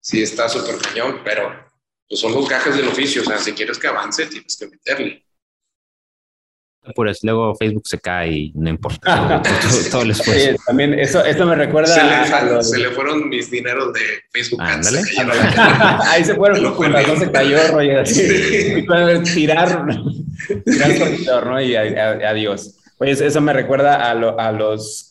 sí 0.00 0.22
está 0.22 0.48
súper 0.48 0.78
cañón, 0.78 1.20
pero 1.24 1.70
pues 2.08 2.20
son 2.20 2.32
los 2.32 2.48
gajes 2.48 2.76
del 2.76 2.88
oficio. 2.88 3.22
O 3.22 3.24
sea, 3.24 3.38
si 3.38 3.52
quieres 3.52 3.78
que 3.78 3.88
avance, 3.88 4.26
tienes 4.26 4.56
que 4.56 4.66
meterle 4.68 5.26
pues 6.94 7.20
luego 7.22 7.54
Facebook 7.54 7.86
se 7.86 7.98
cae 7.98 8.30
y 8.30 8.52
no 8.54 8.70
importa. 8.70 9.42
Todo, 9.90 10.02
el 10.02 10.10
esfuerzo. 10.10 10.62
también 10.66 10.94
eso, 10.94 11.24
esto 11.24 11.46
me 11.46 11.54
recuerda 11.54 11.94
se 11.94 12.02
le, 12.02 12.62
se 12.62 12.78
le 12.78 12.90
fueron 12.90 13.28
mis 13.28 13.50
dineros 13.50 13.92
de 13.92 14.00
Facebook 14.32 14.60
Ándale. 14.62 15.00
ahí 16.10 16.24
se 16.24 16.34
fueron 16.34 16.62
los 16.62 16.76
razón 16.78 17.18
se 17.18 17.30
cayó 17.30 17.58
Roger 17.68 18.00
así. 18.00 18.84
Tirar 19.34 19.84
tirar 20.64 21.46
¿no? 21.46 21.60
y 21.60 21.76
adiós. 21.76 22.78
Oye 22.98 23.12
eso 23.12 23.40
me 23.40 23.52
recuerda 23.52 23.96
a, 23.96 24.10
a 24.10 24.52
los 24.52 25.08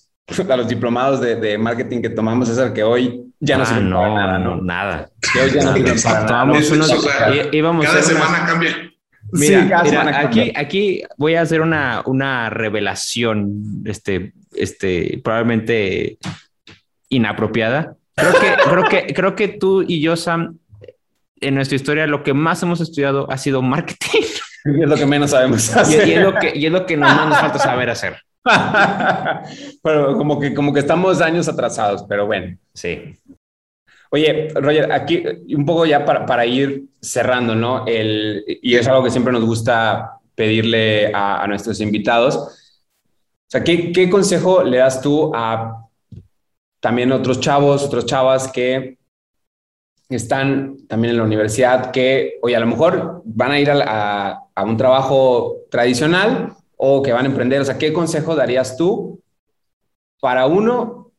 a 0.50 0.56
los 0.56 0.68
diplomados 0.68 1.20
de, 1.20 1.36
de, 1.36 1.58
marketing 1.58 2.02
que 2.02 2.10
tomamos 2.10 2.48
es 2.48 2.58
el 2.58 2.72
que 2.72 2.84
hoy 2.84 3.34
ya 3.42 3.58
no 3.58 3.64
ah, 3.64 3.66
sirven 3.66 3.90
no, 3.90 4.16
nada 4.16 4.40
no 4.40 4.62
nada. 4.62 5.10
Que 5.34 5.42
hoy 5.42 5.52
ya 5.52 5.64
no 5.64 5.74
para 5.74 5.94
nada. 5.96 6.26
Tomamos 6.28 6.70
unos, 6.72 7.08
íbamos 7.52 7.86
cada 7.86 8.02
semana 8.02 8.46
cambia 8.46 8.91
Mira, 9.32 9.84
mira 9.84 10.20
aquí, 10.20 10.52
aquí 10.56 11.04
voy 11.18 11.36
a 11.36 11.42
hacer 11.42 11.62
una, 11.62 12.04
una 12.06 12.50
revelación, 12.50 13.84
este, 13.86 14.34
este, 14.54 15.22
probablemente 15.24 16.18
inapropiada. 17.10 17.96
Creo 18.16 18.34
que, 18.34 18.70
creo 18.70 18.84
que, 18.84 19.14
creo 19.14 19.36
que 19.36 19.48
tú 19.48 19.84
y 19.88 20.02
yo, 20.02 20.16
Sam, 20.16 20.58
en 21.40 21.56
nuestra 21.56 21.76
historia, 21.76 22.08
lo 22.08 22.24
que 22.24 22.34
más 22.34 22.62
hemos 22.64 22.82
estudiado 22.82 23.30
ha 23.32 23.38
sido 23.38 23.62
marketing. 23.62 24.24
Y 24.66 24.84
es 24.84 24.90
lo 24.90 24.96
que 24.96 25.06
menos 25.06 25.32
sabemos 25.32 25.76
hacer. 25.76 26.08
Y, 26.08 26.12
es 26.12 26.22
lo 26.22 26.36
que, 26.36 26.52
y 26.56 26.66
es 26.66 26.72
lo 26.72 26.86
que 26.86 26.98
más 26.98 27.28
nos 27.28 27.40
falta 27.40 27.60
saber 27.60 27.90
hacer. 27.90 28.18
pero 29.84 30.18
como 30.18 30.40
que, 30.40 30.54
como 30.54 30.74
que 30.74 30.80
estamos 30.80 31.22
años 31.22 31.48
atrasados, 31.48 32.06
pero 32.08 32.26
bueno. 32.26 32.58
Sí. 32.74 33.16
Oye, 34.14 34.50
Roger, 34.54 34.92
aquí 34.92 35.24
un 35.56 35.66
poco 35.66 35.86
ya 35.86 36.04
para, 36.04 36.26
para 36.26 36.46
ir 36.46 36.84
cerrando, 37.00 37.56
¿no? 37.56 37.86
El, 37.88 38.44
y 38.62 38.76
es 38.76 38.86
algo 38.88 39.06
que 39.06 39.10
siempre 39.10 39.32
nos 39.32 39.46
gusta 39.46 40.20
pedirle 40.36 41.14
a, 41.14 41.42
a 41.42 41.48
nuestros 41.48 41.80
invitados. 41.80 42.36
O 42.36 42.50
sea, 43.48 43.64
¿qué, 43.64 43.94
¿qué, 43.94 44.10
consejo 44.10 44.64
le 44.64 44.78
das 44.78 45.02
tú 45.02 45.32
a 45.34 45.88
también 46.82 47.14
otros 47.14 47.40
chavos, 47.40 47.84
otras 47.84 48.06
chavas 48.06 48.52
que 48.52 48.98
están 50.10 50.76
también 50.88 51.12
en 51.12 51.18
la 51.18 51.24
universidad, 51.24 51.92
que, 51.92 52.38
oye, 52.42 52.58
a 52.58 52.60
lo 52.60 52.68
mejor 52.68 53.22
van 53.24 53.52
a 53.52 53.60
ir 53.62 53.72
a, 53.72 53.84
a, 53.88 54.44
a 54.54 54.64
un 54.66 54.76
trabajo 54.76 55.56
tradicional 55.70 56.54
o 56.76 57.02
que 57.02 57.14
van 57.14 57.24
a 57.24 57.30
emprender? 57.30 57.62
O 57.62 57.66
sea, 57.66 57.78
¿qué 57.78 57.94
consejo 57.94 58.36
darías 58.36 58.76
tú 58.76 59.22
para 60.20 60.48
uno 60.48 61.11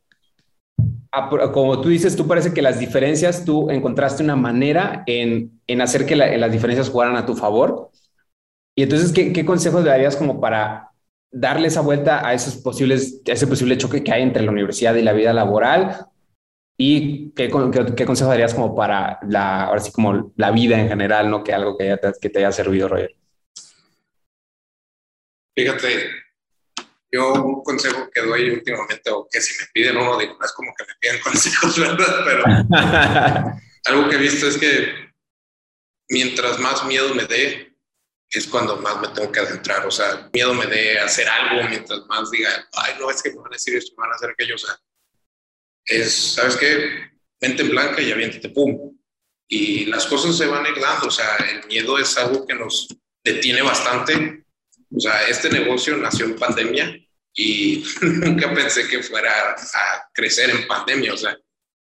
como 1.53 1.81
tú 1.81 1.91
dices, 1.91 2.17
tú 2.17 2.27
parece 2.27 2.55
que 2.55 2.63
las 2.63 2.79
diferencias, 2.79 3.45
tú 3.45 3.71
encontraste 3.71 4.23
una 4.23 4.37
manera 4.37 5.03
en, 5.07 5.61
en 5.67 5.81
hacer 5.83 6.07
que 6.07 6.17
las 6.17 6.53
diferencias 6.53 6.89
jugaran 6.89 7.17
a 7.17 7.27
tu 7.27 7.35
favor. 7.35 7.91
Y 8.75 8.85
entonces, 8.85 9.13
¿qué, 9.13 9.33
¿qué, 9.33 9.45
consejos 9.45 9.85
le 9.85 9.91
darías 9.91 10.17
como 10.17 10.41
para 10.41 10.91
darle 11.31 11.69
esa 11.69 11.83
vuelta 11.83 12.27
a 12.27 12.33
esos 12.33 12.57
posibles, 12.57 13.21
a 13.29 13.33
ese 13.33 13.47
posible 13.47 13.77
choque 13.77 14.03
que 14.03 14.13
hay 14.13 14.23
entre 14.23 14.43
la 14.43 14.51
universidad 14.51 14.95
y 14.95 15.03
la 15.03 15.13
vida 15.13 15.35
laboral? 15.35 16.07
¿Y 16.79 17.31
qué, 17.33 17.51
qué, 17.51 17.95
qué 17.95 18.07
consejo 18.07 18.31
darías 18.31 18.55
como 18.55 18.75
para 18.75 19.19
la, 19.29 19.65
ahora 19.65 19.81
sí, 19.81 19.93
como 19.93 20.33
la 20.37 20.51
vida 20.51 20.81
en 20.81 20.89
general, 20.89 21.31
no 21.31 21.45
que 21.45 21.53
algo 21.53 21.77
que, 21.77 21.99
que 22.21 22.31
te 22.31 22.39
haya 22.39 22.53
servido, 22.53 22.89
Roger? 22.89 23.15
Fíjate, 25.55 25.89
yo 27.13 27.35
un 27.35 27.63
consejo 27.63 28.11
que 28.11 28.23
doy 28.23 28.51
últimamente, 28.51 29.11
o 29.11 29.29
que 29.31 29.41
si 29.41 29.61
me 29.61 29.67
piden 29.73 29.99
uno, 29.99 30.19
digo, 30.19 30.37
no 30.39 30.47
es 30.47 30.53
como 30.53 30.73
que 30.75 30.85
me 30.85 30.95
piden 30.99 31.21
consejos, 31.23 31.79
¿verdad? 31.79 32.25
Pero 32.25 32.45
algo 33.85 34.09
que 34.09 34.17
he 34.17 34.19
visto 34.19 34.49
es 34.49 34.57
que 34.57 35.13
mientras 36.09 36.59
más 36.59 36.85
miedo 36.87 37.15
me 37.15 37.27
dé, 37.27 37.77
es 38.31 38.47
cuando 38.47 38.79
más 38.79 38.99
me 38.99 39.09
tengo 39.09 39.31
que 39.31 39.41
adentrar. 39.41 39.87
O 39.87 39.91
sea, 39.91 40.31
miedo 40.33 40.55
me 40.55 40.67
dé 40.67 40.99
hacer 40.99 41.29
algo, 41.29 41.69
mientras 41.69 42.01
más 42.07 42.31
diga, 42.31 42.51
ay, 42.73 42.95
no, 42.99 43.11
es 43.11 43.23
que 43.23 43.31
me 43.31 43.37
van 43.37 43.53
a 43.53 43.57
decir 43.57 43.77
esto, 43.77 43.93
me 43.97 44.03
van 44.05 44.13
a 44.13 44.15
hacer 44.15 44.31
aquello. 44.31 44.55
O 44.55 44.59
sea, 44.59 44.75
es, 45.85 46.15
¿sabes 46.35 46.57
qué? 46.57 47.11
Mente 47.43 47.63
en 47.63 47.71
blanca 47.71 48.01
y 48.01 48.11
aviéntate, 48.11 48.49
pum. 48.49 48.99
Y 49.49 49.85
las 49.85 50.07
cosas 50.07 50.37
se 50.37 50.47
van 50.47 50.65
a 50.65 50.71
ir 50.71 50.81
dando. 50.81 51.09
O 51.09 51.11
sea, 51.11 51.37
el 51.37 51.67
miedo 51.67 51.99
es 51.99 52.17
algo 52.17 52.47
que 52.47 52.55
nos 52.55 52.89
detiene 53.23 53.61
bastante. 53.61 54.47
O 54.95 55.01
sea, 55.01 55.29
este 55.29 55.51
negocio 55.51 55.99
nació 55.99 56.25
en 56.25 56.37
pandemia 56.37 57.02
y 57.35 57.85
nunca 58.03 58.53
pensé 58.55 58.89
que 58.89 59.03
fuera 59.03 59.53
a 59.53 60.11
crecer 60.13 60.51
en 60.51 60.67
pandemia. 60.67 61.15
O 61.15 61.17
sea, 61.17 61.37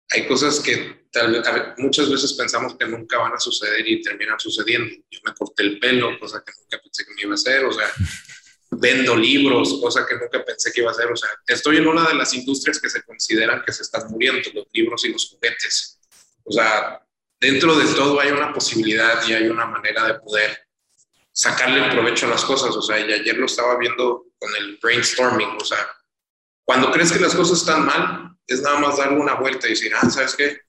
hay 0.10 0.28
cosas 0.28 0.60
que 0.60 1.08
tal 1.12 1.32
vez, 1.32 1.44
muchas 1.78 2.10
veces 2.10 2.34
pensamos 2.34 2.76
que 2.78 2.86
nunca 2.86 3.18
van 3.18 3.34
a 3.34 3.40
suceder 3.40 3.88
y 3.88 4.02
terminan 4.02 4.40
sucediendo. 4.40 4.94
Yo 5.10 5.20
me 5.26 5.34
corté 5.34 5.64
el 5.64 5.80
pelo, 5.80 6.20
cosa 6.20 6.44
que 6.46 6.54
nunca 6.60 6.82
pensé 6.82 7.06
que 7.06 7.14
me 7.14 7.22
iba 7.22 7.32
a 7.32 7.36
hacer. 7.36 7.66
O 7.66 7.72
sea, 7.72 7.92
vendo 8.72 9.16
libros, 9.16 9.80
cosa 9.82 10.06
que 10.06 10.16
nunca 10.16 10.44
pensé 10.44 10.72
que 10.72 10.82
iba 10.82 10.92
a 10.92 10.94
hacer. 10.94 11.12
O 11.12 11.16
sea, 11.16 11.30
estoy 11.48 11.78
en 11.78 11.88
una 11.88 12.08
de 12.08 12.16
las 12.16 12.34
industrias 12.34 12.80
que 12.80 12.90
se 12.90 13.04
consideran 13.04 13.64
que 13.66 13.74
se 13.74 13.84
están 13.84 14.08
muriendo, 14.10 14.50
los 14.54 14.68
libros 14.74 15.06
y 15.06 15.10
los 15.12 15.30
juguetes. 15.30 16.00
O 16.44 16.52
sea, 16.52 17.02
dentro 17.40 17.76
de 17.76 17.86
todo 17.94 18.20
hay 18.20 18.32
una 18.32 18.54
posibilidad 18.54 19.26
y 19.28 19.34
hay 19.34 19.48
una 19.48 19.66
manera 19.66 20.06
de 20.08 20.20
poder 20.20 20.58
sacarle 21.32 21.92
provecho 21.92 22.26
a 22.26 22.30
las 22.30 22.46
cosas. 22.46 22.76
O 22.76 22.82
sea, 22.82 23.00
y 23.00 23.12
ayer 23.12 23.38
lo 23.38 23.46
estaba 23.46 23.78
viendo 23.78 24.27
con 24.40 24.56
el 24.56 24.78
brainstorming. 24.82 25.58
O 25.60 25.66
sea, 25.66 25.88
cuando 26.66 26.92
crees 26.92 27.12
que 27.12 27.20
las 27.20 27.36
cosas 27.36 27.60
están 27.60 27.86
mal, 27.86 28.38
es 28.46 28.62
nada 28.62 28.80
más 28.80 28.98
darle 28.98 29.20
una 29.20 29.36
vuelta 29.36 29.68
y 29.68 29.72
decir, 29.72 29.92
ah, 29.96 30.10
¿sabes 30.10 30.36
qué? 30.36 30.62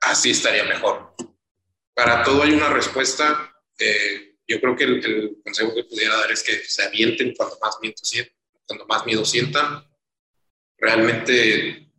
Así 0.00 0.30
estaría 0.30 0.64
mejor. 0.64 1.14
Para 1.94 2.22
todo 2.22 2.42
hay 2.42 2.52
una 2.52 2.70
respuesta. 2.70 3.54
Eh, 3.78 4.36
yo 4.46 4.60
creo 4.60 4.76
que 4.76 4.84
el, 4.84 5.36
consejo 5.42 5.74
que 5.74 5.84
pudiera 5.84 6.16
dar 6.16 6.30
es 6.30 6.42
que 6.42 6.64
se 6.64 6.84
avienten 6.84 7.34
cuando 7.34 7.58
más 7.60 7.78
miedo. 7.80 7.94
Cuando 8.66 8.86
más 8.86 9.06
miedo 9.06 9.24
sientan. 9.24 9.86
Realmente, 10.76 11.90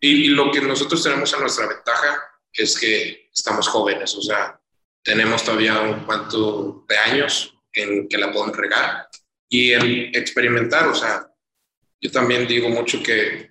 y, 0.00 0.08
y 0.08 0.28
lo 0.28 0.50
que 0.50 0.60
nosotros 0.60 1.02
tenemos 1.02 1.32
a 1.34 1.38
nuestra 1.40 1.66
ventaja 1.66 2.32
es 2.52 2.78
que 2.78 3.28
estamos 3.32 3.68
jóvenes, 3.68 4.14
o 4.14 4.22
sea, 4.22 4.60
tenemos 5.02 5.44
todavía 5.44 5.80
un 5.80 6.04
cuanto 6.04 6.84
de 6.88 6.96
años 6.96 7.54
en 7.72 8.08
que 8.08 8.18
la 8.18 8.30
podemos 8.30 8.56
regar 8.56 9.08
y 9.52 9.70
el 9.70 10.16
experimentar, 10.16 10.88
o 10.88 10.94
sea, 10.94 11.30
yo 12.00 12.10
también 12.10 12.48
digo 12.48 12.70
mucho 12.70 13.02
que 13.02 13.50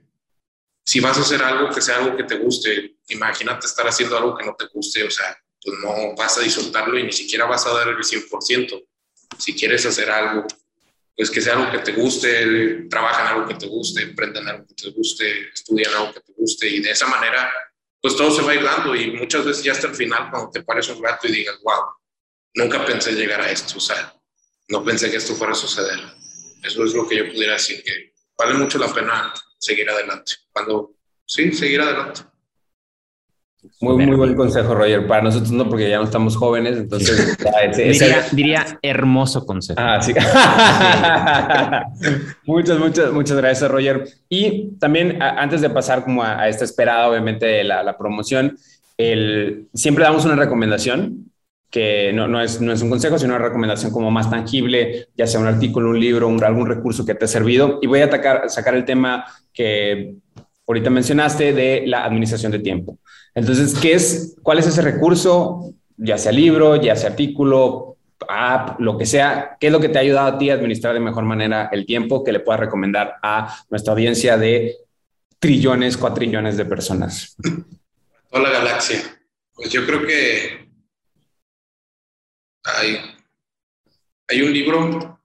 si 0.83 0.99
vas 0.99 1.15
a 1.19 1.21
hacer 1.21 1.43
algo 1.43 1.69
que 1.69 1.79
sea 1.79 1.97
algo 1.97 2.17
que 2.17 2.23
te 2.23 2.37
guste, 2.37 2.95
imagínate 3.09 3.67
estar 3.67 3.87
haciendo 3.87 4.17
algo 4.17 4.35
que 4.35 4.43
no 4.43 4.55
te 4.57 4.65
guste, 4.73 5.03
o 5.03 5.11
sea, 5.11 5.37
pues 5.63 5.77
no 5.79 6.15
vas 6.15 6.39
a 6.39 6.41
disfrutarlo 6.41 6.97
y 6.97 7.03
ni 7.03 7.11
siquiera 7.11 7.45
vas 7.45 7.67
a 7.67 7.73
dar 7.73 7.89
el 7.89 7.97
100%. 7.97 8.83
Si 9.37 9.53
quieres 9.53 9.85
hacer 9.85 10.09
algo, 10.09 10.47
pues 11.15 11.29
que 11.29 11.39
sea 11.39 11.53
algo 11.53 11.71
que 11.71 11.83
te 11.83 11.91
guste, 11.91 12.87
trabaja 12.89 13.21
en 13.21 13.27
algo 13.27 13.47
que 13.47 13.53
te 13.53 13.67
guste, 13.67 14.01
emprenda 14.01 14.41
en 14.41 14.47
algo 14.47 14.65
que 14.65 14.73
te 14.73 14.89
guste, 14.89 15.49
estudia 15.53 15.87
en 15.87 15.95
algo 15.97 16.13
que 16.15 16.21
te 16.21 16.33
guste 16.35 16.67
y 16.67 16.79
de 16.79 16.89
esa 16.89 17.05
manera 17.05 17.53
pues 18.01 18.15
todo 18.15 18.31
se 18.31 18.41
va 18.41 18.55
ir 18.55 18.63
dando 18.63 18.95
y 18.95 19.11
muchas 19.11 19.45
veces 19.45 19.63
ya 19.63 19.73
hasta 19.73 19.85
el 19.85 19.93
final 19.93 20.31
cuando 20.31 20.49
te 20.49 20.63
pares 20.63 20.89
un 20.89 21.03
rato 21.03 21.27
y 21.27 21.31
digas, 21.31 21.59
wow, 21.61 21.93
nunca 22.55 22.83
pensé 22.83 23.11
llegar 23.11 23.39
a 23.39 23.51
esto, 23.51 23.77
o 23.77 23.79
sea, 23.79 24.15
no 24.69 24.83
pensé 24.83 25.09
que 25.09 25.17
esto 25.17 25.35
fuera 25.35 25.53
a 25.53 25.55
suceder. 25.55 25.99
Eso 26.63 26.83
es 26.83 26.93
lo 26.93 27.07
que 27.07 27.17
yo 27.17 27.31
pudiera 27.31 27.53
decir, 27.53 27.83
que 27.83 28.13
vale 28.37 28.55
mucho 28.55 28.77
la 28.77 28.93
pena 28.93 29.33
seguir 29.57 29.89
adelante. 29.89 30.33
Cuando, 30.51 30.93
sí, 31.25 31.51
seguir 31.51 31.81
adelante. 31.81 32.21
Muy, 33.79 34.05
muy 34.05 34.15
buen 34.15 34.35
consejo, 34.35 34.73
Roger. 34.73 35.05
Para 35.05 35.21
nosotros 35.21 35.51
no, 35.51 35.69
porque 35.69 35.87
ya 35.87 35.97
no 35.97 36.05
estamos 36.05 36.35
jóvenes, 36.35 36.77
entonces... 36.77 37.37
diría, 38.31 38.79
hermoso 38.81 39.45
consejo. 39.45 39.79
Ah, 39.79 40.01
sí. 40.01 40.13
muchas, 42.45 42.79
muchas, 42.79 43.11
muchas 43.11 43.37
gracias, 43.37 43.69
Roger. 43.69 44.07
Y 44.29 44.71
también, 44.79 45.21
antes 45.21 45.61
de 45.61 45.69
pasar 45.69 46.03
como 46.03 46.23
a, 46.23 46.49
esta 46.49 46.65
esperada, 46.65 47.07
obviamente, 47.07 47.63
la, 47.63 47.83
la 47.83 47.99
promoción, 47.99 48.57
el, 48.97 49.67
siempre 49.75 50.05
damos 50.05 50.25
una 50.25 50.35
recomendación 50.35 51.30
que 51.71 52.11
no, 52.13 52.27
no, 52.27 52.41
es, 52.41 52.59
no 52.59 52.73
es 52.73 52.81
un 52.81 52.89
consejo, 52.89 53.17
sino 53.17 53.33
una 53.33 53.43
recomendación 53.43 53.91
como 53.91 54.11
más 54.11 54.29
tangible, 54.29 55.07
ya 55.15 55.25
sea 55.25 55.39
un 55.39 55.47
artículo, 55.47 55.89
un 55.89 55.99
libro, 55.99 56.27
algún 56.45 56.67
recurso 56.67 57.05
que 57.05 57.15
te 57.15 57.25
ha 57.25 57.27
servido. 57.29 57.79
Y 57.81 57.87
voy 57.87 58.01
a 58.01 58.05
atacar, 58.05 58.49
sacar 58.49 58.75
el 58.75 58.83
tema 58.83 59.25
que 59.53 60.15
ahorita 60.67 60.89
mencionaste 60.89 61.53
de 61.53 61.83
la 61.87 62.03
administración 62.03 62.51
de 62.51 62.59
tiempo. 62.59 62.99
Entonces, 63.33 63.73
¿qué 63.79 63.93
es, 63.93 64.35
¿cuál 64.43 64.59
es 64.59 64.67
ese 64.67 64.81
recurso? 64.81 65.73
Ya 65.95 66.17
sea 66.17 66.33
libro, 66.33 66.75
ya 66.75 66.95
sea 66.97 67.11
artículo, 67.11 67.95
app, 68.27 68.79
lo 68.81 68.97
que 68.97 69.05
sea, 69.05 69.55
¿qué 69.57 69.67
es 69.67 69.73
lo 69.73 69.79
que 69.79 69.87
te 69.87 69.97
ha 69.97 70.01
ayudado 70.01 70.27
a 70.27 70.37
ti 70.37 70.49
a 70.49 70.55
administrar 70.55 70.93
de 70.93 70.99
mejor 70.99 71.23
manera 71.23 71.69
el 71.71 71.85
tiempo 71.85 72.23
que 72.23 72.33
le 72.33 72.41
puedas 72.41 72.59
recomendar 72.59 73.15
a 73.23 73.55
nuestra 73.69 73.93
audiencia 73.93 74.37
de 74.37 74.75
trillones, 75.39 75.95
cuatrillones 75.95 76.57
de 76.57 76.65
personas? 76.65 77.37
Toda 78.29 78.43
la 78.43 78.49
galaxia. 78.49 79.01
Pues 79.53 79.69
yo 79.69 79.85
creo 79.85 80.05
que 80.05 80.70
hay, 82.63 82.99
hay 84.27 84.41
un 84.41 84.53
libro 84.53 85.19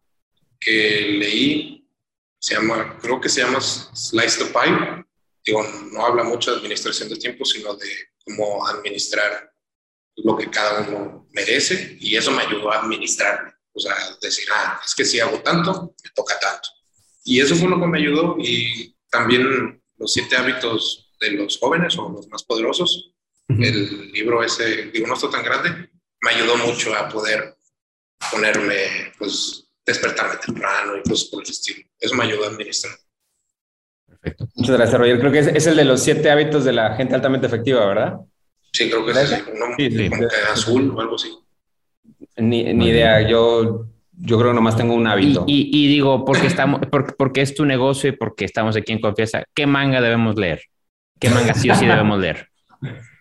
que 0.58 1.16
leí, 1.18 1.88
se 2.38 2.54
llama, 2.54 2.98
creo 3.00 3.20
que 3.20 3.28
se 3.28 3.40
llama 3.42 3.60
Slice 3.60 4.44
the 4.44 4.52
Pie, 4.52 5.04
digo, 5.44 5.62
no 5.92 6.04
habla 6.04 6.24
mucho 6.24 6.50
de 6.50 6.58
administración 6.58 7.08
de 7.08 7.16
tiempo, 7.16 7.44
sino 7.44 7.74
de 7.74 7.88
cómo 8.24 8.66
administrar 8.66 9.52
lo 10.16 10.36
que 10.36 10.50
cada 10.50 10.88
uno 10.88 11.28
merece 11.32 11.96
y 12.00 12.16
eso 12.16 12.30
me 12.32 12.42
ayudó 12.42 12.72
a 12.72 12.80
administrarme. 12.80 13.52
O 13.72 13.80
sea, 13.80 13.94
decir, 14.20 14.46
ah, 14.54 14.80
es 14.84 14.94
que 14.94 15.04
si 15.04 15.20
hago 15.20 15.40
tanto, 15.40 15.94
me 16.02 16.10
toca 16.14 16.38
tanto. 16.40 16.68
Y 17.24 17.40
eso 17.40 17.54
fue 17.54 17.68
lo 17.68 17.78
que 17.78 17.86
me 17.86 17.98
ayudó 17.98 18.36
y 18.38 18.96
también 19.10 19.82
los 19.98 20.12
siete 20.12 20.36
hábitos 20.36 21.12
de 21.20 21.32
los 21.32 21.58
jóvenes 21.58 21.96
o 21.98 22.08
los 22.08 22.28
más 22.28 22.42
poderosos. 22.44 23.12
El 23.48 24.10
libro 24.12 24.42
ese, 24.42 24.86
digo, 24.86 25.06
no 25.06 25.14
está 25.14 25.30
tan 25.30 25.44
grande, 25.44 25.90
me 26.26 26.32
ayudó 26.32 26.56
mucho 26.56 26.94
a 26.94 27.08
poder 27.08 27.56
ponerme, 28.30 29.12
pues, 29.18 29.68
despertarme 29.84 30.36
temprano 30.44 30.96
y 30.96 31.08
cosas 31.08 31.28
por 31.28 31.44
el 31.44 31.50
estilo. 31.50 31.86
Eso 32.00 32.14
me 32.16 32.24
ayudó 32.24 32.44
a 32.44 32.48
administrar. 32.48 32.94
Muchas 34.56 34.76
gracias, 34.76 34.98
Roger. 34.98 35.20
Creo 35.20 35.32
que 35.32 35.38
es, 35.38 35.66
el 35.66 35.76
de 35.76 35.84
los 35.84 36.02
siete 36.02 36.30
hábitos 36.30 36.64
de 36.64 36.72
la 36.72 36.96
gente 36.96 37.14
altamente 37.14 37.46
efectiva, 37.46 37.86
¿verdad? 37.86 38.16
Sí, 38.72 38.90
creo 38.90 39.06
que 39.06 39.12
es 39.12 39.28
sí, 39.28 39.36
como 39.42 39.76
que 39.76 40.26
azul 40.52 40.92
o 40.96 41.00
algo 41.00 41.14
así. 41.14 41.32
Ni, 42.36 42.62
idea. 42.88 43.22
Yo, 43.22 43.86
yo 44.12 44.38
creo 44.38 44.50
que 44.50 44.54
nomás 44.54 44.76
tengo 44.76 44.94
un 44.94 45.06
hábito. 45.06 45.44
Y, 45.46 45.86
digo, 45.86 46.24
porque, 46.24 46.48
estamos, 46.48 46.80
porque, 47.16 47.42
es 47.42 47.54
tu 47.54 47.64
negocio 47.64 48.10
y 48.10 48.12
porque 48.12 48.44
estamos 48.44 48.76
aquí 48.76 48.92
en 48.92 49.00
confianza, 49.00 49.44
¿qué 49.54 49.66
manga 49.66 50.00
debemos 50.00 50.36
leer? 50.36 50.62
¿Qué 51.20 51.30
manga 51.30 51.54
sí 51.54 51.70
o 51.70 51.74
sí 51.76 51.86
debemos 51.86 52.18
leer? 52.18 52.48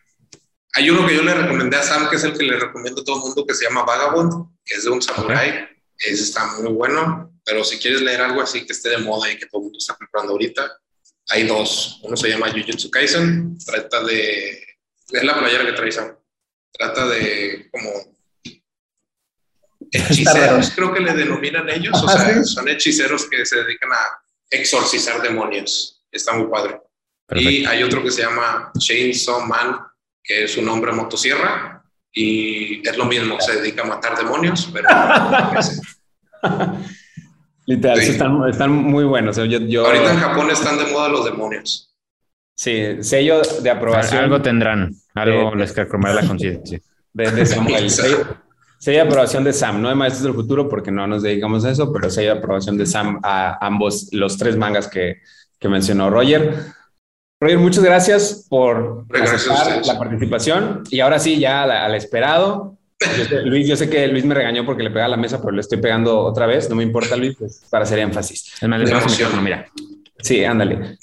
Hay 0.76 0.89
uno 0.89 1.07
que 1.07 1.15
yo 1.15 1.23
le 1.23 1.34
recomendé 1.34 1.78
a 1.78 1.84
Sam, 1.84 2.09
que 2.09 2.17
es 2.17 2.23
el 2.26 2.38
que 2.38 2.43
le 2.43 2.59
recomiendo 2.59 3.01
a 3.01 3.03
todo 3.05 3.15
el 3.15 3.21
mundo, 3.21 3.45
que 3.45 3.53
se 3.53 3.63
llama 3.63 3.84
Vagabond, 3.84 4.57
que 4.65 4.76
es 4.76 4.84
de 4.84 4.89
un 4.89 5.01
samurai. 5.01 5.69
Ese 5.97 6.23
está 6.23 6.45
muy 6.59 6.73
bueno, 6.73 7.34
pero 7.45 7.63
si 7.63 7.78
quieres 7.78 8.01
leer 8.01 8.21
algo 8.21 8.41
así 8.41 8.65
que 8.65 8.73
esté 8.73 8.89
de 8.89 8.97
moda 8.97 9.32
y 9.32 9.38
que 9.38 9.45
todo 9.45 9.61
el 9.61 9.63
mundo 9.65 9.78
está 9.80 9.95
comprando 9.95 10.34
ahorita, 10.34 10.78
hay 11.30 11.47
dos. 11.47 11.99
Uno 12.03 12.17
se 12.17 12.30
llama 12.30 12.51
Jujutsu 12.51 12.91
Kaisen, 12.91 13.57
trata 13.65 14.03
de. 14.03 14.63
Es 15.09 15.23
la 15.23 15.39
playera 15.39 15.65
que 15.65 15.71
trae 15.71 16.15
Trata 16.71 17.07
de 17.07 17.69
como. 17.71 17.89
Hechiceros, 19.91 20.71
creo 20.71 20.93
que 20.93 20.99
le 20.99 21.13
denominan 21.13 21.69
ellos. 21.69 22.03
O 22.03 22.09
sea, 22.09 22.43
son 22.43 22.67
hechiceros 22.67 23.30
que 23.30 23.45
se 23.45 23.63
dedican 23.63 23.93
a 23.93 24.21
exorcizar 24.49 25.21
demonios. 25.21 26.03
Está 26.11 26.34
muy 26.34 26.47
padre. 26.47 26.82
Y 27.32 27.65
hay 27.65 27.82
otro 27.82 28.03
que 28.03 28.11
se 28.11 28.23
llama 28.23 28.71
Chainsaw 28.78 29.41
Man, 29.45 29.80
que 30.26 30.43
es 30.45 30.57
un 30.57 30.67
hombre 30.67 30.91
motosierra. 30.91 31.84
Y 32.11 32.88
es 32.88 32.97
lo 32.97 33.05
mismo, 33.05 33.39
se 33.41 33.57
dedica 33.57 33.84
a 33.84 33.86
matar 33.86 34.17
demonios, 34.17 34.69
pero. 34.73 34.88
Literal, 37.67 37.99
están, 37.99 38.49
están, 38.49 38.71
muy 38.71 39.03
buenos. 39.03 39.38
Yo, 39.38 39.86
Ahorita 39.86 40.13
en 40.13 40.19
Japón 40.19 40.51
están 40.51 40.78
de 40.78 40.86
moda 40.86 41.09
los 41.09 41.26
demonios. 41.26 41.93
Sí, 42.55 43.01
sello 43.01 43.41
de 43.61 43.69
aprobación. 43.69 44.23
Algo 44.23 44.41
tendrán, 44.41 44.95
algo 45.13 45.55
les 45.55 45.73
carcomerá 45.73 46.13
la 46.13 46.28
conciencia. 46.28 46.80
De, 47.15 47.32
de 47.32 47.45
Samuel. 47.45 47.89
sello, 47.89 48.28
de 48.82 48.99
aprobación 48.99 49.45
de 49.45 49.53
Sam, 49.53 49.82
no 49.82 49.88
de 49.88 49.95
Maestros 49.95 50.26
del 50.26 50.34
Futuro, 50.34 50.67
porque 50.67 50.91
no 50.91 51.07
nos 51.07 51.23
dedicamos 51.23 51.63
a 51.63 51.71
eso, 51.71 51.93
pero 51.93 52.09
sello 52.09 52.34
de 52.34 52.39
aprobación 52.39 52.78
de 52.78 52.86
Sam 52.86 53.21
a 53.23 53.65
ambos, 53.65 54.09
los 54.11 54.38
tres 54.38 54.57
mangas 54.57 54.89
que, 54.89 55.21
que 55.57 55.69
mencionó 55.69 56.09
Roger. 56.09 56.57
Roger, 57.45 57.59
muchas 57.59 57.83
gracias 57.83 58.47
por 58.49 59.05
la 59.85 59.99
participación. 59.99 60.81
Y 60.89 60.99
ahora 60.99 61.19
sí, 61.19 61.37
ya 61.37 61.61
al 61.61 61.93
esperado, 61.93 62.79
Luis, 63.45 63.67
yo 63.67 63.75
sé 63.75 63.87
que 63.87 64.07
Luis 64.07 64.25
me 64.25 64.33
regañó 64.33 64.65
porque 64.65 64.81
le 64.81 64.89
pega 64.89 65.05
a 65.05 65.09
la 65.09 65.17
mesa, 65.17 65.39
pero 65.39 65.51
le 65.51 65.61
estoy 65.61 65.77
pegando 65.77 66.21
otra 66.21 66.47
vez. 66.47 66.67
No 66.71 66.75
me 66.75 66.81
importa, 66.81 67.15
Luis, 67.15 67.35
pues, 67.37 67.61
para 67.69 67.83
hacer 67.83 67.99
énfasis. 67.99 68.51
Es 68.59 68.67
más, 68.67 68.81
no, 68.81 69.41
mira. 69.43 69.67
Sí, 70.23 70.43
ándale. 70.43 70.97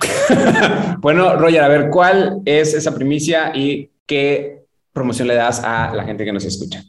bueno, 0.98 1.36
Roger, 1.36 1.62
a 1.62 1.68
ver, 1.68 1.88
¿cuál 1.88 2.40
es 2.44 2.74
esa 2.74 2.92
primicia 2.92 3.52
y 3.54 3.92
qué 4.06 4.64
promoción 4.92 5.28
le 5.28 5.36
das 5.36 5.62
a 5.62 5.94
la 5.94 6.02
gente 6.02 6.24
que 6.24 6.32
nos 6.32 6.44
escucha? 6.44 6.82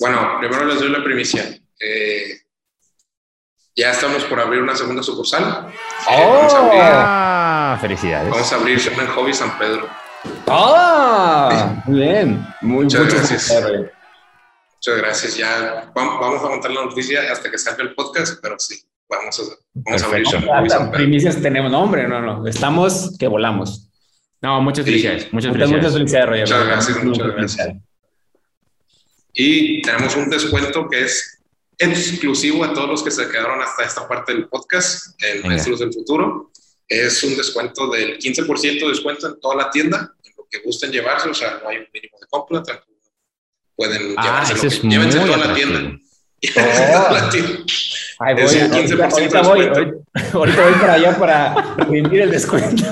Bueno, 0.00 0.38
primero 0.40 0.66
les 0.66 0.80
doy 0.80 0.90
la 0.90 1.04
primicia. 1.04 1.56
Eh, 1.78 2.39
ya 3.80 3.92
estamos 3.92 4.24
por 4.24 4.38
abrir 4.38 4.60
una 4.62 4.76
segunda 4.76 5.02
sucursal. 5.02 5.72
¡Oh! 6.06 6.48
ah, 6.52 7.78
felicidades. 7.80 8.30
Vamos 8.30 8.52
a 8.52 8.56
abrir 8.56 8.78
en 8.78 9.06
Hobby 9.06 9.32
San 9.32 9.58
Pedro. 9.58 9.88
¡Ah! 10.48 11.82
Muy 11.86 12.00
bien. 12.00 12.46
muchas 12.60 13.06
gracias. 13.06 13.50
Muchas 13.50 14.96
gracias. 14.98 15.36
Ya 15.36 15.90
vamos 15.94 16.44
a 16.44 16.48
montar 16.48 16.70
la 16.70 16.84
noticia 16.84 17.32
hasta 17.32 17.50
que 17.50 17.56
salga 17.56 17.82
el 17.82 17.94
podcast, 17.94 18.38
pero 18.42 18.58
sí, 18.58 18.82
vamos 19.08 19.40
a, 19.40 19.42
vamos 19.72 20.02
a 20.02 20.06
abrir. 20.06 20.90
Primicias 20.92 21.40
tenemos 21.40 21.72
nombre, 21.72 22.06
no, 22.06 22.20
no. 22.20 22.46
Estamos 22.46 23.16
que 23.18 23.28
volamos. 23.28 23.88
No, 24.42 24.60
muchas 24.60 24.84
felicidades. 24.84 25.32
muchas, 25.32 25.52
felicidades. 25.52 25.82
Muchas 25.82 25.92
felicidades, 25.94 26.28
Roger. 26.28 26.42
Muchas 26.42 26.66
gracias, 26.66 27.04
muchas 27.04 27.26
gracias. 27.28 27.76
Y 29.32 29.80
tenemos 29.82 30.16
un 30.16 30.28
descuento 30.28 30.86
que 30.88 31.04
es 31.04 31.39
exclusivo 31.80 32.62
a 32.64 32.72
todos 32.74 32.88
los 32.88 33.02
que 33.02 33.10
se 33.10 33.28
quedaron 33.28 33.60
hasta 33.62 33.84
esta 33.84 34.06
parte 34.06 34.32
del 34.34 34.48
podcast, 34.48 35.20
en 35.22 35.42
Maestros 35.46 35.80
del 35.80 35.92
Futuro 35.92 36.50
es 36.88 37.22
un 37.22 37.36
descuento 37.36 37.88
del 37.88 38.18
15% 38.18 38.80
de 38.80 38.88
descuento 38.88 39.28
en 39.28 39.40
toda 39.40 39.54
la 39.56 39.70
tienda, 39.70 40.12
en 40.24 40.32
lo 40.36 40.46
que 40.50 40.58
gusten 40.60 40.90
llevarse, 40.90 41.28
o 41.28 41.34
sea, 41.34 41.60
no 41.62 41.68
hay 41.68 41.78
un 41.78 41.86
mínimo 41.94 42.18
de 42.20 42.26
compra, 42.28 42.62
pueden 43.76 44.14
Ah, 44.16 44.22
llevarse 44.24 44.54
lo 44.56 44.62
es 44.68 44.80
que- 44.80 44.88
llévense 44.88 45.18
toda 45.20 45.36
la 45.36 45.44
atractivo. 45.44 45.70
tienda. 45.70 45.98
Llévense 46.40 46.92
toda 46.92 47.12
la 47.12 47.30
tienda. 47.30 47.50
Ahí 48.18 48.34
voy, 48.34 48.42
Es 48.44 48.52
un 48.54 48.60
ahorita, 48.74 48.76
15% 49.08 49.12
ahorita 49.12 49.42
voy, 49.42 49.60
descuento. 49.60 50.04
ahorita- 50.14 50.38
ahorita 50.38 50.62
voy 50.64 50.72
para 50.80 50.92
allá 50.94 51.18
para 51.18 51.74
redimir 51.76 52.20
el 52.22 52.30
descuento. 52.30 52.84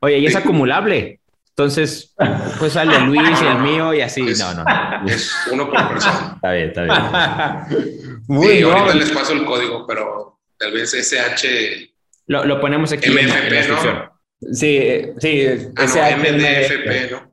Oye, 0.00 0.18
y 0.18 0.26
es 0.26 0.36
acumulable. 0.36 1.20
Entonces, 1.56 2.14
pues 2.58 2.72
sale 2.72 2.98
Luis 3.00 3.20
y 3.42 3.46
el 3.46 3.58
mío 3.58 3.92
y 3.92 4.00
así. 4.00 4.22
No, 4.22 4.54
no, 4.54 4.64
no. 4.64 5.06
Es 5.06 5.30
uno 5.52 5.68
por 5.70 5.88
persona. 5.88 6.32
Está 6.36 6.52
bien, 6.52 6.68
está 6.68 6.82
bien. 6.84 8.22
Muy 8.26 8.46
Sí, 8.46 8.52
bien. 8.54 8.64
ahorita 8.72 8.94
les 8.94 9.10
paso 9.10 9.32
el 9.34 9.44
código, 9.44 9.86
pero 9.86 10.38
tal 10.56 10.72
vez 10.72 10.94
SH, 10.94 11.90
Lo, 12.26 12.44
lo 12.46 12.60
ponemos 12.60 12.90
aquí 12.92 13.08
en 13.08 13.14
la- 13.16 13.20
en 13.22 13.28
la 13.28 13.34
MFP, 13.36 13.50
descripción. 13.54 13.94
¿no? 13.96 14.54
Sí, 14.54 15.02
sí, 15.18 15.46
Ah, 15.76 15.84
ese 15.84 16.00
no. 16.16 16.16
MDFP, 16.22 17.10
¿no? 17.12 17.32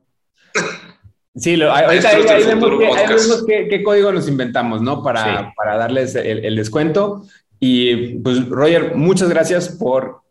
Sí, 1.34 1.56
lo- 1.56 1.72
ahorita 1.72 2.08
ahí, 2.08 2.22
ahí 2.28 2.44
vemos, 2.44 2.70
ahí 2.96 3.06
vemos 3.08 3.44
qué, 3.46 3.68
qué 3.70 3.82
código 3.84 4.12
nos 4.12 4.28
inventamos, 4.28 4.82
¿no? 4.82 5.02
Para, 5.02 5.38
Sí. 5.38 5.52
para 5.56 5.76
darles 5.76 6.14
el, 6.16 6.44
el 6.44 6.56
descuento. 6.56 7.24
Y 7.60 8.18
pues, 8.18 8.46
Roger, 8.48 8.96
muchas 8.96 9.28
gracias 9.30 9.68
por 9.70 10.22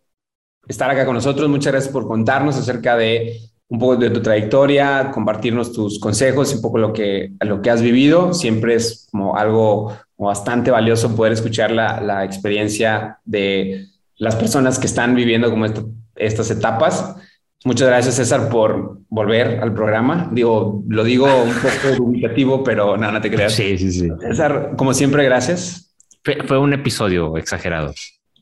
estar 0.68 0.92
acá 0.92 1.06
con 1.06 1.16
nosotros. 1.16 1.48
Muchas 1.50 1.72
gracias 1.72 1.92
por 1.92 2.06
contarnos 2.08 2.58
acerca 2.58 2.98
de 2.98 3.40
un 3.70 3.80
poco 3.80 3.96
de 3.98 4.10
tu 4.10 4.22
trayectoria, 4.22 5.12
compartirnos 5.14 5.72
tus 5.72 6.00
consejos, 6.00 6.54
un 6.56 6.62
poco 6.62 6.78
lo 6.80 6.92
que, 6.92 7.32
lo 7.40 7.62
que 7.62 7.70
has 7.70 7.82
vivido. 7.82 8.34
Siempre 8.34 8.76
es 8.76 9.08
como 9.12 9.38
algo 9.38 9.96
como 10.16 10.28
bastante 10.30 10.72
valioso 10.72 11.16
poder 11.16 11.34
escuchar 11.34 11.72
la, 11.72 12.02
la 12.02 12.26
experiencia 12.26 13.20
de 13.26 13.86
las 14.18 14.36
personas 14.36 14.80
que 14.80 14.88
están 14.88 15.16
viviendo 15.16 15.50
como 15.50 15.66
esto- 15.66 15.90
estas 16.16 16.50
etapas. 16.52 17.16
Muchas 17.64 17.88
gracias, 17.90 18.16
César, 18.16 18.50
por 18.50 19.00
volver 19.10 19.60
al 19.62 19.74
programa. 19.74 20.30
Digo, 20.32 20.84
lo 20.88 21.04
digo 21.04 21.26
un 21.26 21.52
poco 21.54 21.96
dubitativo, 21.98 22.64
pero 22.64 22.98
no, 22.98 23.12
no 23.12 23.22
te 23.22 23.30
creas. 23.30 23.54
Sí, 23.54 23.78
sí, 23.78 23.92
sí. 23.92 24.10
César, 24.20 24.72
como 24.78 24.94
siempre, 24.94 25.24
gracias. 25.26 25.94
Fue, 26.24 26.38
fue 26.46 26.58
un 26.58 26.74
episodio 26.74 27.38
exagerado. 27.38 27.94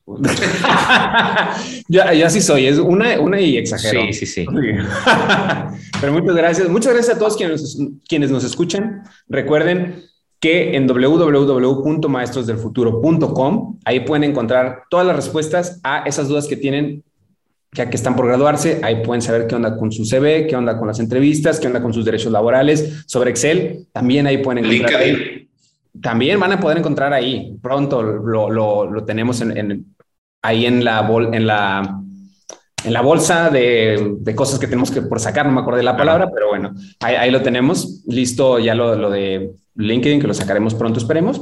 yo, 1.90 2.14
yo 2.14 2.26
así 2.26 2.40
soy, 2.40 2.68
es 2.68 2.80
una, 2.80 3.20
una 3.20 3.42
y 3.42 3.58
exagero. 3.58 4.04
Sí, 4.08 4.14
sí, 4.14 4.26
sí. 4.26 4.46
Pero 6.00 6.14
muchas 6.14 6.34
gracias. 6.36 6.70
Muchas 6.70 6.94
gracias 6.94 7.16
a 7.16 7.20
todos 7.20 7.36
quienes, 7.36 7.78
quienes 8.08 8.32
nos 8.32 8.46
escuchan. 8.46 9.04
Recuerden 9.28 10.06
que 10.40 10.78
en 10.78 10.88
www.maestrosdelfuturo.com 10.88 13.80
ahí 13.84 14.00
pueden 14.02 14.24
encontrar 14.24 14.84
todas 14.90 15.06
las 15.06 15.16
respuestas 15.16 15.82
a 15.84 16.04
esas 16.06 16.30
dudas 16.30 16.48
que 16.48 16.56
tienen 16.56 17.04
ya 17.74 17.90
que 17.90 17.98
están 17.98 18.16
por 18.16 18.28
graduarse, 18.28 18.80
ahí 18.82 19.04
pueden 19.04 19.22
saber 19.22 19.46
qué 19.46 19.56
onda 19.56 19.78
con 19.78 19.92
su 19.92 20.06
CV, 20.06 20.48
qué 20.48 20.56
onda 20.56 20.78
con 20.78 20.88
las 20.88 21.00
entrevistas, 21.00 21.60
qué 21.60 21.68
onda 21.68 21.82
con 21.82 21.94
sus 21.94 22.06
derechos 22.06 22.32
laborales, 22.32 23.04
sobre 23.06 23.30
Excel, 23.30 23.88
también 23.92 24.26
ahí 24.26 24.38
pueden 24.38 24.66
encontrar. 24.66 25.02
Ahí. 25.02 25.50
También 26.02 26.40
van 26.40 26.54
a 26.54 26.60
poder 26.60 26.78
encontrar 26.78 27.14
ahí, 27.14 27.58
pronto 27.62 28.02
lo, 28.02 28.50
lo, 28.50 28.90
lo 28.90 29.04
tenemos 29.04 29.42
en, 29.42 29.58
en, 29.58 29.86
ahí 30.48 30.66
en 30.66 30.84
la, 30.84 31.02
bol, 31.02 31.34
en 31.34 31.46
la, 31.46 32.02
en 32.84 32.94
la 32.94 33.02
bolsa 33.02 33.50
de, 33.50 34.16
de, 34.20 34.36
cosas 34.36 34.60
que 34.60 34.68
tenemos 34.68 34.92
que 34.92 35.02
por 35.02 35.20
sacar, 35.20 35.46
no 35.46 35.52
me 35.52 35.60
acuerdo 35.60 35.78
de 35.78 35.84
la 35.84 35.98
palabra, 35.98 36.30
pero 36.34 36.48
bueno, 36.48 36.74
ahí, 37.02 37.16
ahí 37.16 37.32
lo 37.32 37.42
tenemos, 37.42 38.04
listo 38.08 38.58
ya 38.58 38.74
lo, 38.74 38.96
lo 38.96 39.10
de 39.10 39.52
LinkedIn, 39.76 40.22
que 40.22 40.28
lo 40.28 40.34
sacaremos 40.34 40.74
pronto, 40.74 41.00
esperemos. 41.00 41.42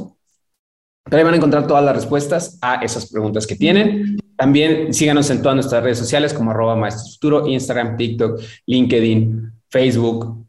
Pero 1.04 1.18
ahí 1.18 1.24
van 1.24 1.34
a 1.34 1.36
encontrar 1.36 1.68
todas 1.68 1.84
las 1.84 1.94
respuestas 1.94 2.58
a 2.60 2.82
esas 2.82 3.08
preguntas 3.08 3.46
que 3.46 3.54
tienen. 3.54 4.18
También 4.36 4.92
síganos 4.92 5.30
en 5.30 5.40
todas 5.40 5.54
nuestras 5.54 5.84
redes 5.84 5.98
sociales 5.98 6.34
como 6.34 6.50
arroba 6.50 6.74
Maestros 6.74 7.14
Futuro, 7.14 7.46
Instagram, 7.46 7.96
TikTok, 7.96 8.40
LinkedIn, 8.66 9.52
Facebook, 9.70 10.46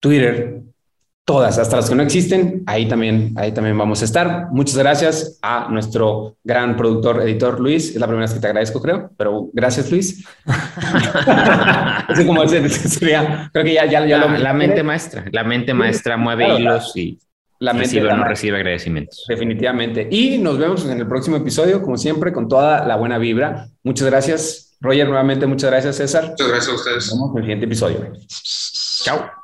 Twitter, 0.00 0.63
todas, 1.24 1.58
hasta 1.58 1.76
las 1.76 1.88
que 1.88 1.94
no 1.94 2.02
existen. 2.02 2.62
Ahí 2.66 2.86
también, 2.86 3.32
ahí 3.36 3.52
también 3.52 3.76
vamos 3.76 4.02
a 4.02 4.04
estar. 4.04 4.48
Muchas 4.50 4.76
gracias 4.76 5.38
a 5.42 5.68
nuestro 5.70 6.36
gran 6.44 6.76
productor, 6.76 7.22
editor 7.22 7.60
Luis. 7.60 7.90
Es 7.90 7.96
la 7.96 8.06
primera 8.06 8.26
vez 8.26 8.34
que 8.34 8.40
te 8.40 8.46
agradezco, 8.46 8.80
creo, 8.80 9.10
pero 9.16 9.48
gracias, 9.52 9.90
Luis. 9.90 10.24
Así 12.08 12.26
como 12.26 12.42
ese, 12.42 12.68
sería, 12.68 13.50
creo 13.52 13.64
que 13.64 13.74
ya, 13.74 13.86
ya, 13.86 14.06
ya 14.06 14.18
la, 14.18 14.26
lo. 14.26 14.38
La 14.38 14.52
mente 14.52 14.82
maestra, 14.82 15.24
la 15.32 15.44
mente 15.44 15.72
maestra 15.72 16.16
mueve 16.16 16.44
claro, 16.44 16.60
hilos 16.60 16.96
y 16.96 17.18
la 17.58 17.72
mente 17.72 17.86
recibe 17.86 18.12
o 18.12 18.16
no 18.16 18.24
recibe 18.24 18.56
agradecimientos. 18.58 19.24
Definitivamente. 19.26 20.06
Y 20.10 20.38
nos 20.38 20.58
vemos 20.58 20.84
en 20.84 20.98
el 20.98 21.06
próximo 21.06 21.36
episodio, 21.36 21.80
como 21.80 21.96
siempre, 21.96 22.32
con 22.32 22.48
toda 22.48 22.86
la 22.86 22.96
buena 22.96 23.16
vibra. 23.16 23.68
Muchas 23.82 24.08
gracias, 24.08 24.76
Roger. 24.80 25.08
Nuevamente, 25.08 25.46
muchas 25.46 25.70
gracias, 25.70 25.96
César. 25.96 26.30
Muchas 26.30 26.48
gracias 26.48 26.68
a 26.68 26.74
ustedes. 26.74 27.06
Nos 27.06 27.14
vemos 27.14 27.30
en 27.30 27.36
el 27.38 27.42
siguiente 27.44 27.66
episodio. 27.66 28.12
Chao. 29.04 29.43